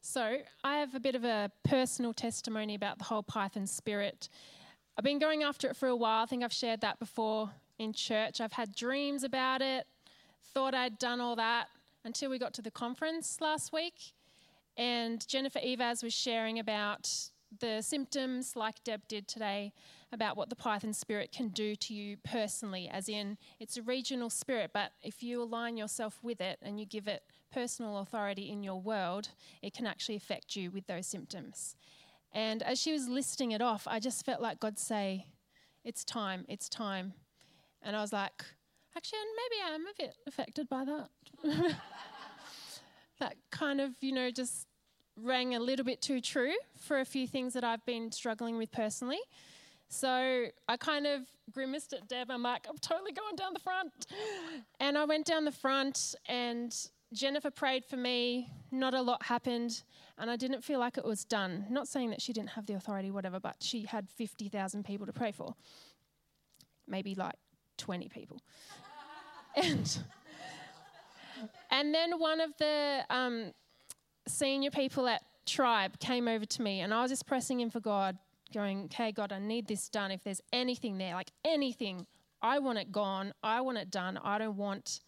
So, 0.00 0.38
I 0.62 0.76
have 0.76 0.94
a 0.94 1.00
bit 1.00 1.14
of 1.14 1.24
a 1.24 1.50
personal 1.62 2.12
testimony 2.12 2.74
about 2.74 2.98
the 2.98 3.04
whole 3.04 3.22
Python 3.22 3.66
spirit. 3.66 4.28
I've 4.98 5.04
been 5.04 5.18
going 5.18 5.42
after 5.42 5.66
it 5.68 5.76
for 5.76 5.88
a 5.88 5.96
while. 5.96 6.22
I 6.22 6.26
think 6.26 6.44
I've 6.44 6.52
shared 6.52 6.82
that 6.82 6.98
before 6.98 7.50
in 7.78 7.94
church. 7.94 8.40
I've 8.40 8.52
had 8.52 8.74
dreams 8.74 9.24
about 9.24 9.62
it, 9.62 9.86
thought 10.52 10.74
I'd 10.74 10.98
done 10.98 11.20
all 11.20 11.36
that 11.36 11.68
until 12.04 12.30
we 12.30 12.38
got 12.38 12.52
to 12.54 12.62
the 12.62 12.70
conference 12.70 13.40
last 13.40 13.72
week. 13.72 14.12
And 14.76 15.26
Jennifer 15.28 15.60
Eivaz 15.60 16.02
was 16.02 16.12
sharing 16.12 16.58
about 16.58 17.10
the 17.60 17.82
symptoms, 17.82 18.56
like 18.56 18.82
Deb 18.84 19.06
did 19.08 19.28
today, 19.28 19.72
about 20.12 20.36
what 20.36 20.48
the 20.48 20.56
Python 20.56 20.92
spirit 20.92 21.32
can 21.32 21.48
do 21.48 21.74
to 21.76 21.94
you 21.94 22.16
personally, 22.24 22.88
as 22.92 23.08
in 23.08 23.36
it's 23.60 23.76
a 23.76 23.82
regional 23.82 24.30
spirit, 24.30 24.70
but 24.72 24.92
if 25.02 25.22
you 25.22 25.42
align 25.42 25.76
yourself 25.76 26.18
with 26.22 26.40
it 26.40 26.58
and 26.62 26.78
you 26.78 26.86
give 26.86 27.08
it 27.08 27.22
personal 27.52 27.98
authority 27.98 28.50
in 28.50 28.62
your 28.62 28.80
world, 28.80 29.28
it 29.62 29.74
can 29.74 29.86
actually 29.86 30.16
affect 30.16 30.56
you 30.56 30.70
with 30.70 30.86
those 30.86 31.06
symptoms. 31.06 31.76
And 32.32 32.62
as 32.62 32.80
she 32.80 32.92
was 32.92 33.08
listing 33.08 33.52
it 33.52 33.62
off, 33.62 33.86
I 33.86 34.00
just 34.00 34.24
felt 34.24 34.40
like 34.40 34.58
God 34.58 34.78
say, 34.78 35.26
It's 35.84 36.04
time, 36.04 36.44
it's 36.48 36.68
time. 36.68 37.14
And 37.82 37.94
I 37.94 38.00
was 38.00 38.12
like, 38.12 38.44
Actually, 38.96 39.18
maybe 39.36 39.62
I 39.64 39.74
am 39.74 39.82
a 39.82 39.92
bit 39.96 40.14
affected 40.26 40.68
by 40.68 40.84
that. 40.84 41.08
that 43.18 43.36
kind 43.50 43.80
of, 43.80 43.92
you 44.00 44.12
know, 44.12 44.30
just 44.30 44.66
rang 45.16 45.54
a 45.54 45.60
little 45.60 45.84
bit 45.84 46.02
too 46.02 46.20
true 46.20 46.54
for 46.76 47.00
a 47.00 47.04
few 47.04 47.26
things 47.26 47.52
that 47.54 47.64
I've 47.64 47.84
been 47.86 48.10
struggling 48.10 48.56
with 48.56 48.72
personally. 48.72 49.20
So 49.88 50.46
I 50.68 50.76
kind 50.76 51.06
of 51.06 51.22
grimaced 51.52 51.92
at 51.92 52.08
Deb. 52.08 52.30
I'm 52.30 52.42
like, 52.42 52.66
I'm 52.68 52.78
totally 52.78 53.12
going 53.12 53.36
down 53.36 53.52
the 53.52 53.60
front. 53.60 53.92
And 54.80 54.98
I 54.98 55.04
went 55.04 55.26
down 55.26 55.44
the 55.44 55.52
front, 55.52 56.14
and 56.26 56.74
Jennifer 57.12 57.50
prayed 57.50 57.84
for 57.84 57.96
me. 57.96 58.50
Not 58.72 58.94
a 58.94 59.00
lot 59.00 59.22
happened, 59.22 59.82
and 60.18 60.30
I 60.30 60.36
didn't 60.36 60.64
feel 60.64 60.80
like 60.80 60.98
it 60.98 61.04
was 61.04 61.24
done. 61.24 61.66
Not 61.70 61.86
saying 61.86 62.10
that 62.10 62.20
she 62.20 62.32
didn't 62.32 62.50
have 62.50 62.66
the 62.66 62.74
authority, 62.74 63.10
whatever, 63.10 63.38
but 63.38 63.56
she 63.60 63.84
had 63.84 64.08
50,000 64.10 64.84
people 64.84 65.06
to 65.06 65.12
pray 65.12 65.30
for. 65.30 65.54
Maybe 66.88 67.14
like 67.14 67.36
20 67.78 68.08
people. 68.08 68.40
and, 69.56 69.98
and 71.74 71.92
then 71.92 72.20
one 72.20 72.40
of 72.40 72.56
the 72.58 73.04
um, 73.10 73.50
senior 74.28 74.70
people 74.70 75.08
at 75.08 75.22
Tribe 75.44 75.98
came 75.98 76.28
over 76.28 76.46
to 76.46 76.62
me, 76.62 76.80
and 76.80 76.94
I 76.94 77.02
was 77.02 77.10
just 77.10 77.26
pressing 77.26 77.58
in 77.58 77.68
for 77.68 77.80
God, 77.80 78.16
going, 78.52 78.84
Okay, 78.84 79.10
God, 79.10 79.32
I 79.32 79.40
need 79.40 79.66
this 79.66 79.88
done. 79.88 80.12
If 80.12 80.22
there's 80.22 80.40
anything 80.52 80.98
there, 80.98 81.14
like 81.14 81.32
anything, 81.44 82.06
I 82.40 82.60
want 82.60 82.78
it 82.78 82.92
gone. 82.92 83.34
I 83.42 83.60
want 83.60 83.78
it 83.78 83.90
done. 83.90 84.18
I 84.22 84.38
don't 84.38 84.56
want 84.56 85.00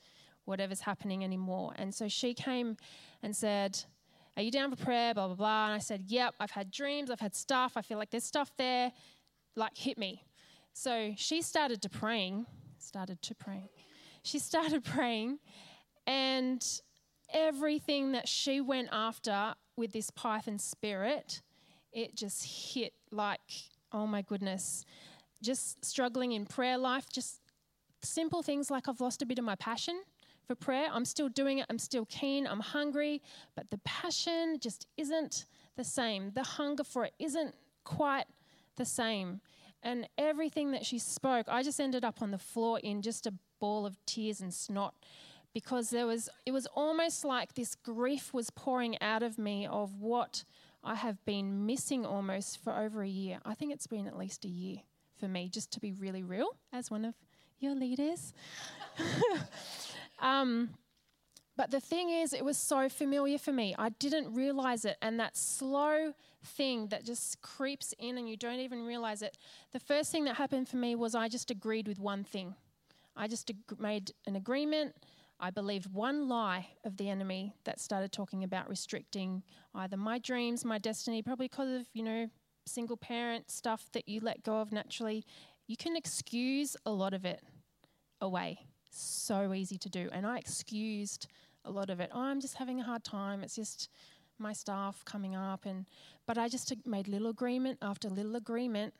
whatever's 0.44 0.80
happening 0.80 1.22
anymore. 1.22 1.72
And 1.76 1.94
so 1.94 2.08
she 2.08 2.34
came 2.34 2.76
and 3.22 3.34
said, 3.34 3.78
Are 4.36 4.42
you 4.42 4.50
down 4.50 4.70
for 4.74 4.84
prayer? 4.84 5.14
Blah, 5.14 5.28
blah, 5.28 5.36
blah. 5.36 5.66
And 5.66 5.74
I 5.74 5.78
said, 5.78 6.02
Yep, 6.08 6.34
I've 6.40 6.50
had 6.50 6.72
dreams, 6.72 7.12
I've 7.12 7.20
had 7.20 7.36
stuff. 7.36 7.74
I 7.76 7.82
feel 7.82 7.96
like 7.96 8.10
there's 8.10 8.24
stuff 8.24 8.50
there. 8.58 8.90
Like, 9.54 9.78
hit 9.78 9.98
me. 9.98 10.24
So 10.72 11.14
she 11.16 11.42
started 11.42 11.80
to 11.82 11.88
praying, 11.88 12.44
started 12.78 13.22
to 13.22 13.36
pray. 13.36 13.70
She 14.22 14.40
started 14.40 14.84
praying, 14.96 15.38
and 16.06 16.64
everything 17.32 18.12
that 18.12 18.28
she 18.28 18.60
went 18.60 18.88
after 18.92 19.54
with 19.76 19.92
this 19.92 20.10
Python 20.10 20.58
spirit, 20.58 21.42
it 21.92 22.14
just 22.14 22.44
hit 22.74 22.92
like, 23.10 23.40
oh 23.92 24.06
my 24.06 24.22
goodness. 24.22 24.84
Just 25.42 25.84
struggling 25.84 26.32
in 26.32 26.46
prayer 26.46 26.78
life, 26.78 27.06
just 27.12 27.40
simple 28.02 28.42
things 28.42 28.70
like 28.70 28.88
I've 28.88 29.00
lost 29.00 29.22
a 29.22 29.26
bit 29.26 29.38
of 29.38 29.44
my 29.44 29.56
passion 29.56 30.00
for 30.46 30.54
prayer. 30.54 30.88
I'm 30.90 31.04
still 31.04 31.28
doing 31.28 31.58
it, 31.58 31.66
I'm 31.68 31.78
still 31.78 32.06
keen, 32.06 32.46
I'm 32.46 32.60
hungry, 32.60 33.20
but 33.54 33.70
the 33.70 33.78
passion 33.78 34.58
just 34.60 34.86
isn't 34.96 35.46
the 35.76 35.84
same. 35.84 36.30
The 36.34 36.42
hunger 36.42 36.84
for 36.84 37.04
it 37.04 37.14
isn't 37.18 37.54
quite 37.84 38.26
the 38.76 38.84
same. 38.84 39.40
And 39.82 40.08
everything 40.16 40.70
that 40.72 40.86
she 40.86 40.98
spoke, 40.98 41.46
I 41.48 41.62
just 41.62 41.80
ended 41.80 42.04
up 42.04 42.22
on 42.22 42.30
the 42.30 42.38
floor 42.38 42.80
in 42.82 43.02
just 43.02 43.26
a 43.26 43.34
ball 43.60 43.86
of 43.86 43.96
tears 44.06 44.40
and 44.40 44.52
snot 44.52 44.94
because 45.56 45.88
there 45.88 46.06
was 46.06 46.28
it 46.44 46.52
was 46.52 46.66
almost 46.66 47.24
like 47.24 47.54
this 47.54 47.74
grief 47.76 48.34
was 48.34 48.50
pouring 48.50 49.00
out 49.00 49.22
of 49.22 49.38
me 49.38 49.66
of 49.66 50.02
what 50.02 50.44
I 50.84 50.96
have 50.96 51.24
been 51.24 51.64
missing 51.64 52.04
almost 52.04 52.62
for 52.62 52.74
over 52.78 53.02
a 53.02 53.08
year. 53.08 53.38
I 53.42 53.54
think 53.54 53.72
it's 53.72 53.86
been 53.86 54.06
at 54.06 54.18
least 54.18 54.44
a 54.44 54.48
year 54.48 54.80
for 55.18 55.28
me, 55.28 55.48
just 55.48 55.72
to 55.72 55.80
be 55.80 55.92
really 55.92 56.22
real 56.22 56.48
as 56.74 56.90
one 56.90 57.06
of 57.06 57.14
your 57.58 57.74
leaders. 57.74 58.34
um, 60.18 60.74
but 61.56 61.70
the 61.70 61.80
thing 61.80 62.10
is, 62.10 62.34
it 62.34 62.44
was 62.44 62.58
so 62.58 62.90
familiar 62.90 63.38
for 63.38 63.50
me. 63.50 63.74
I 63.78 63.88
didn't 63.88 64.34
realize 64.34 64.84
it. 64.84 64.98
And 65.00 65.18
that 65.20 65.38
slow 65.38 66.12
thing 66.44 66.88
that 66.88 67.02
just 67.06 67.40
creeps 67.40 67.94
in 67.98 68.18
and 68.18 68.28
you 68.28 68.36
don't 68.36 68.60
even 68.60 68.84
realize 68.84 69.22
it. 69.22 69.38
The 69.72 69.80
first 69.80 70.12
thing 70.12 70.24
that 70.24 70.36
happened 70.36 70.68
for 70.68 70.76
me 70.76 70.94
was 70.94 71.14
I 71.14 71.30
just 71.30 71.50
agreed 71.50 71.88
with 71.88 71.98
one 71.98 72.24
thing. 72.24 72.56
I 73.16 73.26
just 73.26 73.48
ag- 73.48 73.80
made 73.80 74.12
an 74.26 74.36
agreement. 74.36 74.94
I 75.38 75.50
believed 75.50 75.92
one 75.92 76.28
lie 76.28 76.68
of 76.84 76.96
the 76.96 77.10
enemy 77.10 77.54
that 77.64 77.78
started 77.78 78.12
talking 78.12 78.42
about 78.42 78.68
restricting 78.68 79.42
either 79.74 79.96
my 79.96 80.18
dreams, 80.18 80.64
my 80.64 80.78
destiny, 80.78 81.22
probably 81.22 81.48
because 81.48 81.80
of, 81.80 81.86
you 81.92 82.02
know, 82.02 82.28
single 82.66 82.96
parent 82.96 83.50
stuff 83.50 83.90
that 83.92 84.08
you 84.08 84.20
let 84.20 84.42
go 84.42 84.60
of 84.60 84.72
naturally. 84.72 85.24
You 85.66 85.76
can 85.76 85.96
excuse 85.96 86.76
a 86.86 86.90
lot 86.90 87.12
of 87.12 87.24
it 87.24 87.42
away. 88.20 88.60
So 88.90 89.52
easy 89.52 89.76
to 89.78 89.90
do. 89.90 90.08
And 90.10 90.26
I 90.26 90.38
excused 90.38 91.26
a 91.64 91.70
lot 91.70 91.90
of 91.90 92.00
it. 92.00 92.10
Oh, 92.14 92.20
I'm 92.20 92.40
just 92.40 92.54
having 92.54 92.80
a 92.80 92.84
hard 92.84 93.04
time. 93.04 93.42
It's 93.42 93.56
just 93.56 93.90
my 94.38 94.52
staff 94.52 95.04
coming 95.04 95.34
up 95.34 95.64
and 95.64 95.86
but 96.26 96.36
I 96.36 96.48
just 96.48 96.72
made 96.84 97.08
little 97.08 97.28
agreement 97.28 97.78
after 97.80 98.08
little 98.08 98.36
agreement 98.36 98.92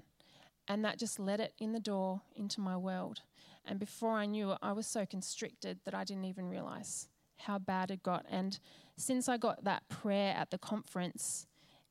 and 0.69 0.85
that 0.85 0.99
just 0.99 1.19
let 1.19 1.41
it 1.41 1.53
in 1.61 1.73
the 1.73 1.81
door 1.81 2.23
into 2.35 2.61
my 2.61 2.77
world. 2.77 3.21
And 3.67 3.79
before 3.79 4.13
I 4.13 4.27
knew 4.27 4.53
it, 4.53 4.59
I 4.63 4.73
was 4.73 4.87
so 4.87 5.05
constricted 5.05 5.81
that 5.85 5.95
I 5.95 6.05
didn't 6.05 6.25
even 6.25 6.49
realize 6.49 7.09
how 7.39 7.59
bad 7.59 7.91
it 7.91 8.03
got. 8.03 8.25
And 8.31 8.59
since 8.97 9.29
I 9.29 9.37
got 9.37 9.65
that 9.65 9.89
prayer 9.89 10.35
at 10.37 10.51
the 10.51 10.59
conference, 10.59 11.47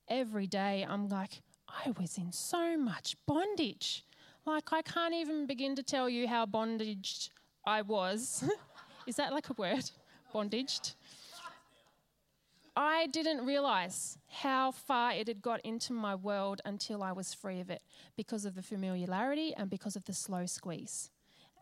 every 0.08 0.48
day 0.48 0.86
I'm 0.88 1.08
like, 1.08 1.42
I 1.68 1.94
was 2.00 2.18
in 2.18 2.32
so 2.32 2.78
much 2.78 3.16
bondage. 3.26 4.06
Like, 4.46 4.72
I 4.72 4.82
can't 4.82 5.14
even 5.14 5.46
begin 5.46 5.76
to 5.76 5.84
tell 5.84 6.08
you 6.08 6.28
how 6.28 6.46
bondaged 6.46 7.32
I 7.66 7.82
was. 7.82 8.44
Is 9.08 9.16
that 9.16 9.34
like 9.34 9.50
a 9.50 9.54
word? 9.54 9.90
Bondaged? 10.32 10.96
I 12.78 13.08
didn't 13.08 13.46
realize 13.46 14.18
how 14.28 14.72
far 14.72 15.14
it 15.14 15.28
had 15.28 15.42
got 15.42 15.62
into 15.62 15.94
my 15.94 16.14
world 16.14 16.62
until 16.66 17.04
I 17.04 17.14
was 17.14 17.34
free 17.34 17.62
of 17.62 17.70
it 17.70 17.82
because 18.18 18.44
of 18.44 18.56
the 18.56 18.62
familiarity 18.62 19.54
and 19.56 19.70
because 19.70 19.96
of 19.96 20.04
the 20.04 20.14
slow 20.14 20.46
squeeze. 20.46 21.10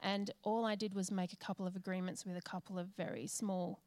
And 0.03 0.31
all 0.43 0.65
I 0.65 0.75
did 0.75 0.93
was 0.93 1.09
make 1.09 1.31
a 1.31 1.37
couple 1.37 1.65
of 1.65 1.77
agreements 1.77 2.25
with 2.25 2.35
a 2.35 2.41
couple 2.41 2.77
of 2.77 2.87
very 2.97 3.25
small 3.25 3.79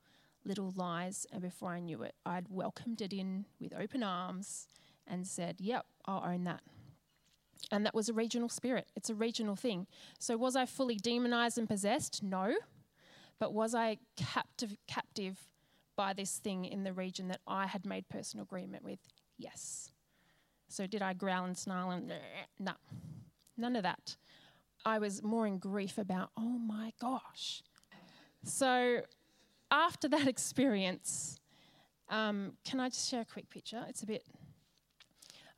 little 0.46 0.72
lies. 0.74 1.26
And 1.30 1.42
before 1.42 1.72
I 1.72 1.80
knew 1.80 2.02
it, 2.02 2.14
I'd 2.24 2.48
welcomed 2.48 3.02
it 3.02 3.12
in 3.12 3.44
with 3.60 3.74
open 3.78 4.02
arms 4.02 4.66
and 5.06 5.26
said, 5.26 5.56
Yep, 5.60 5.84
I'll 6.06 6.24
own 6.26 6.44
that. 6.44 6.62
And 7.70 7.84
that 7.84 7.94
was 7.94 8.08
a 8.08 8.14
regional 8.14 8.48
spirit. 8.48 8.88
It's 8.96 9.10
a 9.10 9.14
regional 9.14 9.56
thing. 9.56 9.86
So, 10.18 10.36
was 10.36 10.56
I 10.56 10.64
fully 10.64 10.96
demonized 10.96 11.58
and 11.58 11.68
possessed? 11.68 12.22
No. 12.22 12.54
But 13.38 13.52
was 13.52 13.74
I 13.74 13.98
captive, 14.16 14.78
captive 14.86 15.38
by 15.96 16.14
this 16.14 16.38
thing 16.38 16.64
in 16.64 16.84
the 16.84 16.92
region 16.94 17.28
that 17.28 17.40
I 17.46 17.66
had 17.66 17.84
made 17.84 18.08
personal 18.08 18.44
agreement 18.44 18.84
with? 18.84 19.00
Yes. 19.36 19.90
So, 20.68 20.86
did 20.86 21.02
I 21.02 21.12
growl 21.12 21.44
and 21.44 21.58
snarl 21.58 21.90
and 21.90 22.12
no, 22.58 22.72
none 23.58 23.76
of 23.76 23.82
that. 23.82 24.16
I 24.86 25.00
was 25.00 25.20
more 25.20 25.48
in 25.48 25.58
grief 25.58 25.98
about, 25.98 26.30
oh 26.36 26.58
my 26.58 26.92
gosh. 27.00 27.64
So, 28.44 29.00
after 29.68 30.06
that 30.08 30.28
experience, 30.34 31.40
um, 32.08 32.52
can 32.64 32.78
I 32.78 32.88
just 32.88 33.10
share 33.10 33.22
a 33.22 33.24
quick 33.24 33.50
picture? 33.50 33.84
It's 33.88 34.04
a 34.04 34.06
bit. 34.06 34.24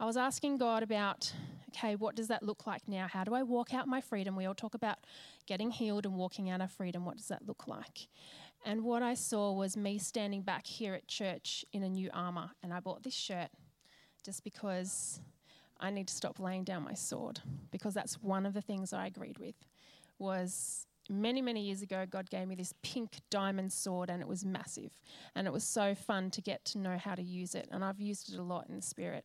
I 0.00 0.06
was 0.06 0.16
asking 0.16 0.56
God 0.56 0.82
about, 0.82 1.30
okay, 1.68 1.94
what 1.94 2.14
does 2.14 2.28
that 2.28 2.42
look 2.42 2.66
like 2.66 2.88
now? 2.88 3.06
How 3.06 3.22
do 3.22 3.34
I 3.34 3.42
walk 3.42 3.74
out 3.74 3.86
my 3.86 4.00
freedom? 4.00 4.34
We 4.34 4.46
all 4.46 4.54
talk 4.54 4.72
about 4.72 4.96
getting 5.46 5.70
healed 5.70 6.06
and 6.06 6.14
walking 6.14 6.48
out 6.48 6.62
our 6.62 6.68
freedom. 6.68 7.04
What 7.04 7.18
does 7.18 7.28
that 7.28 7.46
look 7.46 7.68
like? 7.68 8.08
And 8.64 8.82
what 8.82 9.02
I 9.02 9.12
saw 9.12 9.52
was 9.52 9.76
me 9.76 9.98
standing 9.98 10.40
back 10.40 10.66
here 10.66 10.94
at 10.94 11.06
church 11.06 11.66
in 11.74 11.82
a 11.82 11.88
new 11.90 12.08
armor. 12.14 12.52
And 12.62 12.72
I 12.72 12.80
bought 12.80 13.02
this 13.02 13.14
shirt 13.14 13.50
just 14.24 14.42
because 14.42 15.20
I 15.80 15.90
need 15.90 16.08
to 16.08 16.14
stop 16.14 16.40
laying 16.40 16.64
down 16.64 16.84
my 16.84 16.94
sword 16.94 17.40
because 17.70 17.94
that's 17.94 18.14
one 18.22 18.46
of 18.46 18.54
the 18.54 18.60
things 18.60 18.92
I 18.92 19.06
agreed 19.06 19.38
with 19.38 19.54
was 20.18 20.86
many, 21.08 21.40
many 21.40 21.62
years 21.62 21.82
ago, 21.82 22.04
God 22.08 22.28
gave 22.30 22.48
me 22.48 22.54
this 22.54 22.74
pink 22.82 23.20
diamond 23.30 23.72
sword, 23.72 24.10
and 24.10 24.20
it 24.20 24.28
was 24.28 24.44
massive. 24.44 24.90
And 25.34 25.46
it 25.46 25.52
was 25.52 25.64
so 25.64 25.94
fun 25.94 26.30
to 26.32 26.40
get 26.40 26.64
to 26.66 26.78
know 26.78 26.98
how 26.98 27.14
to 27.14 27.22
use 27.22 27.54
it. 27.54 27.68
And 27.70 27.84
I've 27.84 28.00
used 28.00 28.32
it 28.32 28.38
a 28.38 28.42
lot 28.42 28.66
in 28.68 28.76
the 28.76 28.82
spirit. 28.82 29.24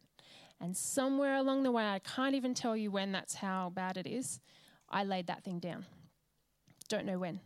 And 0.61 0.77
somewhere 0.77 1.35
along 1.35 1.63
the 1.63 1.71
way, 1.71 1.83
I 1.83 1.99
can't 1.99 2.35
even 2.35 2.53
tell 2.53 2.77
you 2.77 2.91
when 2.91 3.11
that's 3.11 3.35
how 3.35 3.71
bad 3.75 3.97
it 3.97 4.07
is, 4.07 4.39
I 4.89 5.03
laid 5.03 5.27
that 5.27 5.43
thing 5.43 5.59
down. 5.59 5.85
Don't 6.87 7.05
know 7.05 7.17
when, 7.17 7.39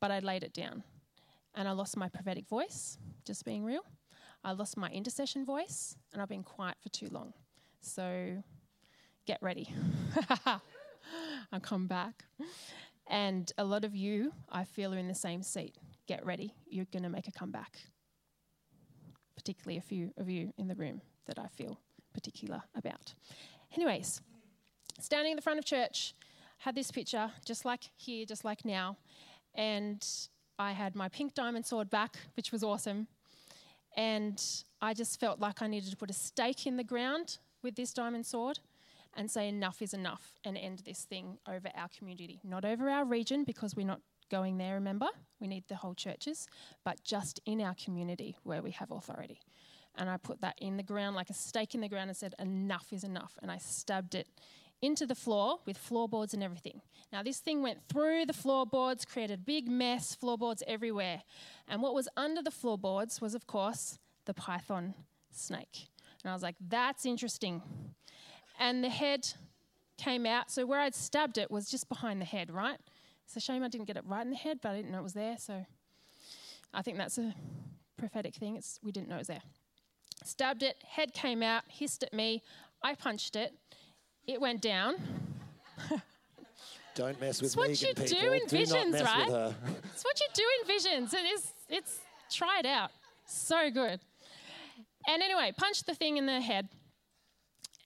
but 0.00 0.10
I 0.10 0.20
laid 0.20 0.42
it 0.42 0.54
down. 0.54 0.82
And 1.54 1.68
I 1.68 1.72
lost 1.72 1.96
my 1.96 2.08
prophetic 2.08 2.48
voice, 2.48 2.96
just 3.26 3.44
being 3.44 3.64
real. 3.64 3.84
I 4.42 4.52
lost 4.52 4.76
my 4.76 4.88
intercession 4.88 5.44
voice, 5.44 5.96
and 6.12 6.20
I've 6.20 6.28
been 6.28 6.42
quiet 6.42 6.76
for 6.82 6.88
too 6.88 7.08
long. 7.12 7.34
So 7.82 8.42
get 9.26 9.38
ready. 9.42 9.68
I'll 11.52 11.60
come 11.60 11.86
back. 11.86 12.24
And 13.08 13.52
a 13.58 13.64
lot 13.64 13.84
of 13.84 13.94
you, 13.94 14.32
I 14.50 14.64
feel, 14.64 14.94
are 14.94 14.98
in 14.98 15.08
the 15.08 15.14
same 15.14 15.42
seat. 15.42 15.76
Get 16.06 16.24
ready. 16.24 16.54
You're 16.66 16.86
going 16.92 17.02
to 17.02 17.08
make 17.08 17.28
a 17.28 17.32
comeback. 17.32 17.78
Particularly 19.36 19.78
a 19.78 19.82
few 19.82 20.12
of 20.16 20.30
you 20.30 20.52
in 20.56 20.68
the 20.68 20.74
room 20.76 21.02
that 21.26 21.38
I 21.38 21.48
feel 21.48 21.78
particular 22.14 22.62
about. 22.74 23.14
Anyways, 23.74 24.20
standing 25.00 25.32
in 25.32 25.36
the 25.36 25.42
front 25.42 25.58
of 25.58 25.64
church, 25.64 26.14
had 26.58 26.76
this 26.76 26.92
picture, 26.92 27.30
just 27.44 27.64
like 27.64 27.82
here, 27.96 28.24
just 28.24 28.44
like 28.44 28.64
now. 28.64 28.96
And 29.54 30.06
I 30.58 30.72
had 30.72 30.94
my 30.94 31.08
pink 31.08 31.34
diamond 31.34 31.66
sword 31.66 31.90
back, 31.90 32.16
which 32.36 32.52
was 32.52 32.62
awesome. 32.62 33.08
And 33.96 34.42
I 34.80 34.94
just 34.94 35.18
felt 35.18 35.40
like 35.40 35.60
I 35.60 35.66
needed 35.66 35.90
to 35.90 35.96
put 35.96 36.10
a 36.10 36.14
stake 36.14 36.66
in 36.66 36.76
the 36.76 36.84
ground 36.84 37.38
with 37.62 37.76
this 37.76 37.92
diamond 37.92 38.26
sword 38.26 38.58
and 39.14 39.30
say 39.30 39.48
enough 39.48 39.82
is 39.82 39.94
enough 39.94 40.38
and 40.44 40.56
end 40.56 40.82
this 40.84 41.04
thing 41.04 41.38
over 41.48 41.68
our 41.74 41.88
community, 41.96 42.40
not 42.44 42.64
over 42.64 42.88
our 42.88 43.04
region 43.04 43.44
because 43.44 43.76
we're 43.76 43.86
not 43.86 44.00
going 44.30 44.56
there, 44.56 44.74
remember? 44.74 45.08
We 45.40 45.46
need 45.46 45.64
the 45.68 45.76
whole 45.76 45.94
churches, 45.94 46.48
but 46.84 47.02
just 47.04 47.40
in 47.44 47.60
our 47.60 47.74
community 47.74 48.36
where 48.42 48.62
we 48.62 48.70
have 48.72 48.90
authority. 48.90 49.40
And 49.94 50.08
I 50.08 50.16
put 50.16 50.40
that 50.40 50.54
in 50.58 50.78
the 50.78 50.82
ground 50.82 51.14
like 51.14 51.28
a 51.28 51.34
stake 51.34 51.74
in 51.74 51.82
the 51.82 51.88
ground 51.88 52.08
and 52.08 52.16
said, 52.16 52.34
enough 52.38 52.86
is 52.92 53.04
enough. 53.04 53.38
And 53.42 53.50
I 53.50 53.58
stabbed 53.58 54.14
it 54.14 54.26
into 54.80 55.06
the 55.06 55.14
floor 55.14 55.58
with 55.66 55.76
floorboards 55.76 56.34
and 56.34 56.42
everything. 56.42 56.80
Now, 57.12 57.22
this 57.22 57.38
thing 57.38 57.62
went 57.62 57.86
through 57.88 58.26
the 58.26 58.32
floorboards, 58.32 59.04
created 59.04 59.34
a 59.34 59.42
big 59.42 59.68
mess, 59.68 60.14
floorboards 60.14 60.62
everywhere. 60.66 61.22
And 61.68 61.82
what 61.82 61.94
was 61.94 62.08
under 62.16 62.42
the 62.42 62.50
floorboards 62.50 63.20
was, 63.20 63.34
of 63.34 63.46
course, 63.46 63.98
the 64.24 64.34
python 64.34 64.94
snake. 65.30 65.88
And 66.22 66.30
I 66.30 66.34
was 66.34 66.42
like, 66.42 66.56
that's 66.68 67.04
interesting 67.04 67.62
and 68.58 68.82
the 68.82 68.88
head 68.88 69.28
came 69.98 70.26
out. 70.26 70.50
So 70.50 70.66
where 70.66 70.80
I'd 70.80 70.94
stabbed 70.94 71.38
it 71.38 71.50
was 71.50 71.68
just 71.68 71.88
behind 71.88 72.20
the 72.20 72.24
head, 72.24 72.50
right? 72.50 72.78
It's 73.24 73.36
a 73.36 73.40
shame 73.40 73.62
I 73.62 73.68
didn't 73.68 73.86
get 73.86 73.96
it 73.96 74.04
right 74.06 74.22
in 74.22 74.30
the 74.30 74.36
head, 74.36 74.58
but 74.62 74.70
I 74.70 74.76
didn't 74.76 74.90
know 74.90 74.98
it 74.98 75.04
was 75.04 75.14
there. 75.14 75.36
So 75.38 75.64
I 76.72 76.82
think 76.82 76.96
that's 76.96 77.18
a 77.18 77.34
prophetic 77.96 78.34
thing. 78.34 78.56
It's, 78.56 78.78
we 78.82 78.92
didn't 78.92 79.08
know 79.08 79.16
it 79.16 79.20
was 79.20 79.26
there. 79.28 79.42
Stabbed 80.24 80.62
it, 80.62 80.76
head 80.86 81.12
came 81.12 81.42
out, 81.42 81.64
hissed 81.68 82.02
at 82.04 82.12
me. 82.12 82.42
I 82.82 82.94
punched 82.94 83.36
it. 83.36 83.52
It 84.26 84.40
went 84.40 84.60
down. 84.60 84.94
Don't 86.94 87.20
mess 87.20 87.40
with 87.40 87.48
it's 87.48 87.56
what 87.56 87.70
you 87.80 87.88
people. 87.88 88.04
do 88.04 88.32
in 88.32 88.46
do 88.46 88.56
visions, 88.56 89.02
right? 89.02 89.54
It's 89.92 90.04
what 90.04 90.20
you 90.20 90.26
do 90.34 90.44
in 90.60 90.66
visions. 90.66 91.14
It 91.14 91.24
is. 91.24 91.52
It's 91.68 92.00
try 92.30 92.60
it 92.60 92.66
out. 92.66 92.90
So 93.26 93.70
good. 93.70 94.00
And 95.08 95.22
anyway, 95.22 95.52
punched 95.56 95.86
the 95.86 95.94
thing 95.94 96.16
in 96.16 96.26
the 96.26 96.40
head. 96.40 96.68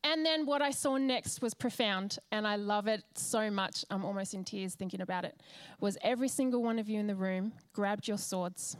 And 0.04 0.24
then 0.24 0.46
what 0.46 0.62
I 0.62 0.70
saw 0.70 0.98
next 0.98 1.42
was 1.42 1.52
profound, 1.52 2.18
and 2.30 2.46
I 2.46 2.56
love 2.56 2.86
it 2.86 3.02
so 3.14 3.50
much. 3.50 3.84
I'm 3.90 4.04
almost 4.04 4.34
in 4.34 4.44
tears 4.44 4.74
thinking 4.74 5.00
about 5.00 5.24
it. 5.24 5.42
Was 5.80 5.98
every 6.00 6.28
single 6.28 6.62
one 6.62 6.78
of 6.78 6.88
you 6.88 7.00
in 7.00 7.08
the 7.08 7.16
room 7.16 7.52
grabbed 7.72 8.06
your 8.06 8.18
swords 8.18 8.76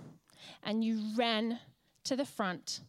and 0.62 0.84
you 0.84 1.01
ran 1.16 1.59
to 2.05 2.14
the 2.14 2.24
front 2.24 2.80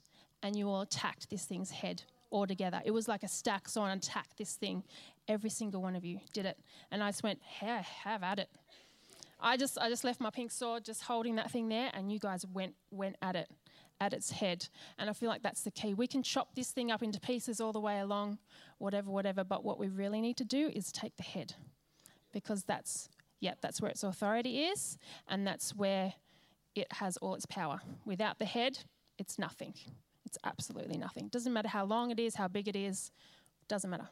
and 0.44 0.56
you 0.56 0.70
all 0.70 0.82
attacked 0.82 1.30
this 1.32 1.46
thing's 1.46 1.72
head 1.72 2.04
all 2.30 2.46
together. 2.46 2.80
It 2.86 2.92
was 2.92 3.08
like 3.08 3.24
a 3.24 3.28
stack, 3.28 3.68
so 3.68 3.82
on 3.82 3.98
attacked 3.98 4.38
this 4.38 4.56
thing. 4.56 4.84
Every 5.28 5.50
single 5.50 5.82
one 5.82 5.96
of 5.96 6.06
you 6.06 6.20
did 6.34 6.46
it. 6.46 6.60
And 6.92 7.02
I 7.02 7.10
just 7.10 7.24
went, 7.24 7.42
hey, 7.42 7.82
have 8.04 8.22
at 8.22 8.38
it. 8.38 8.50
I 9.40 9.58
just 9.58 9.78
I 9.78 9.90
just 9.90 10.04
left 10.04 10.20
my 10.20 10.32
pink 10.32 10.52
sword 10.52 10.84
just 10.84 11.04
holding 11.04 11.36
that 11.36 11.52
thing 11.52 11.70
there 11.70 11.92
and 11.94 12.12
you 12.12 12.18
guys 12.20 12.46
went 12.46 12.74
went 12.90 13.18
at 13.22 13.36
it 13.36 13.50
at 14.00 14.14
its 14.14 14.32
head. 14.32 14.68
And 14.98 15.10
I 15.10 15.14
feel 15.14 15.30
like 15.30 15.44
that's 15.44 15.62
the 15.62 15.72
key. 15.72 15.94
We 15.94 16.08
can 16.08 16.24
chop 16.24 16.56
this 16.56 16.72
thing 16.72 16.92
up 16.92 17.02
into 17.02 17.20
pieces 17.20 17.60
all 17.60 17.74
the 17.74 17.80
way 17.80 18.00
along, 18.00 18.38
whatever, 18.78 19.10
whatever, 19.10 19.44
but 19.44 19.64
what 19.64 19.80
we 19.80 19.88
really 19.88 20.22
need 20.22 20.38
to 20.38 20.46
do 20.46 20.72
is 20.74 20.92
take 20.92 21.16
the 21.18 21.24
head 21.24 21.56
because 22.32 22.64
that's, 22.64 23.10
yeah, 23.40 23.54
that's 23.62 23.82
where 23.82 23.92
its 23.92 24.04
authority 24.04 24.66
is 24.66 24.98
and 25.28 25.46
that's 25.46 25.76
where 25.76 26.14
it 26.76 26.88
has 26.94 27.18
all 27.18 27.34
its 27.36 27.46
power. 27.46 27.80
Without 28.06 28.40
the 28.40 28.46
head, 28.46 28.80
it's 29.18 29.40
nothing. 29.40 29.74
It's 30.26 30.38
absolutely 30.44 30.98
nothing. 30.98 31.30
Doesn't 31.30 31.54
matter 31.54 31.70
how 31.70 31.86
long 31.86 32.12
it 32.12 32.20
is, 32.20 32.36
how 32.36 32.48
big 32.48 32.68
it 32.68 32.76
is, 32.76 33.12
doesn't 33.68 33.90
matter. 33.90 34.08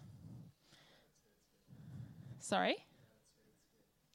Sorry? 2.40 2.78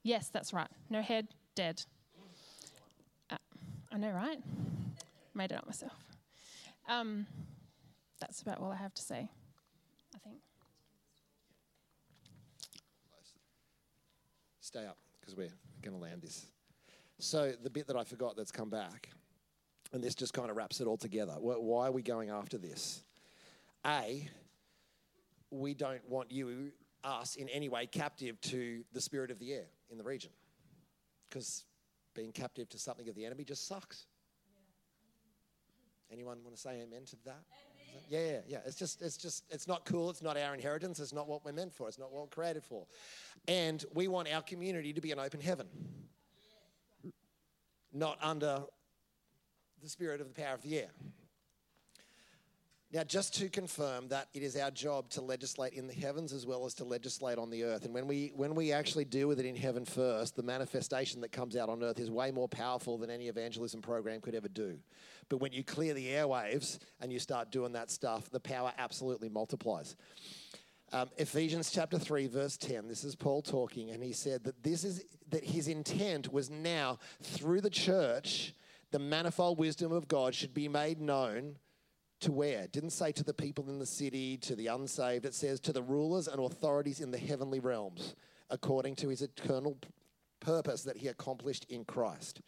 Yes, 0.03 0.29
that's 0.29 0.53
right. 0.53 0.69
No 0.89 1.01
head, 1.01 1.27
dead. 1.55 1.83
Uh, 3.29 3.37
I 3.91 3.97
know, 3.97 4.11
right? 4.11 4.39
Made 5.33 5.51
it 5.51 5.57
up 5.57 5.65
myself. 5.65 5.93
Um, 6.87 7.25
that's 8.19 8.41
about 8.41 8.59
all 8.59 8.71
I 8.71 8.75
have 8.75 8.93
to 8.93 9.01
say, 9.01 9.29
I 10.15 10.17
think. 10.19 10.37
Stay 14.59 14.85
up 14.85 14.97
because 15.19 15.35
we're 15.35 15.49
going 15.81 15.95
to 15.95 16.01
land 16.01 16.21
this. 16.21 16.45
So, 17.19 17.53
the 17.61 17.69
bit 17.69 17.87
that 17.87 17.95
I 17.95 18.03
forgot 18.03 18.35
that's 18.35 18.51
come 18.51 18.69
back, 18.69 19.09
and 19.93 20.03
this 20.03 20.15
just 20.15 20.33
kind 20.33 20.49
of 20.49 20.55
wraps 20.55 20.81
it 20.81 20.87
all 20.87 20.97
together. 20.97 21.33
Why 21.39 21.87
are 21.87 21.91
we 21.91 22.01
going 22.01 22.29
after 22.29 22.57
this? 22.57 23.03
A, 23.85 24.29
we 25.49 25.73
don't 25.73 26.07
want 26.07 26.31
you, 26.31 26.71
us, 27.03 27.35
in 27.35 27.49
any 27.49 27.69
way 27.69 27.85
captive 27.85 28.39
to 28.41 28.83
the 28.93 29.01
spirit 29.01 29.31
of 29.31 29.39
the 29.39 29.53
air 29.53 29.65
in 29.89 29.97
the 29.97 30.03
region. 30.03 30.31
Because 31.29 31.65
being 32.15 32.31
captive 32.31 32.69
to 32.69 32.77
something 32.77 33.07
of 33.09 33.15
the 33.15 33.25
enemy 33.25 33.43
just 33.43 33.67
sucks. 33.67 34.05
Anyone 36.11 36.39
want 36.43 36.55
to 36.55 36.61
say 36.61 36.81
amen 36.81 37.05
to 37.05 37.15
that? 37.25 37.39
Amen. 37.89 38.03
Yeah, 38.09 38.19
yeah, 38.19 38.39
yeah. 38.47 38.57
It's 38.65 38.75
just, 38.75 39.01
it's 39.01 39.17
just, 39.17 39.45
it's 39.49 39.67
not 39.67 39.85
cool. 39.85 40.09
It's 40.09 40.21
not 40.21 40.37
our 40.37 40.53
inheritance. 40.53 40.99
It's 40.99 41.13
not 41.13 41.27
what 41.27 41.45
we're 41.45 41.53
meant 41.53 41.73
for. 41.73 41.87
It's 41.87 41.99
not 41.99 42.11
what 42.11 42.23
we're 42.23 42.27
created 42.27 42.63
for. 42.63 42.85
And 43.47 43.83
we 43.93 44.07
want 44.07 44.31
our 44.33 44.41
community 44.41 44.93
to 44.93 45.01
be 45.01 45.11
an 45.11 45.19
open 45.19 45.39
heaven, 45.39 45.67
not 47.93 48.17
under 48.21 48.63
the 49.81 49.89
spirit 49.89 50.21
of 50.21 50.27
the 50.27 50.33
power 50.33 50.53
of 50.53 50.61
the 50.61 50.79
air. 50.79 50.89
Now, 52.93 53.05
just 53.05 53.33
to 53.35 53.47
confirm 53.47 54.09
that 54.09 54.27
it 54.33 54.43
is 54.43 54.57
our 54.57 54.69
job 54.69 55.09
to 55.11 55.21
legislate 55.21 55.73
in 55.73 55.87
the 55.87 55.93
heavens 55.93 56.33
as 56.33 56.45
well 56.45 56.65
as 56.65 56.73
to 56.73 56.83
legislate 56.83 57.37
on 57.37 57.49
the 57.49 57.63
earth. 57.63 57.85
And 57.85 57.93
when 57.93 58.05
we, 58.05 58.33
when 58.35 58.53
we 58.53 58.73
actually 58.73 59.05
deal 59.05 59.29
with 59.29 59.39
it 59.39 59.45
in 59.45 59.55
heaven 59.55 59.85
first, 59.85 60.35
the 60.35 60.43
manifestation 60.43 61.21
that 61.21 61.31
comes 61.31 61.55
out 61.55 61.69
on 61.69 61.83
earth 61.83 61.99
is 61.99 62.11
way 62.11 62.31
more 62.31 62.49
powerful 62.49 62.97
than 62.97 63.09
any 63.09 63.29
evangelism 63.29 63.81
program 63.81 64.19
could 64.19 64.35
ever 64.35 64.49
do. 64.49 64.77
But 65.29 65.37
when 65.37 65.53
you 65.53 65.63
clear 65.63 65.93
the 65.93 66.07
airwaves 66.07 66.79
and 66.99 67.13
you 67.13 67.19
start 67.19 67.49
doing 67.49 67.71
that 67.73 67.89
stuff, 67.89 68.29
the 68.29 68.41
power 68.41 68.73
absolutely 68.77 69.29
multiplies. 69.29 69.95
Um, 70.91 71.09
Ephesians 71.17 71.71
chapter 71.71 71.97
3, 71.97 72.27
verse 72.27 72.57
10, 72.57 72.89
this 72.89 73.05
is 73.05 73.15
Paul 73.15 73.41
talking, 73.41 73.91
and 73.91 74.03
he 74.03 74.11
said 74.11 74.43
that 74.43 74.61
this 74.61 74.83
is 74.83 75.05
that 75.29 75.45
his 75.45 75.69
intent 75.69 76.33
was 76.33 76.49
now 76.49 76.99
through 77.23 77.61
the 77.61 77.69
church, 77.69 78.53
the 78.91 78.99
manifold 78.99 79.57
wisdom 79.57 79.93
of 79.93 80.09
God 80.09 80.35
should 80.35 80.53
be 80.53 80.67
made 80.67 80.99
known 80.99 81.55
to 82.21 82.31
where? 82.31 82.61
It 82.61 82.71
didn't 82.71 82.91
say 82.91 83.11
to 83.11 83.23
the 83.23 83.33
people 83.33 83.69
in 83.69 83.79
the 83.79 83.85
city, 83.85 84.37
to 84.37 84.55
the 84.55 84.67
unsaved. 84.67 85.25
It 85.25 85.33
says 85.33 85.59
to 85.61 85.73
the 85.73 85.81
rulers 85.81 86.27
and 86.27 86.39
authorities 86.39 87.01
in 87.01 87.11
the 87.11 87.17
heavenly 87.17 87.59
realms, 87.59 88.15
according 88.49 88.95
to 88.97 89.09
his 89.09 89.21
eternal 89.21 89.77
purpose 90.39 90.83
that 90.83 90.97
he 90.97 91.07
accomplished 91.07 91.65
in 91.69 91.83
Christ. 91.85 92.41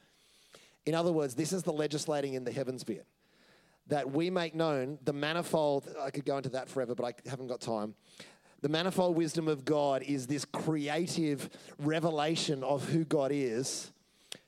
In 0.85 0.95
other 0.95 1.11
words, 1.11 1.35
this 1.35 1.53
is 1.53 1.63
the 1.63 1.73
legislating 1.73 2.33
in 2.33 2.43
the 2.43 2.51
heavens 2.51 2.83
bit. 2.83 3.05
That 3.87 4.11
we 4.11 4.29
make 4.29 4.55
known 4.55 4.97
the 5.03 5.13
manifold, 5.13 5.87
I 5.99 6.09
could 6.09 6.25
go 6.25 6.37
into 6.37 6.49
that 6.49 6.69
forever, 6.69 6.95
but 6.95 7.05
I 7.05 7.29
haven't 7.29 7.47
got 7.47 7.59
time. 7.59 7.95
The 8.61 8.69
manifold 8.69 9.17
wisdom 9.17 9.47
of 9.47 9.65
God 9.65 10.03
is 10.03 10.27
this 10.27 10.45
creative 10.45 11.49
revelation 11.79 12.63
of 12.63 12.87
who 12.87 13.03
God 13.03 13.31
is 13.33 13.91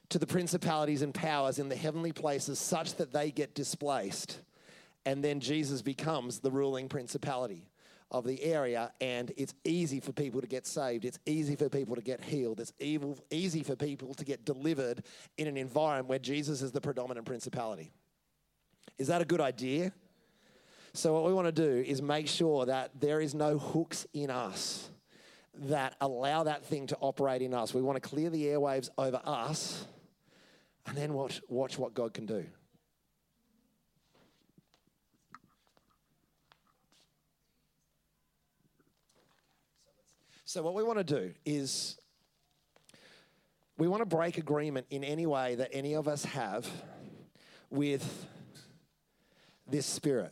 to 0.09 0.19
the 0.19 0.27
principalities 0.27 1.01
and 1.01 1.13
powers 1.13 1.59
in 1.59 1.67
the 1.67 1.75
heavenly 1.75 2.13
places 2.13 2.59
such 2.59 2.95
that 2.95 3.11
they 3.11 3.31
get 3.31 3.55
displaced 3.55 4.39
and 5.05 5.23
then 5.23 5.39
Jesus 5.39 5.81
becomes 5.81 6.39
the 6.39 6.51
ruling 6.51 6.89
principality 6.89 7.69
of 8.11 8.25
the 8.25 8.41
area, 8.43 8.91
and 9.01 9.31
it's 9.35 9.53
easy 9.63 9.99
for 9.99 10.11
people 10.11 10.41
to 10.41 10.47
get 10.47 10.65
saved. 10.67 11.05
It's 11.05 11.19
easy 11.25 11.55
for 11.55 11.69
people 11.69 11.95
to 11.95 12.01
get 12.01 12.23
healed. 12.23 12.59
It's 12.59 12.73
evil, 12.79 13.17
easy 13.31 13.63
for 13.63 13.75
people 13.75 14.13
to 14.13 14.23
get 14.23 14.45
delivered 14.45 15.03
in 15.37 15.47
an 15.47 15.57
environment 15.57 16.07
where 16.07 16.19
Jesus 16.19 16.61
is 16.61 16.71
the 16.71 16.81
predominant 16.81 17.25
principality. 17.25 17.91
Is 18.97 19.07
that 19.07 19.21
a 19.21 19.25
good 19.25 19.41
idea? 19.41 19.91
So, 20.93 21.13
what 21.13 21.25
we 21.25 21.33
want 21.33 21.47
to 21.47 21.51
do 21.51 21.83
is 21.85 22.01
make 22.01 22.27
sure 22.27 22.65
that 22.67 22.91
there 22.99 23.19
is 23.19 23.33
no 23.33 23.57
hooks 23.57 24.07
in 24.13 24.29
us 24.29 24.89
that 25.55 25.95
allow 25.99 26.43
that 26.43 26.65
thing 26.65 26.87
to 26.87 26.97
operate 27.01 27.41
in 27.41 27.53
us. 27.53 27.73
We 27.73 27.81
want 27.81 28.01
to 28.01 28.07
clear 28.07 28.29
the 28.29 28.43
airwaves 28.45 28.89
over 28.97 29.19
us 29.25 29.85
and 30.85 30.95
then 30.95 31.13
watch, 31.13 31.41
watch 31.49 31.77
what 31.77 31.93
God 31.93 32.13
can 32.13 32.25
do. 32.25 32.45
So, 40.55 40.61
what 40.61 40.73
we 40.73 40.83
want 40.83 40.99
to 40.99 41.03
do 41.03 41.33
is 41.43 41.97
we 43.77 43.89
want 43.89 43.99
to 43.99 44.05
break 44.05 44.37
agreement 44.37 44.85
in 44.89 45.03
any 45.03 45.25
way 45.25 45.55
that 45.55 45.67
any 45.73 45.95
of 45.95 46.07
us 46.07 46.23
have 46.23 46.65
with 47.69 48.25
this 49.67 49.85
spirit. 49.85 50.31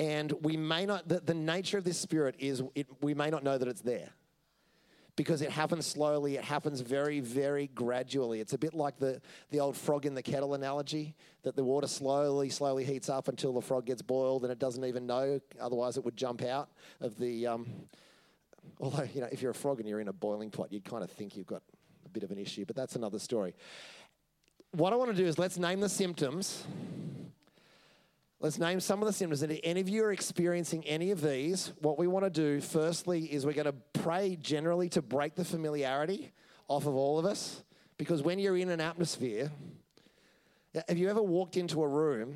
And 0.00 0.32
we 0.42 0.56
may 0.56 0.86
not, 0.86 1.06
the, 1.06 1.20
the 1.20 1.34
nature 1.34 1.78
of 1.78 1.84
this 1.84 2.00
spirit 2.00 2.34
is 2.40 2.64
it, 2.74 2.88
we 3.00 3.14
may 3.14 3.30
not 3.30 3.44
know 3.44 3.56
that 3.56 3.68
it's 3.68 3.80
there 3.80 4.10
because 5.14 5.40
it 5.40 5.52
happens 5.52 5.86
slowly, 5.86 6.34
it 6.34 6.42
happens 6.42 6.80
very, 6.80 7.20
very 7.20 7.68
gradually. 7.68 8.40
It's 8.40 8.54
a 8.54 8.58
bit 8.58 8.74
like 8.74 8.98
the, 8.98 9.20
the 9.50 9.60
old 9.60 9.76
frog 9.76 10.04
in 10.04 10.14
the 10.16 10.22
kettle 10.22 10.54
analogy 10.54 11.14
that 11.44 11.54
the 11.54 11.62
water 11.62 11.86
slowly, 11.86 12.50
slowly 12.50 12.84
heats 12.84 13.08
up 13.08 13.28
until 13.28 13.52
the 13.52 13.62
frog 13.62 13.86
gets 13.86 14.02
boiled 14.02 14.42
and 14.42 14.50
it 14.50 14.58
doesn't 14.58 14.84
even 14.84 15.06
know, 15.06 15.40
otherwise, 15.60 15.96
it 15.96 16.04
would 16.04 16.16
jump 16.16 16.42
out 16.42 16.70
of 17.00 17.16
the. 17.18 17.46
Um, 17.46 17.66
although, 18.80 19.06
you 19.14 19.20
know, 19.20 19.28
if 19.30 19.42
you're 19.42 19.50
a 19.50 19.54
frog 19.54 19.80
and 19.80 19.88
you're 19.88 20.00
in 20.00 20.08
a 20.08 20.12
boiling 20.12 20.50
pot, 20.50 20.72
you'd 20.72 20.84
kind 20.84 21.02
of 21.02 21.10
think 21.10 21.36
you've 21.36 21.46
got 21.46 21.62
a 22.04 22.08
bit 22.08 22.22
of 22.22 22.30
an 22.30 22.38
issue, 22.38 22.64
but 22.64 22.76
that's 22.76 22.96
another 22.96 23.18
story. 23.18 23.54
What 24.72 24.92
I 24.92 24.96
want 24.96 25.10
to 25.10 25.16
do 25.16 25.26
is 25.26 25.38
let's 25.38 25.58
name 25.58 25.80
the 25.80 25.88
symptoms. 25.88 26.64
Let's 28.40 28.58
name 28.58 28.80
some 28.80 29.00
of 29.00 29.06
the 29.06 29.12
symptoms. 29.12 29.42
And 29.42 29.52
if 29.52 29.60
any 29.64 29.80
of 29.80 29.88
you 29.88 30.04
are 30.04 30.12
experiencing 30.12 30.84
any 30.84 31.10
of 31.10 31.22
these, 31.22 31.72
what 31.80 31.98
we 31.98 32.06
want 32.06 32.26
to 32.26 32.30
do 32.30 32.60
firstly 32.60 33.24
is 33.24 33.46
we're 33.46 33.52
going 33.52 33.66
to 33.66 33.74
pray 33.94 34.36
generally 34.40 34.88
to 34.90 35.00
break 35.00 35.34
the 35.34 35.44
familiarity 35.44 36.32
off 36.68 36.86
of 36.86 36.94
all 36.94 37.18
of 37.18 37.24
us. 37.24 37.62
Because 37.96 38.22
when 38.22 38.38
you're 38.38 38.58
in 38.58 38.68
an 38.68 38.80
atmosphere, 38.80 39.50
have 40.86 40.98
you 40.98 41.08
ever 41.08 41.22
walked 41.22 41.56
into 41.56 41.82
a 41.82 41.88
room 41.88 42.34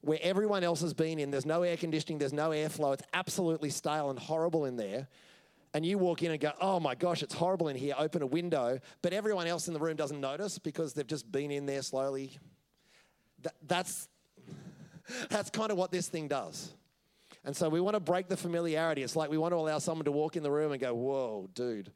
where 0.00 0.18
everyone 0.22 0.64
else 0.64 0.80
has 0.80 0.94
been 0.94 1.18
in, 1.18 1.30
there's 1.30 1.44
no 1.44 1.62
air 1.62 1.76
conditioning, 1.76 2.18
there's 2.18 2.32
no 2.32 2.50
airflow, 2.50 2.94
it's 2.94 3.02
absolutely 3.12 3.68
stale 3.68 4.08
and 4.08 4.18
horrible 4.18 4.64
in 4.64 4.76
there, 4.76 5.06
and 5.72 5.86
you 5.86 5.98
walk 5.98 6.22
in 6.22 6.30
and 6.30 6.40
go, 6.40 6.52
oh 6.60 6.80
my 6.80 6.94
gosh, 6.94 7.22
it's 7.22 7.34
horrible 7.34 7.68
in 7.68 7.76
here, 7.76 7.94
open 7.96 8.22
a 8.22 8.26
window, 8.26 8.78
but 9.02 9.12
everyone 9.12 9.46
else 9.46 9.68
in 9.68 9.74
the 9.74 9.80
room 9.80 9.96
doesn't 9.96 10.20
notice 10.20 10.58
because 10.58 10.94
they've 10.94 11.06
just 11.06 11.30
been 11.30 11.50
in 11.50 11.66
there 11.66 11.82
slowly. 11.82 12.38
That, 13.42 13.54
that's, 13.66 14.08
that's 15.28 15.50
kind 15.50 15.70
of 15.70 15.78
what 15.78 15.92
this 15.92 16.08
thing 16.08 16.28
does. 16.28 16.72
And 17.44 17.56
so 17.56 17.68
we 17.68 17.80
want 17.80 17.94
to 17.94 18.00
break 18.00 18.28
the 18.28 18.36
familiarity. 18.36 19.02
It's 19.02 19.16
like 19.16 19.30
we 19.30 19.38
want 19.38 19.52
to 19.52 19.56
allow 19.56 19.78
someone 19.78 20.04
to 20.04 20.12
walk 20.12 20.36
in 20.36 20.42
the 20.42 20.50
room 20.50 20.72
and 20.72 20.80
go, 20.80 20.94
whoa, 20.94 21.48
dude. 21.54 21.90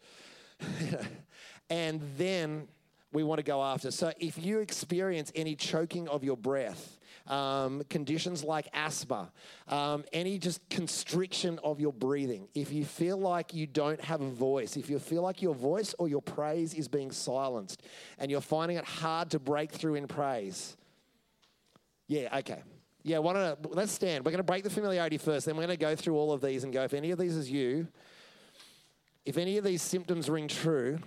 and 1.70 2.00
then 2.16 2.68
we 3.12 3.22
want 3.22 3.38
to 3.38 3.42
go 3.42 3.62
after. 3.62 3.90
So 3.90 4.12
if 4.18 4.42
you 4.42 4.60
experience 4.60 5.30
any 5.34 5.54
choking 5.54 6.08
of 6.08 6.24
your 6.24 6.36
breath, 6.36 6.98
um, 7.26 7.82
conditions 7.88 8.44
like 8.44 8.68
asthma, 8.72 9.30
um, 9.68 10.04
any 10.12 10.38
just 10.38 10.68
constriction 10.68 11.58
of 11.64 11.80
your 11.80 11.92
breathing, 11.92 12.48
if 12.54 12.72
you 12.72 12.84
feel 12.84 13.16
like 13.16 13.54
you 13.54 13.66
don't 13.66 14.00
have 14.00 14.20
a 14.20 14.30
voice, 14.30 14.76
if 14.76 14.90
you 14.90 14.98
feel 14.98 15.22
like 15.22 15.40
your 15.40 15.54
voice 15.54 15.94
or 15.98 16.08
your 16.08 16.22
praise 16.22 16.74
is 16.74 16.88
being 16.88 17.10
silenced 17.10 17.82
and 18.18 18.30
you're 18.30 18.40
finding 18.40 18.76
it 18.76 18.84
hard 18.84 19.30
to 19.30 19.38
break 19.38 19.72
through 19.72 19.94
in 19.94 20.06
praise, 20.06 20.76
yeah, 22.06 22.38
okay. 22.38 22.62
Yeah, 23.02 23.18
why 23.18 23.34
don't, 23.34 23.74
let's 23.74 23.92
stand. 23.92 24.24
We're 24.24 24.30
going 24.30 24.38
to 24.38 24.44
break 24.44 24.64
the 24.64 24.70
familiarity 24.70 25.18
first, 25.18 25.46
then 25.46 25.56
we're 25.56 25.66
going 25.66 25.76
to 25.78 25.84
go 25.84 25.94
through 25.94 26.16
all 26.16 26.32
of 26.32 26.40
these 26.40 26.64
and 26.64 26.72
go, 26.72 26.84
if 26.84 26.94
any 26.94 27.10
of 27.10 27.18
these 27.18 27.36
is 27.36 27.50
you, 27.50 27.86
if 29.24 29.38
any 29.38 29.56
of 29.56 29.64
these 29.64 29.82
symptoms 29.82 30.28
ring 30.28 30.48
true, 30.48 30.98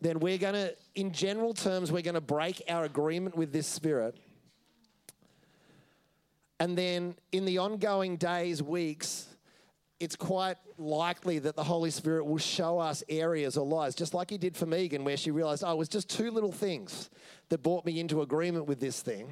then 0.00 0.18
we're 0.18 0.38
going 0.38 0.54
to, 0.54 0.74
in 0.94 1.12
general 1.12 1.54
terms, 1.54 1.92
we're 1.92 2.02
going 2.02 2.14
to 2.14 2.20
break 2.20 2.62
our 2.68 2.84
agreement 2.84 3.36
with 3.36 3.52
this 3.52 3.66
spirit. 3.66 4.16
And 6.62 6.78
then 6.78 7.16
in 7.32 7.44
the 7.44 7.58
ongoing 7.58 8.16
days, 8.16 8.62
weeks, 8.62 9.26
it's 9.98 10.14
quite 10.14 10.58
likely 10.78 11.40
that 11.40 11.56
the 11.56 11.64
Holy 11.64 11.90
Spirit 11.90 12.24
will 12.24 12.38
show 12.38 12.78
us 12.78 13.02
areas 13.08 13.56
or 13.56 13.66
lies, 13.66 13.96
just 13.96 14.14
like 14.14 14.30
He 14.30 14.38
did 14.38 14.56
for 14.56 14.64
Megan, 14.66 15.02
where 15.02 15.16
she 15.16 15.32
realized, 15.32 15.64
oh, 15.66 15.72
it 15.72 15.76
was 15.76 15.88
just 15.88 16.08
two 16.08 16.30
little 16.30 16.52
things 16.52 17.10
that 17.48 17.64
brought 17.64 17.84
me 17.84 17.98
into 17.98 18.22
agreement 18.22 18.66
with 18.66 18.78
this 18.78 19.02
thing. 19.02 19.28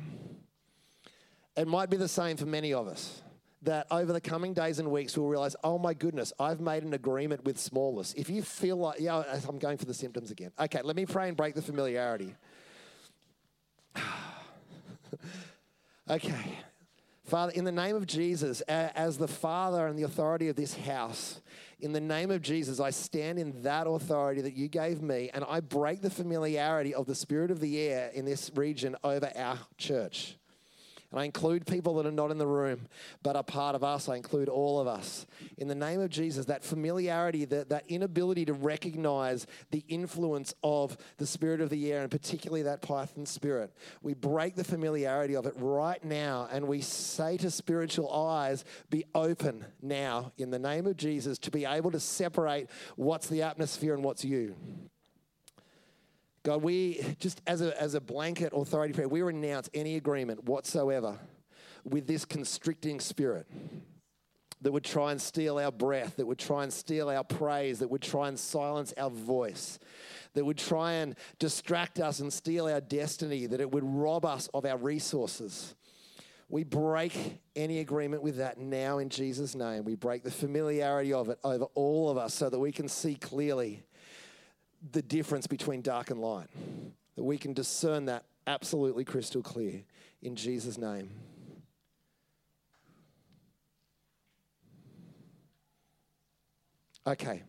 It 1.56 1.68
might 1.68 1.88
be 1.88 1.96
the 1.96 2.08
same 2.08 2.36
for 2.36 2.46
many 2.46 2.72
of 2.72 2.88
us. 2.88 3.22
That 3.62 3.86
over 3.92 4.12
the 4.12 4.20
coming 4.20 4.52
days 4.52 4.80
and 4.80 4.90
weeks, 4.90 5.16
we'll 5.16 5.28
realize, 5.28 5.54
oh 5.62 5.78
my 5.78 5.94
goodness, 5.94 6.32
I've 6.40 6.58
made 6.58 6.82
an 6.82 6.94
agreement 6.94 7.44
with 7.44 7.60
smallness. 7.60 8.12
If 8.14 8.28
you 8.28 8.42
feel 8.42 8.76
like, 8.76 8.98
yeah, 8.98 9.22
I'm 9.48 9.60
going 9.60 9.78
for 9.78 9.84
the 9.84 9.94
symptoms 9.94 10.32
again. 10.32 10.50
Okay, 10.58 10.80
let 10.82 10.96
me 10.96 11.06
pray 11.06 11.28
and 11.28 11.36
break 11.36 11.54
the 11.54 11.62
familiarity. 11.62 12.34
okay. 16.10 16.58
Father, 17.30 17.52
in 17.52 17.64
the 17.64 17.70
name 17.70 17.94
of 17.94 18.08
Jesus, 18.08 18.60
as 18.62 19.16
the 19.16 19.28
Father 19.28 19.86
and 19.86 19.96
the 19.96 20.02
authority 20.02 20.48
of 20.48 20.56
this 20.56 20.74
house, 20.76 21.40
in 21.78 21.92
the 21.92 22.00
name 22.00 22.32
of 22.32 22.42
Jesus, 22.42 22.80
I 22.80 22.90
stand 22.90 23.38
in 23.38 23.62
that 23.62 23.86
authority 23.86 24.40
that 24.40 24.56
you 24.56 24.66
gave 24.66 25.00
me, 25.00 25.30
and 25.32 25.44
I 25.48 25.60
break 25.60 26.02
the 26.02 26.10
familiarity 26.10 26.92
of 26.92 27.06
the 27.06 27.14
spirit 27.14 27.52
of 27.52 27.60
the 27.60 27.78
air 27.78 28.10
in 28.12 28.24
this 28.24 28.50
region 28.56 28.96
over 29.04 29.30
our 29.36 29.60
church. 29.78 30.38
And 31.10 31.18
I 31.18 31.24
include 31.24 31.66
people 31.66 31.94
that 31.96 32.06
are 32.06 32.12
not 32.12 32.30
in 32.30 32.38
the 32.38 32.46
room, 32.46 32.86
but 33.22 33.34
are 33.34 33.42
part 33.42 33.74
of 33.74 33.82
us. 33.82 34.08
I 34.08 34.16
include 34.16 34.48
all 34.48 34.78
of 34.78 34.86
us. 34.86 35.26
In 35.58 35.66
the 35.66 35.74
name 35.74 36.00
of 36.00 36.10
Jesus, 36.10 36.46
that 36.46 36.62
familiarity, 36.62 37.44
that, 37.46 37.68
that 37.70 37.84
inability 37.88 38.44
to 38.44 38.52
recognize 38.52 39.46
the 39.72 39.84
influence 39.88 40.54
of 40.62 40.96
the 41.16 41.26
spirit 41.26 41.60
of 41.60 41.68
the 41.68 41.92
air, 41.92 42.02
and 42.02 42.10
particularly 42.10 42.62
that 42.62 42.82
python 42.82 43.26
spirit, 43.26 43.72
we 44.02 44.14
break 44.14 44.54
the 44.54 44.64
familiarity 44.64 45.34
of 45.34 45.46
it 45.46 45.54
right 45.56 46.02
now 46.04 46.48
and 46.52 46.68
we 46.68 46.80
say 46.80 47.36
to 47.38 47.50
spiritual 47.50 48.12
eyes, 48.12 48.64
be 48.88 49.04
open 49.14 49.64
now 49.82 50.32
in 50.38 50.50
the 50.50 50.58
name 50.58 50.86
of 50.86 50.96
Jesus 50.96 51.38
to 51.38 51.50
be 51.50 51.64
able 51.64 51.90
to 51.90 52.00
separate 52.00 52.68
what's 52.96 53.26
the 53.26 53.42
atmosphere 53.42 53.94
and 53.94 54.04
what's 54.04 54.24
you. 54.24 54.54
God, 56.42 56.62
we 56.62 57.16
just 57.18 57.42
as 57.46 57.60
a, 57.60 57.80
as 57.80 57.94
a 57.94 58.00
blanket 58.00 58.52
authority 58.54 58.94
prayer, 58.94 59.08
we 59.08 59.22
renounce 59.22 59.68
any 59.74 59.96
agreement 59.96 60.44
whatsoever 60.44 61.18
with 61.84 62.06
this 62.06 62.24
constricting 62.24 63.00
spirit 63.00 63.46
that 64.62 64.72
would 64.72 64.84
try 64.84 65.10
and 65.10 65.20
steal 65.20 65.58
our 65.58 65.72
breath, 65.72 66.16
that 66.16 66.26
would 66.26 66.38
try 66.38 66.62
and 66.62 66.72
steal 66.72 67.08
our 67.08 67.24
praise, 67.24 67.78
that 67.78 67.88
would 67.88 68.02
try 68.02 68.28
and 68.28 68.38
silence 68.38 68.92
our 68.98 69.10
voice, 69.10 69.78
that 70.34 70.44
would 70.44 70.58
try 70.58 70.92
and 70.94 71.16
distract 71.38 71.98
us 71.98 72.20
and 72.20 72.32
steal 72.32 72.66
our 72.66 72.80
destiny, 72.80 73.46
that 73.46 73.60
it 73.60 73.70
would 73.70 73.84
rob 73.84 74.24
us 74.24 74.48
of 74.52 74.64
our 74.66 74.76
resources. 74.76 75.74
We 76.50 76.64
break 76.64 77.40
any 77.54 77.78
agreement 77.78 78.22
with 78.22 78.36
that 78.38 78.58
now 78.58 78.98
in 78.98 79.08
Jesus' 79.08 79.54
name. 79.54 79.84
We 79.84 79.94
break 79.94 80.24
the 80.24 80.30
familiarity 80.30 81.12
of 81.12 81.28
it 81.28 81.38
over 81.44 81.66
all 81.74 82.10
of 82.10 82.18
us 82.18 82.34
so 82.34 82.50
that 82.50 82.58
we 82.58 82.72
can 82.72 82.88
see 82.88 83.14
clearly 83.14 83.84
the 84.92 85.02
difference 85.02 85.46
between 85.46 85.82
dark 85.82 86.10
and 86.10 86.20
light. 86.20 86.48
That 87.16 87.24
we 87.24 87.38
can 87.38 87.52
discern 87.52 88.06
that 88.06 88.24
absolutely 88.46 89.04
crystal 89.04 89.42
clear 89.42 89.82
in 90.22 90.36
Jesus' 90.36 90.78
name. 90.78 91.10
Okay. 97.06 97.42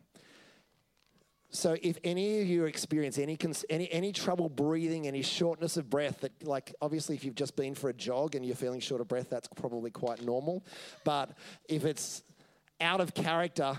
So, 1.53 1.75
if 1.81 1.97
any 2.05 2.39
of 2.39 2.47
you 2.47 2.63
experience 2.63 3.17
any, 3.17 3.37
any, 3.69 3.91
any 3.91 4.13
trouble 4.13 4.47
breathing, 4.47 5.05
any 5.05 5.21
shortness 5.21 5.75
of 5.75 5.89
breath, 5.89 6.21
that 6.21 6.31
like 6.47 6.73
obviously 6.81 7.15
if 7.15 7.25
you've 7.25 7.35
just 7.35 7.57
been 7.57 7.75
for 7.75 7.89
a 7.89 7.93
jog 7.93 8.35
and 8.35 8.45
you're 8.45 8.55
feeling 8.55 8.79
short 8.79 9.01
of 9.01 9.09
breath, 9.09 9.29
that's 9.29 9.49
probably 9.49 9.91
quite 9.91 10.23
normal. 10.23 10.63
But 11.03 11.31
if 11.67 11.83
it's 11.83 12.23
out 12.79 13.01
of 13.01 13.13
character, 13.13 13.75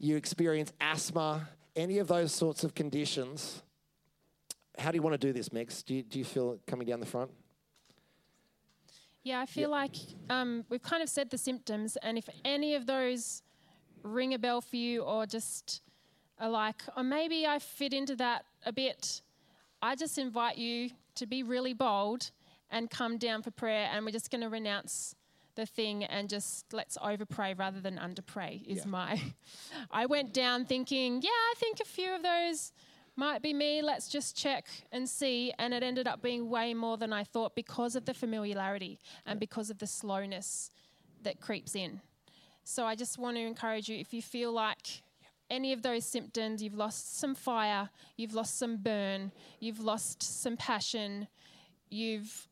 you 0.00 0.16
experience 0.16 0.72
asthma, 0.80 1.48
any 1.76 1.98
of 1.98 2.08
those 2.08 2.32
sorts 2.32 2.64
of 2.64 2.74
conditions, 2.74 3.62
how 4.78 4.90
do 4.90 4.96
you 4.96 5.02
want 5.02 5.14
to 5.14 5.18
do 5.18 5.32
this, 5.32 5.48
Megs? 5.50 5.84
Do 5.84 5.94
you, 5.94 6.02
do 6.02 6.18
you 6.18 6.24
feel 6.24 6.52
it 6.52 6.60
coming 6.66 6.86
down 6.86 7.00
the 7.00 7.06
front? 7.06 7.30
Yeah, 9.22 9.40
I 9.40 9.46
feel 9.46 9.70
yep. 9.70 9.70
like 9.70 9.96
um, 10.28 10.64
we've 10.68 10.82
kind 10.82 11.02
of 11.02 11.08
said 11.08 11.30
the 11.30 11.38
symptoms, 11.38 11.96
and 12.02 12.18
if 12.18 12.28
any 12.44 12.74
of 12.74 12.86
those 12.86 13.42
ring 14.02 14.34
a 14.34 14.38
bell 14.38 14.60
for 14.60 14.76
you 14.76 15.02
or 15.02 15.24
just 15.24 15.80
are 16.38 16.50
like, 16.50 16.82
or 16.96 17.02
maybe 17.02 17.46
I 17.46 17.58
fit 17.58 17.94
into 17.94 18.16
that 18.16 18.44
a 18.66 18.72
bit, 18.72 19.22
I 19.80 19.94
just 19.94 20.18
invite 20.18 20.58
you 20.58 20.90
to 21.14 21.26
be 21.26 21.42
really 21.42 21.72
bold 21.72 22.30
and 22.70 22.90
come 22.90 23.16
down 23.16 23.42
for 23.42 23.50
prayer, 23.50 23.88
and 23.92 24.04
we're 24.04 24.10
just 24.10 24.30
going 24.30 24.42
to 24.42 24.48
renounce 24.48 25.14
the 25.54 25.66
thing 25.66 26.04
and 26.04 26.28
just 26.28 26.72
let's 26.72 26.98
over 27.02 27.24
pray 27.24 27.54
rather 27.54 27.80
than 27.80 27.98
under 27.98 28.22
pray 28.22 28.62
is 28.66 28.78
yeah. 28.78 28.84
my 28.86 29.22
I 29.90 30.06
went 30.06 30.32
down 30.32 30.64
thinking, 30.64 31.20
yeah, 31.22 31.30
I 31.30 31.54
think 31.56 31.80
a 31.80 31.84
few 31.84 32.14
of 32.14 32.22
those 32.22 32.72
might 33.16 33.42
be 33.42 33.52
me. 33.52 33.82
Let's 33.82 34.08
just 34.08 34.36
check 34.36 34.66
and 34.90 35.08
see. 35.08 35.52
And 35.58 35.72
it 35.72 35.82
ended 35.82 36.08
up 36.08 36.22
being 36.22 36.50
way 36.50 36.74
more 36.74 36.96
than 36.96 37.12
I 37.12 37.24
thought 37.24 37.54
because 37.54 37.94
of 37.96 38.04
the 38.04 38.14
familiarity 38.14 38.98
and 39.24 39.38
because 39.38 39.70
of 39.70 39.78
the 39.78 39.86
slowness 39.86 40.70
that 41.22 41.40
creeps 41.40 41.74
in. 41.74 42.00
So 42.64 42.86
I 42.86 42.94
just 42.94 43.18
want 43.18 43.36
to 43.36 43.42
encourage 43.42 43.88
you 43.88 43.98
if 43.98 44.12
you 44.12 44.22
feel 44.22 44.52
like 44.52 45.02
any 45.50 45.72
of 45.72 45.82
those 45.82 46.04
symptoms, 46.04 46.62
you've 46.62 46.74
lost 46.74 47.18
some 47.18 47.34
fire, 47.34 47.90
you've 48.16 48.34
lost 48.34 48.58
some 48.58 48.78
burn, 48.78 49.30
you've 49.60 49.80
lost 49.80 50.22
some 50.22 50.56
passion, 50.56 51.28
you've 51.90 52.48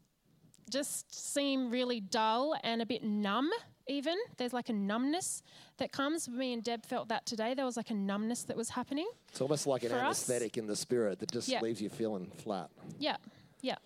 just 0.72 1.14
seem 1.14 1.70
really 1.70 2.00
dull 2.00 2.56
and 2.64 2.80
a 2.82 2.86
bit 2.86 3.04
numb, 3.04 3.48
even. 3.86 4.16
There's 4.38 4.52
like 4.52 4.68
a 4.68 4.72
numbness 4.72 5.42
that 5.76 5.92
comes. 5.92 6.28
Me 6.28 6.52
and 6.52 6.64
Deb 6.64 6.84
felt 6.86 7.08
that 7.08 7.26
today. 7.26 7.54
There 7.54 7.64
was 7.66 7.76
like 7.76 7.90
a 7.90 7.94
numbness 7.94 8.44
that 8.44 8.56
was 8.56 8.70
happening. 8.70 9.08
It's 9.28 9.40
almost 9.40 9.66
like 9.66 9.82
an 9.84 9.90
For 9.90 9.96
us- 9.96 10.28
anesthetic 10.28 10.56
in 10.58 10.66
the 10.66 10.76
spirit 10.76 11.18
that 11.20 11.30
just 11.30 11.48
Yeah. 11.48 11.60
leaves 11.60 11.80
you 11.80 11.90
feeling 11.90 12.26
flat. 12.42 12.70
Yeah, 12.98 13.16
yeah. 13.60 13.76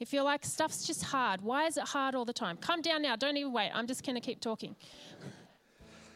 If 0.00 0.12
you're 0.12 0.24
like, 0.24 0.44
stuff's 0.44 0.84
just 0.84 1.04
hard, 1.04 1.42
why 1.42 1.66
is 1.66 1.76
it 1.76 1.84
hard 1.84 2.14
all 2.16 2.24
the 2.24 2.32
time? 2.32 2.56
Come 2.56 2.82
down 2.82 3.02
now, 3.02 3.14
don't 3.14 3.36
even 3.36 3.52
wait. 3.52 3.70
I'm 3.72 3.86
just 3.86 4.04
going 4.04 4.16
to 4.16 4.20
keep 4.20 4.40
talking. 4.40 4.74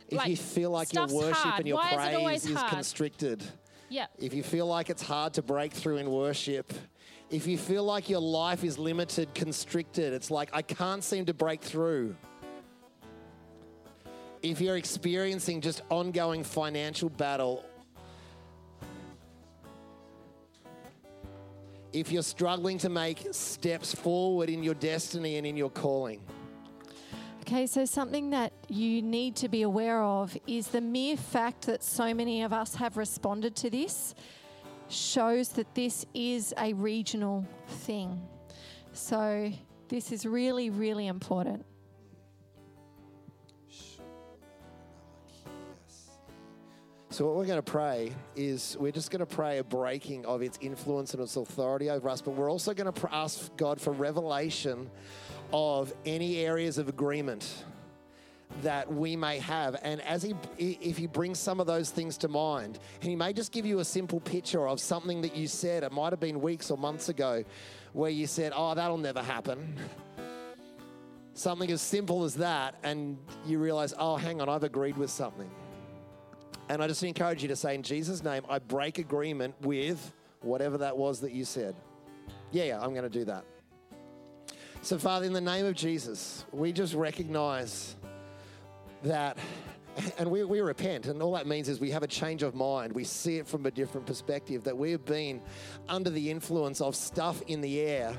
If 0.08 0.18
Like, 0.18 0.28
you 0.28 0.36
feel 0.36 0.70
like 0.70 0.92
your 0.92 1.06
worship 1.06 1.34
hard. 1.36 1.58
and 1.60 1.68
your 1.68 1.76
Why 1.76 1.90
is 1.90 1.96
praise 2.24 2.46
is 2.46 2.56
hard? 2.56 2.70
constricted, 2.72 3.44
Yeah, 3.88 4.06
if 4.18 4.34
you 4.34 4.42
feel 4.42 4.66
like 4.66 4.88
it's 4.90 5.02
hard 5.02 5.34
to 5.34 5.42
break 5.42 5.72
through 5.72 5.98
in 5.98 6.10
worship, 6.10 6.72
if 7.30 7.46
you 7.46 7.58
feel 7.58 7.84
like 7.84 8.08
your 8.08 8.20
life 8.20 8.62
is 8.62 8.78
limited, 8.78 9.34
constricted, 9.34 10.12
it's 10.12 10.30
like 10.30 10.50
I 10.52 10.62
can't 10.62 11.02
seem 11.02 11.26
to 11.26 11.34
break 11.34 11.60
through. 11.60 12.14
If 14.42 14.60
you're 14.60 14.76
experiencing 14.76 15.60
just 15.60 15.82
ongoing 15.90 16.44
financial 16.44 17.08
battle, 17.08 17.64
if 21.92 22.12
you're 22.12 22.22
struggling 22.22 22.78
to 22.78 22.88
make 22.88 23.26
steps 23.32 23.94
forward 23.94 24.48
in 24.48 24.62
your 24.62 24.74
destiny 24.74 25.36
and 25.36 25.46
in 25.46 25.56
your 25.56 25.70
calling, 25.70 26.20
Okay, 27.48 27.68
so 27.68 27.84
something 27.84 28.30
that 28.30 28.52
you 28.68 29.00
need 29.02 29.36
to 29.36 29.48
be 29.48 29.62
aware 29.62 30.02
of 30.02 30.36
is 30.48 30.66
the 30.66 30.80
mere 30.80 31.16
fact 31.16 31.66
that 31.66 31.84
so 31.84 32.12
many 32.12 32.42
of 32.42 32.52
us 32.52 32.74
have 32.74 32.96
responded 32.96 33.54
to 33.54 33.70
this 33.70 34.16
shows 34.88 35.50
that 35.50 35.74
this 35.74 36.06
is 36.14 36.54
a 36.58 36.72
regional 36.74 37.46
thing. 37.66 38.20
So, 38.92 39.52
this 39.88 40.12
is 40.12 40.24
really, 40.26 40.70
really 40.70 41.06
important. 41.06 41.64
So, 47.10 47.24
what 47.24 47.36
we're 47.36 47.46
going 47.46 47.56
to 47.56 47.62
pray 47.62 48.12
is 48.34 48.76
we're 48.78 48.92
just 48.92 49.10
going 49.10 49.20
to 49.20 49.26
pray 49.26 49.56
a 49.56 49.64
breaking 49.64 50.26
of 50.26 50.42
its 50.42 50.58
influence 50.60 51.14
and 51.14 51.22
its 51.22 51.36
authority 51.36 51.88
over 51.88 52.10
us, 52.10 52.20
but 52.20 52.32
we're 52.32 52.50
also 52.50 52.74
going 52.74 52.92
to 52.92 53.08
ask 53.10 53.56
God 53.56 53.80
for 53.80 53.92
revelation 53.92 54.90
of 55.52 55.94
any 56.04 56.38
areas 56.38 56.76
of 56.76 56.88
agreement 56.88 57.64
that 58.62 58.92
we 58.92 59.16
may 59.16 59.38
have. 59.38 59.76
And 59.82 60.00
as 60.02 60.22
He, 60.22 60.34
if 60.58 60.96
He 60.96 61.06
brings 61.06 61.38
some 61.38 61.60
of 61.60 61.66
those 61.66 61.90
things 61.90 62.16
to 62.18 62.28
mind, 62.28 62.78
and 63.00 63.10
He 63.10 63.16
may 63.16 63.32
just 63.32 63.52
give 63.52 63.66
you 63.66 63.80
a 63.80 63.84
simple 63.84 64.20
picture 64.20 64.66
of 64.66 64.80
something 64.80 65.22
that 65.22 65.36
you 65.36 65.46
said, 65.46 65.82
it 65.82 65.92
might 65.92 66.12
have 66.12 66.20
been 66.20 66.40
weeks 66.40 66.70
or 66.70 66.78
months 66.78 67.08
ago, 67.08 67.44
where 67.92 68.10
you 68.10 68.26
said, 68.26 68.52
Oh, 68.54 68.74
that'll 68.74 68.98
never 68.98 69.22
happen. 69.22 69.76
Something 71.34 71.70
as 71.70 71.82
simple 71.82 72.24
as 72.24 72.34
that, 72.36 72.76
and 72.82 73.18
you 73.46 73.58
realize, 73.58 73.92
Oh, 73.98 74.16
hang 74.16 74.40
on, 74.40 74.48
I've 74.48 74.64
agreed 74.64 74.96
with 74.96 75.10
something. 75.10 75.50
And 76.68 76.82
I 76.82 76.88
just 76.88 77.02
encourage 77.02 77.42
you 77.42 77.48
to 77.48 77.56
say, 77.56 77.74
in 77.74 77.82
Jesus' 77.82 78.24
name, 78.24 78.42
I 78.48 78.58
break 78.58 78.98
agreement 78.98 79.54
with 79.60 80.12
whatever 80.40 80.78
that 80.78 80.96
was 80.96 81.20
that 81.20 81.32
you 81.32 81.44
said. 81.44 81.76
Yeah, 82.50 82.64
yeah, 82.64 82.80
I'm 82.80 82.90
going 82.90 83.04
to 83.04 83.08
do 83.08 83.24
that. 83.26 83.44
So, 84.82 84.98
Father, 84.98 85.26
in 85.26 85.32
the 85.32 85.40
name 85.40 85.66
of 85.66 85.74
Jesus, 85.74 86.44
we 86.52 86.72
just 86.72 86.94
recognize 86.94 87.96
that, 89.06 89.38
and 90.18 90.30
we, 90.30 90.44
we 90.44 90.60
repent, 90.60 91.06
and 91.06 91.22
all 91.22 91.32
that 91.32 91.46
means 91.46 91.68
is 91.68 91.80
we 91.80 91.90
have 91.90 92.02
a 92.02 92.08
change 92.08 92.42
of 92.42 92.54
mind. 92.54 92.92
We 92.92 93.04
see 93.04 93.38
it 93.38 93.46
from 93.46 93.66
a 93.66 93.70
different 93.70 94.06
perspective, 94.06 94.64
that 94.64 94.76
we 94.76 94.92
have 94.92 95.04
been 95.04 95.40
under 95.88 96.10
the 96.10 96.30
influence 96.30 96.80
of 96.80 96.94
stuff 96.94 97.42
in 97.46 97.60
the 97.60 97.80
air 97.80 98.14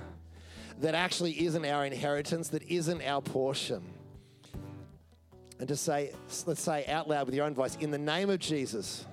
that 0.79 0.93
actually 0.95 1.45
isn't 1.45 1.65
our 1.65 1.85
inheritance, 1.85 2.49
that 2.49 2.63
isn't 2.63 3.01
our 3.01 3.21
portion 3.21 3.83
and 5.59 5.67
to 5.67 5.75
say, 5.75 6.11
let's 6.45 6.61
say 6.61 6.85
out 6.87 7.09
loud 7.09 7.25
with 7.25 7.35
your 7.35 7.45
own 7.45 7.55
voice, 7.55 7.75
in 7.77 7.91
the 7.91 7.97
name 7.97 8.29
of 8.29 8.39
Jesus, 8.39 9.05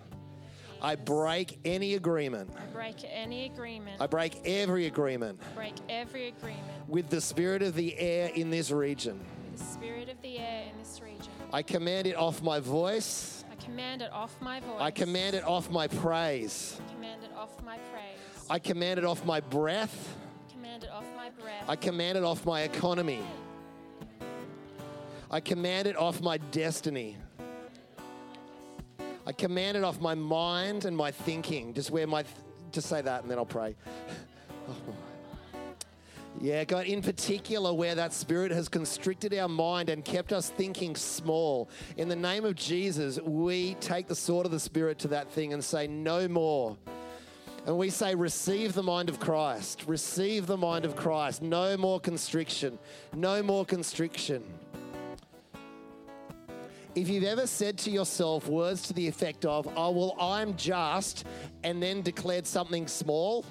I 0.83 0.97
break 0.97 1.59
any 1.64 1.95
agreement. 1.95 2.51
I 2.57 2.66
break 2.72 2.97
any 3.11 3.47
agreement, 3.47 4.01
I 4.01 4.07
break 4.07 4.41
every 4.45 4.87
agreement 4.87 5.41
break 5.55 5.75
every 5.89 6.29
agreement 6.29 6.62
with 6.89 7.09
the 7.09 7.20
spirit 7.20 7.62
of 7.62 7.75
the 7.75 7.97
air 7.99 8.31
in 8.35 8.51
this 8.51 8.70
region. 8.70 9.20
The 9.57 9.65
spirit 9.65 10.09
of 10.09 10.21
the 10.23 10.39
air 10.39 10.65
in 10.71 10.79
this 10.79 11.01
region. 11.03 11.33
I 11.53 11.63
command 11.63 12.07
it 12.07 12.17
off 12.17 12.43
my 12.43 12.59
voice. 12.61 13.45
I 13.51 13.55
command 13.55 14.03
it 14.03 14.11
off 14.13 14.41
my 14.41 14.61
voice. 14.61 14.81
I 14.81 14.91
command 14.91 15.37
it 15.37 15.45
off 15.45 15.71
my 15.71 15.87
praise. 15.87 16.81
I 16.81 16.93
command 16.93 17.23
it 17.23 17.31
off 17.37 17.63
my 17.65 17.79
praise. 17.93 18.47
I 18.51 18.59
command 18.59 18.99
it 18.99 19.05
off 19.05 19.25
my 19.25 19.41
breath. 19.41 20.17
command 20.51 20.85
it 20.85 20.91
off 20.91 21.05
my 21.17 21.31
breath. 21.31 21.65
I 21.69 21.77
command 21.77 22.19
it 22.19 22.25
off 22.25 22.45
my 22.45 22.63
economy. 22.63 23.21
I 25.31 25.41
command 25.41 25.87
it 25.87 25.97
off 25.97 26.21
my 26.21 26.39
destiny. 26.39 27.17
I 29.27 29.33
command 29.33 29.77
it 29.77 29.85
off 29.85 30.01
my 30.01 30.15
mind 30.15 30.85
and 30.85 30.97
my 30.97 31.11
thinking. 31.11 31.75
Just 31.75 31.91
where 31.91 32.07
my, 32.07 32.23
th- 32.23 32.35
just 32.73 32.89
say 32.89 33.01
that 33.01 33.23
and 33.23 33.31
then 33.31 33.39
I'll 33.39 33.47
pray. 33.47 33.77
Oh, 34.67 34.95
Yeah, 36.41 36.64
God, 36.64 36.87
in 36.87 37.01
particular, 37.01 37.72
where 37.72 37.95
that 37.95 38.12
spirit 38.12 38.51
has 38.51 38.68
constricted 38.68 39.32
our 39.35 39.49
mind 39.49 39.89
and 39.89 40.05
kept 40.05 40.32
us 40.32 40.51
thinking 40.51 40.97
small. 40.97 41.70
In 41.97 42.09
the 42.09 42.16
name 42.16 42.45
of 42.45 42.57
Jesus, 42.57 43.20
we 43.20 43.74
take 43.76 44.09
the 44.09 44.16
sword 44.16 44.45
of 44.45 44.53
the 44.53 44.61
spirit 44.61 44.99
to 45.01 45.09
that 45.09 45.30
thing 45.30 45.53
and 45.53 45.64
say, 45.64 45.87
no 45.87 46.26
more. 46.26 46.76
And 47.66 47.78
we 47.78 47.89
say, 47.89 48.14
receive 48.14 48.74
the 48.74 48.82
mind 48.82 49.09
of 49.09 49.18
Christ. 49.18 49.85
Receive 49.87 50.47
the 50.47 50.57
mind 50.57 50.85
of 50.85 50.97
Christ. 50.97 51.41
No 51.41 51.76
more 51.76 51.99
constriction. 51.99 52.78
No 53.14 53.43
more 53.43 53.64
constriction. 53.64 54.43
If 56.95 57.09
you've 57.09 57.24
ever 57.24 57.47
said 57.47 57.78
to 57.78 57.91
yourself 57.91 58.49
words 58.49 58.82
to 58.82 58.93
the 58.93 59.09
effect 59.09 59.45
of, 59.45 59.66
oh, 59.76 59.91
well, 59.93 60.16
I'm 60.20 60.57
just, 60.57 61.26
and 61.62 61.82
then 61.82 62.03
declared 62.03 62.47
something 62.47 62.87
small, 62.87 63.45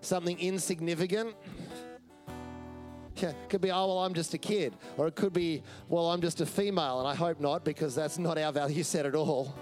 something 0.00 0.38
insignificant, 0.40 1.34
it 3.22 3.36
could 3.48 3.60
be, 3.60 3.70
oh, 3.70 3.86
well, 3.86 3.98
I'm 4.00 4.14
just 4.14 4.34
a 4.34 4.38
kid. 4.38 4.74
Or 4.96 5.06
it 5.06 5.14
could 5.14 5.32
be, 5.32 5.62
well, 5.88 6.10
I'm 6.10 6.20
just 6.20 6.40
a 6.40 6.46
female. 6.46 7.00
And 7.00 7.08
I 7.08 7.14
hope 7.14 7.40
not, 7.40 7.64
because 7.64 7.94
that's 7.94 8.18
not 8.18 8.38
our 8.38 8.52
value 8.52 8.82
set 8.82 9.06
at 9.06 9.14
all. 9.14 9.54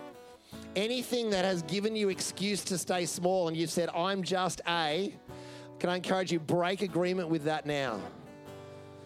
Anything 0.76 1.30
that 1.30 1.44
has 1.44 1.62
given 1.62 1.94
you 1.96 2.08
excuse 2.08 2.64
to 2.64 2.78
stay 2.78 3.06
small 3.06 3.48
and 3.48 3.56
you've 3.56 3.70
said, 3.70 3.88
I'm 3.90 4.22
just 4.22 4.60
a, 4.68 5.14
can 5.78 5.90
I 5.90 5.96
encourage 5.96 6.32
you, 6.32 6.40
break 6.40 6.82
agreement 6.82 7.28
with 7.28 7.44
that 7.44 7.66
now? 7.66 8.00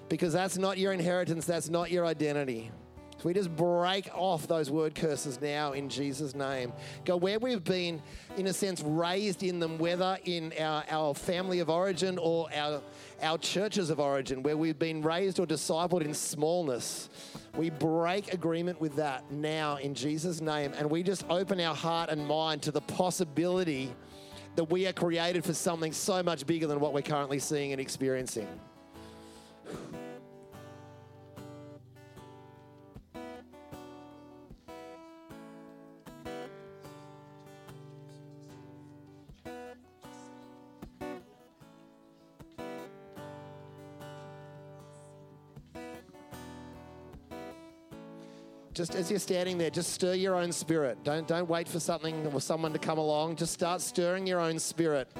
Because 0.08 0.32
that's 0.32 0.56
not 0.56 0.78
your 0.78 0.92
inheritance, 0.92 1.44
that's 1.44 1.68
not 1.68 1.90
your 1.90 2.06
identity. 2.06 2.70
So 3.18 3.24
we 3.24 3.34
just 3.34 3.54
break 3.56 4.08
off 4.14 4.46
those 4.46 4.70
word 4.70 4.94
curses 4.94 5.40
now 5.40 5.72
in 5.72 5.88
Jesus' 5.88 6.36
name. 6.36 6.72
Go 7.04 7.16
where 7.16 7.40
we've 7.40 7.64
been, 7.64 8.00
in 8.36 8.46
a 8.46 8.52
sense, 8.52 8.80
raised 8.80 9.42
in 9.42 9.58
them, 9.58 9.76
whether 9.76 10.18
in 10.24 10.52
our, 10.60 10.84
our 10.88 11.14
family 11.14 11.58
of 11.58 11.68
origin 11.68 12.16
or 12.16 12.48
our, 12.54 12.80
our 13.20 13.36
churches 13.38 13.90
of 13.90 13.98
origin, 13.98 14.44
where 14.44 14.56
we've 14.56 14.78
been 14.78 15.02
raised 15.02 15.40
or 15.40 15.46
discipled 15.46 16.02
in 16.02 16.14
smallness. 16.14 17.08
We 17.56 17.70
break 17.70 18.32
agreement 18.32 18.80
with 18.80 18.94
that 18.96 19.32
now 19.32 19.78
in 19.78 19.94
Jesus' 19.94 20.40
name. 20.40 20.72
And 20.78 20.88
we 20.88 21.02
just 21.02 21.24
open 21.28 21.60
our 21.60 21.74
heart 21.74 22.10
and 22.10 22.24
mind 22.24 22.62
to 22.62 22.70
the 22.70 22.82
possibility 22.82 23.92
that 24.54 24.70
we 24.70 24.86
are 24.86 24.92
created 24.92 25.44
for 25.44 25.54
something 25.54 25.92
so 25.92 26.22
much 26.22 26.46
bigger 26.46 26.68
than 26.68 26.78
what 26.78 26.92
we're 26.92 27.02
currently 27.02 27.40
seeing 27.40 27.72
and 27.72 27.80
experiencing. 27.80 28.46
Just 48.78 48.94
as 48.94 49.10
you're 49.10 49.18
standing 49.18 49.58
there, 49.58 49.70
just 49.70 49.92
stir 49.92 50.14
your 50.14 50.36
own 50.36 50.52
spirit. 50.52 51.02
Don't, 51.02 51.26
don't 51.26 51.48
wait 51.48 51.66
for 51.66 51.80
something 51.80 52.24
or 52.28 52.40
someone 52.40 52.72
to 52.72 52.78
come 52.78 52.96
along. 52.96 53.34
Just 53.34 53.52
start 53.52 53.80
stirring 53.80 54.24
your 54.24 54.38
own 54.38 54.60
spirit. 54.60 55.10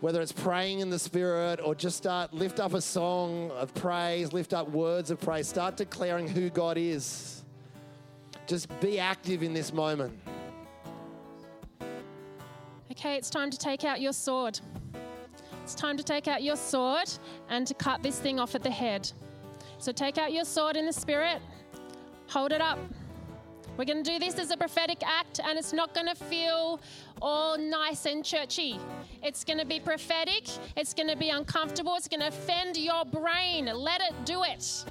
Whether 0.00 0.22
it's 0.22 0.32
praying 0.32 0.80
in 0.80 0.88
the 0.88 0.98
spirit 0.98 1.60
or 1.62 1.74
just 1.74 1.98
start, 1.98 2.32
lift 2.32 2.60
up 2.60 2.72
a 2.72 2.80
song 2.80 3.50
of 3.50 3.74
praise, 3.74 4.32
lift 4.32 4.54
up 4.54 4.70
words 4.70 5.10
of 5.10 5.20
praise. 5.20 5.46
Start 5.46 5.76
declaring 5.76 6.26
who 6.26 6.48
God 6.48 6.78
is. 6.78 7.44
Just 8.46 8.68
be 8.80 8.98
active 8.98 9.42
in 9.42 9.52
this 9.52 9.70
moment. 9.70 10.18
Okay, 12.90 13.16
it's 13.16 13.28
time 13.28 13.50
to 13.50 13.58
take 13.58 13.84
out 13.84 14.00
your 14.00 14.14
sword. 14.14 14.58
It's 15.62 15.74
time 15.74 15.98
to 15.98 16.02
take 16.02 16.26
out 16.26 16.42
your 16.42 16.56
sword 16.56 17.10
and 17.50 17.66
to 17.66 17.74
cut 17.74 18.02
this 18.02 18.18
thing 18.18 18.40
off 18.40 18.54
at 18.54 18.62
the 18.62 18.70
head. 18.70 19.12
So 19.76 19.92
take 19.92 20.16
out 20.16 20.32
your 20.32 20.46
sword 20.46 20.78
in 20.78 20.86
the 20.86 20.92
spirit, 20.92 21.42
hold 22.28 22.52
it 22.52 22.60
up, 22.60 22.78
We're 23.78 23.84
going 23.84 24.02
to 24.02 24.10
do 24.10 24.18
this 24.18 24.36
as 24.40 24.50
a 24.50 24.56
prophetic 24.56 25.06
act, 25.06 25.38
and 25.38 25.56
it's 25.56 25.72
not 25.72 25.94
going 25.94 26.08
to 26.08 26.14
feel 26.16 26.80
all 27.22 27.56
nice 27.56 28.06
and 28.06 28.24
churchy. 28.24 28.76
It's 29.22 29.44
going 29.44 29.60
to 29.60 29.64
be 29.64 29.78
prophetic, 29.78 30.48
it's 30.76 30.92
going 30.92 31.08
to 31.08 31.16
be 31.16 31.30
uncomfortable, 31.30 31.94
it's 31.94 32.08
going 32.08 32.20
to 32.20 32.26
offend 32.26 32.76
your 32.76 33.04
brain. 33.04 33.66
Let 33.66 34.00
it 34.00 34.14
do 34.24 34.42
it. 34.42 34.84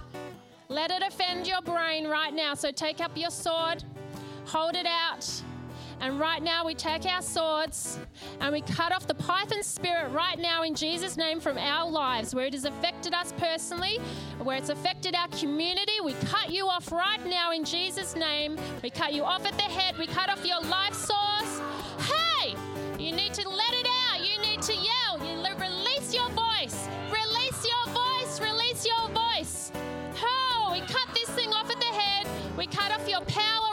Let 0.70 0.92
it 0.92 1.04
offend 1.06 1.48
your 1.48 1.62
brain 1.62 2.08
right 2.08 2.34
now. 2.34 2.54
So 2.54 2.72
take 2.72 3.02
up 3.02 3.12
your 3.18 3.30
sword, 3.30 3.84
hold 4.46 4.76
it 4.76 4.86
out. 4.86 5.30
And 6.00 6.20
right 6.20 6.44
now, 6.44 6.64
we 6.64 6.76
take 6.76 7.06
our 7.06 7.22
swords 7.22 8.00
and 8.40 8.54
we 8.54 8.62
cut 8.62 8.92
off 8.92 9.08
the 9.08 9.16
python 9.16 9.64
spirit 9.64 10.12
right 10.12 10.38
now 10.38 10.64
in 10.64 10.76
Jesus' 10.76 11.18
name 11.18 11.40
from 11.40 11.58
our 11.58 11.90
lives, 11.90 12.36
where 12.36 12.46
it 12.46 12.54
has 12.54 12.66
affected 12.66 13.14
us 13.14 13.34
personally, 13.38 14.00
where 14.44 14.58
it's 14.58 14.70
affected 14.70 15.16
our 15.16 15.28
community. 15.30 15.94
We 16.04 16.14
cut 16.26 16.52
you 16.52 16.68
off 16.68 16.92
right 16.92 17.26
now 17.26 17.52
in 17.52 17.64
Jesus' 17.64 18.16
name. 18.16 18.58
We 18.84 18.90
cut 18.90 19.14
you 19.14 19.24
off 19.24 19.46
at 19.46 19.58
the 19.58 19.64
head. 19.64 19.98
We 19.98 20.06
cut 20.08 20.30
off 20.30 20.46
your 20.46 20.62
life 20.62 20.94
source. 20.94 21.62
Hey, 22.00 22.56
you 23.00 23.12
need 23.12 23.34
to 23.34 23.50
let 23.50 23.74
it 23.74 23.88
out. 24.10 24.20
You 24.20 24.40
need 24.42 24.62
to 24.64 24.74
yell. 24.76 25.18
You 25.20 25.40
le- 25.40 25.56
release 25.56 26.14
your 26.14 26.30
voice. 26.30 26.88
Release 27.12 27.66
your 27.66 27.94
voice. 27.94 28.40
Release 28.40 28.86
your 28.86 29.10
voice. 29.10 29.72
Oh, 30.22 30.70
we 30.72 30.82
cut 30.82 31.08
this 31.14 31.30
thing 31.30 31.52
off 31.54 31.70
at 31.72 31.80
the 31.80 31.86
head. 31.86 32.28
We 32.56 32.68
cut 32.68 32.92
off 32.92 33.08
your 33.10 33.22
power 33.22 33.67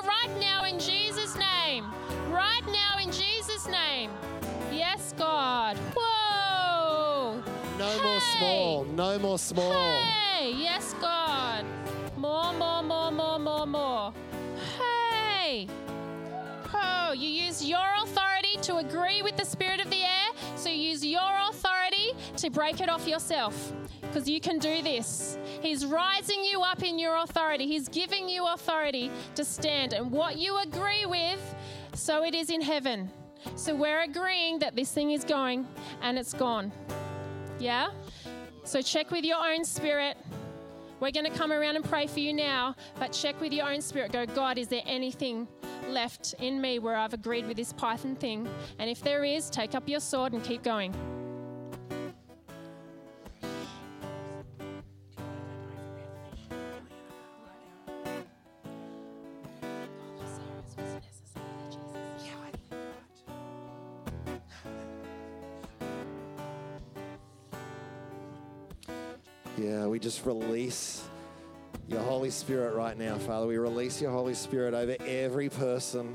Right 2.35 2.67
now 2.67 2.99
in 3.01 3.13
Jesus' 3.13 3.69
name. 3.69 4.11
Yes, 4.73 5.15
God. 5.17 5.77
Whoa. 5.97 7.41
No 7.79 8.03
more 8.03 8.21
small. 8.37 8.85
No 8.85 9.19
more 9.21 9.39
small. 9.39 10.01
Hey, 10.01 10.53
yes, 10.57 10.97
God. 11.01 11.65
More, 12.17 12.53
more, 12.55 12.83
more, 12.83 13.13
more, 13.13 13.39
more, 13.39 13.67
more. 13.67 14.13
Hey. 14.81 15.69
Oh, 16.75 17.13
you 17.13 17.29
use 17.29 17.65
your 17.65 17.87
authority 18.03 18.57
to 18.63 18.79
agree 18.79 19.23
with 19.23 19.37
the 19.37 19.45
spirit 19.45 19.81
of 19.81 19.89
the 19.91 20.03
air, 20.03 20.31
so 20.57 20.69
you 20.69 20.91
use 20.91 21.07
your 21.07 21.39
authority 21.49 22.15
to 22.39 22.51
break 22.51 22.81
it 22.81 22.89
off 22.89 23.07
yourself. 23.07 23.73
Because 24.01 24.29
you 24.29 24.41
can 24.41 24.59
do 24.59 24.83
this. 24.83 25.39
He's 25.61 25.87
rising 25.87 26.45
you 26.45 26.63
up 26.63 26.83
in 26.83 26.99
your 26.99 27.17
authority. 27.17 27.67
He's 27.67 27.89
giving 27.89 28.29
you 28.29 28.47
authority 28.47 29.11
to 29.35 29.45
stand. 29.45 29.93
And 29.93 30.11
what 30.11 30.37
you 30.37 30.59
agree 30.59 31.07
with, 31.07 31.55
so 31.95 32.25
it 32.25 32.35
is 32.35 32.51
in 32.51 32.61
heaven. 32.61 33.11
So 33.57 33.75
we're 33.75 34.03
agreeing 34.03 34.59
that 34.61 34.75
this 34.75 34.93
thing 34.93 35.13
is 35.13 35.25
going 35.25 35.67
and 36.03 36.19
it's 36.19 36.33
gone. 36.33 36.73
Yeah? 37.59 37.91
So 38.65 38.83
check 38.83 39.11
with 39.11 39.25
your 39.25 39.37
own 39.37 39.65
spirit. 39.65 40.17
We're 41.01 41.11
going 41.11 41.31
to 41.31 41.39
come 41.39 41.53
around 41.53 41.77
and 41.77 41.85
pray 41.85 42.07
for 42.07 42.21
you 42.21 42.33
now, 42.33 42.75
but 42.99 43.13
check 43.13 43.41
with 43.41 43.53
your 43.53 43.71
own 43.71 43.81
spirit. 43.81 44.13
Go, 44.13 44.25
God, 44.27 44.59
is 44.59 44.69
there 44.69 44.83
anything 44.87 45.47
left 45.89 46.35
in 46.41 46.61
me 46.61 46.79
where 46.79 46.97
I've 46.97 47.13
agreed 47.13 47.47
with 47.47 47.57
this 47.57 47.73
python 47.73 48.17
thing? 48.17 48.49
And 48.79 48.89
if 48.89 49.03
there 49.03 49.25
is, 49.25 49.51
take 49.51 49.75
up 49.75 49.89
your 49.89 50.01
sword 50.01 50.33
and 50.33 50.43
keep 50.43 50.63
going. 50.63 50.95
Just 70.05 70.27
release 70.27 71.03
your 71.89 72.03
Holy 72.03 72.29
Spirit 72.29 72.75
right 72.75 72.99
now, 72.99 73.17
Father. 73.17 73.47
We 73.47 73.57
release 73.57 74.03
your 74.03 74.11
Holy 74.11 74.35
Spirit 74.35 74.75
over 74.75 74.97
every 75.01 75.49
person 75.49 76.15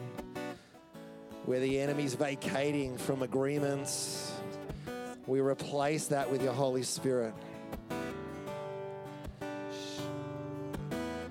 where 1.46 1.60
the 1.60 1.80
enemy's 1.80 2.14
vacating 2.14 3.00
from 3.00 3.24
agreements. 3.24 4.32
We 5.26 5.40
replace 5.40 6.06
that 6.06 6.30
with 6.30 6.44
your 6.44 6.54
Holy 6.54 6.84
Spirit. 6.84 7.34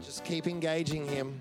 Just 0.05 0.25
keep 0.25 0.49
engaging 0.49 1.07
Him. 1.07 1.41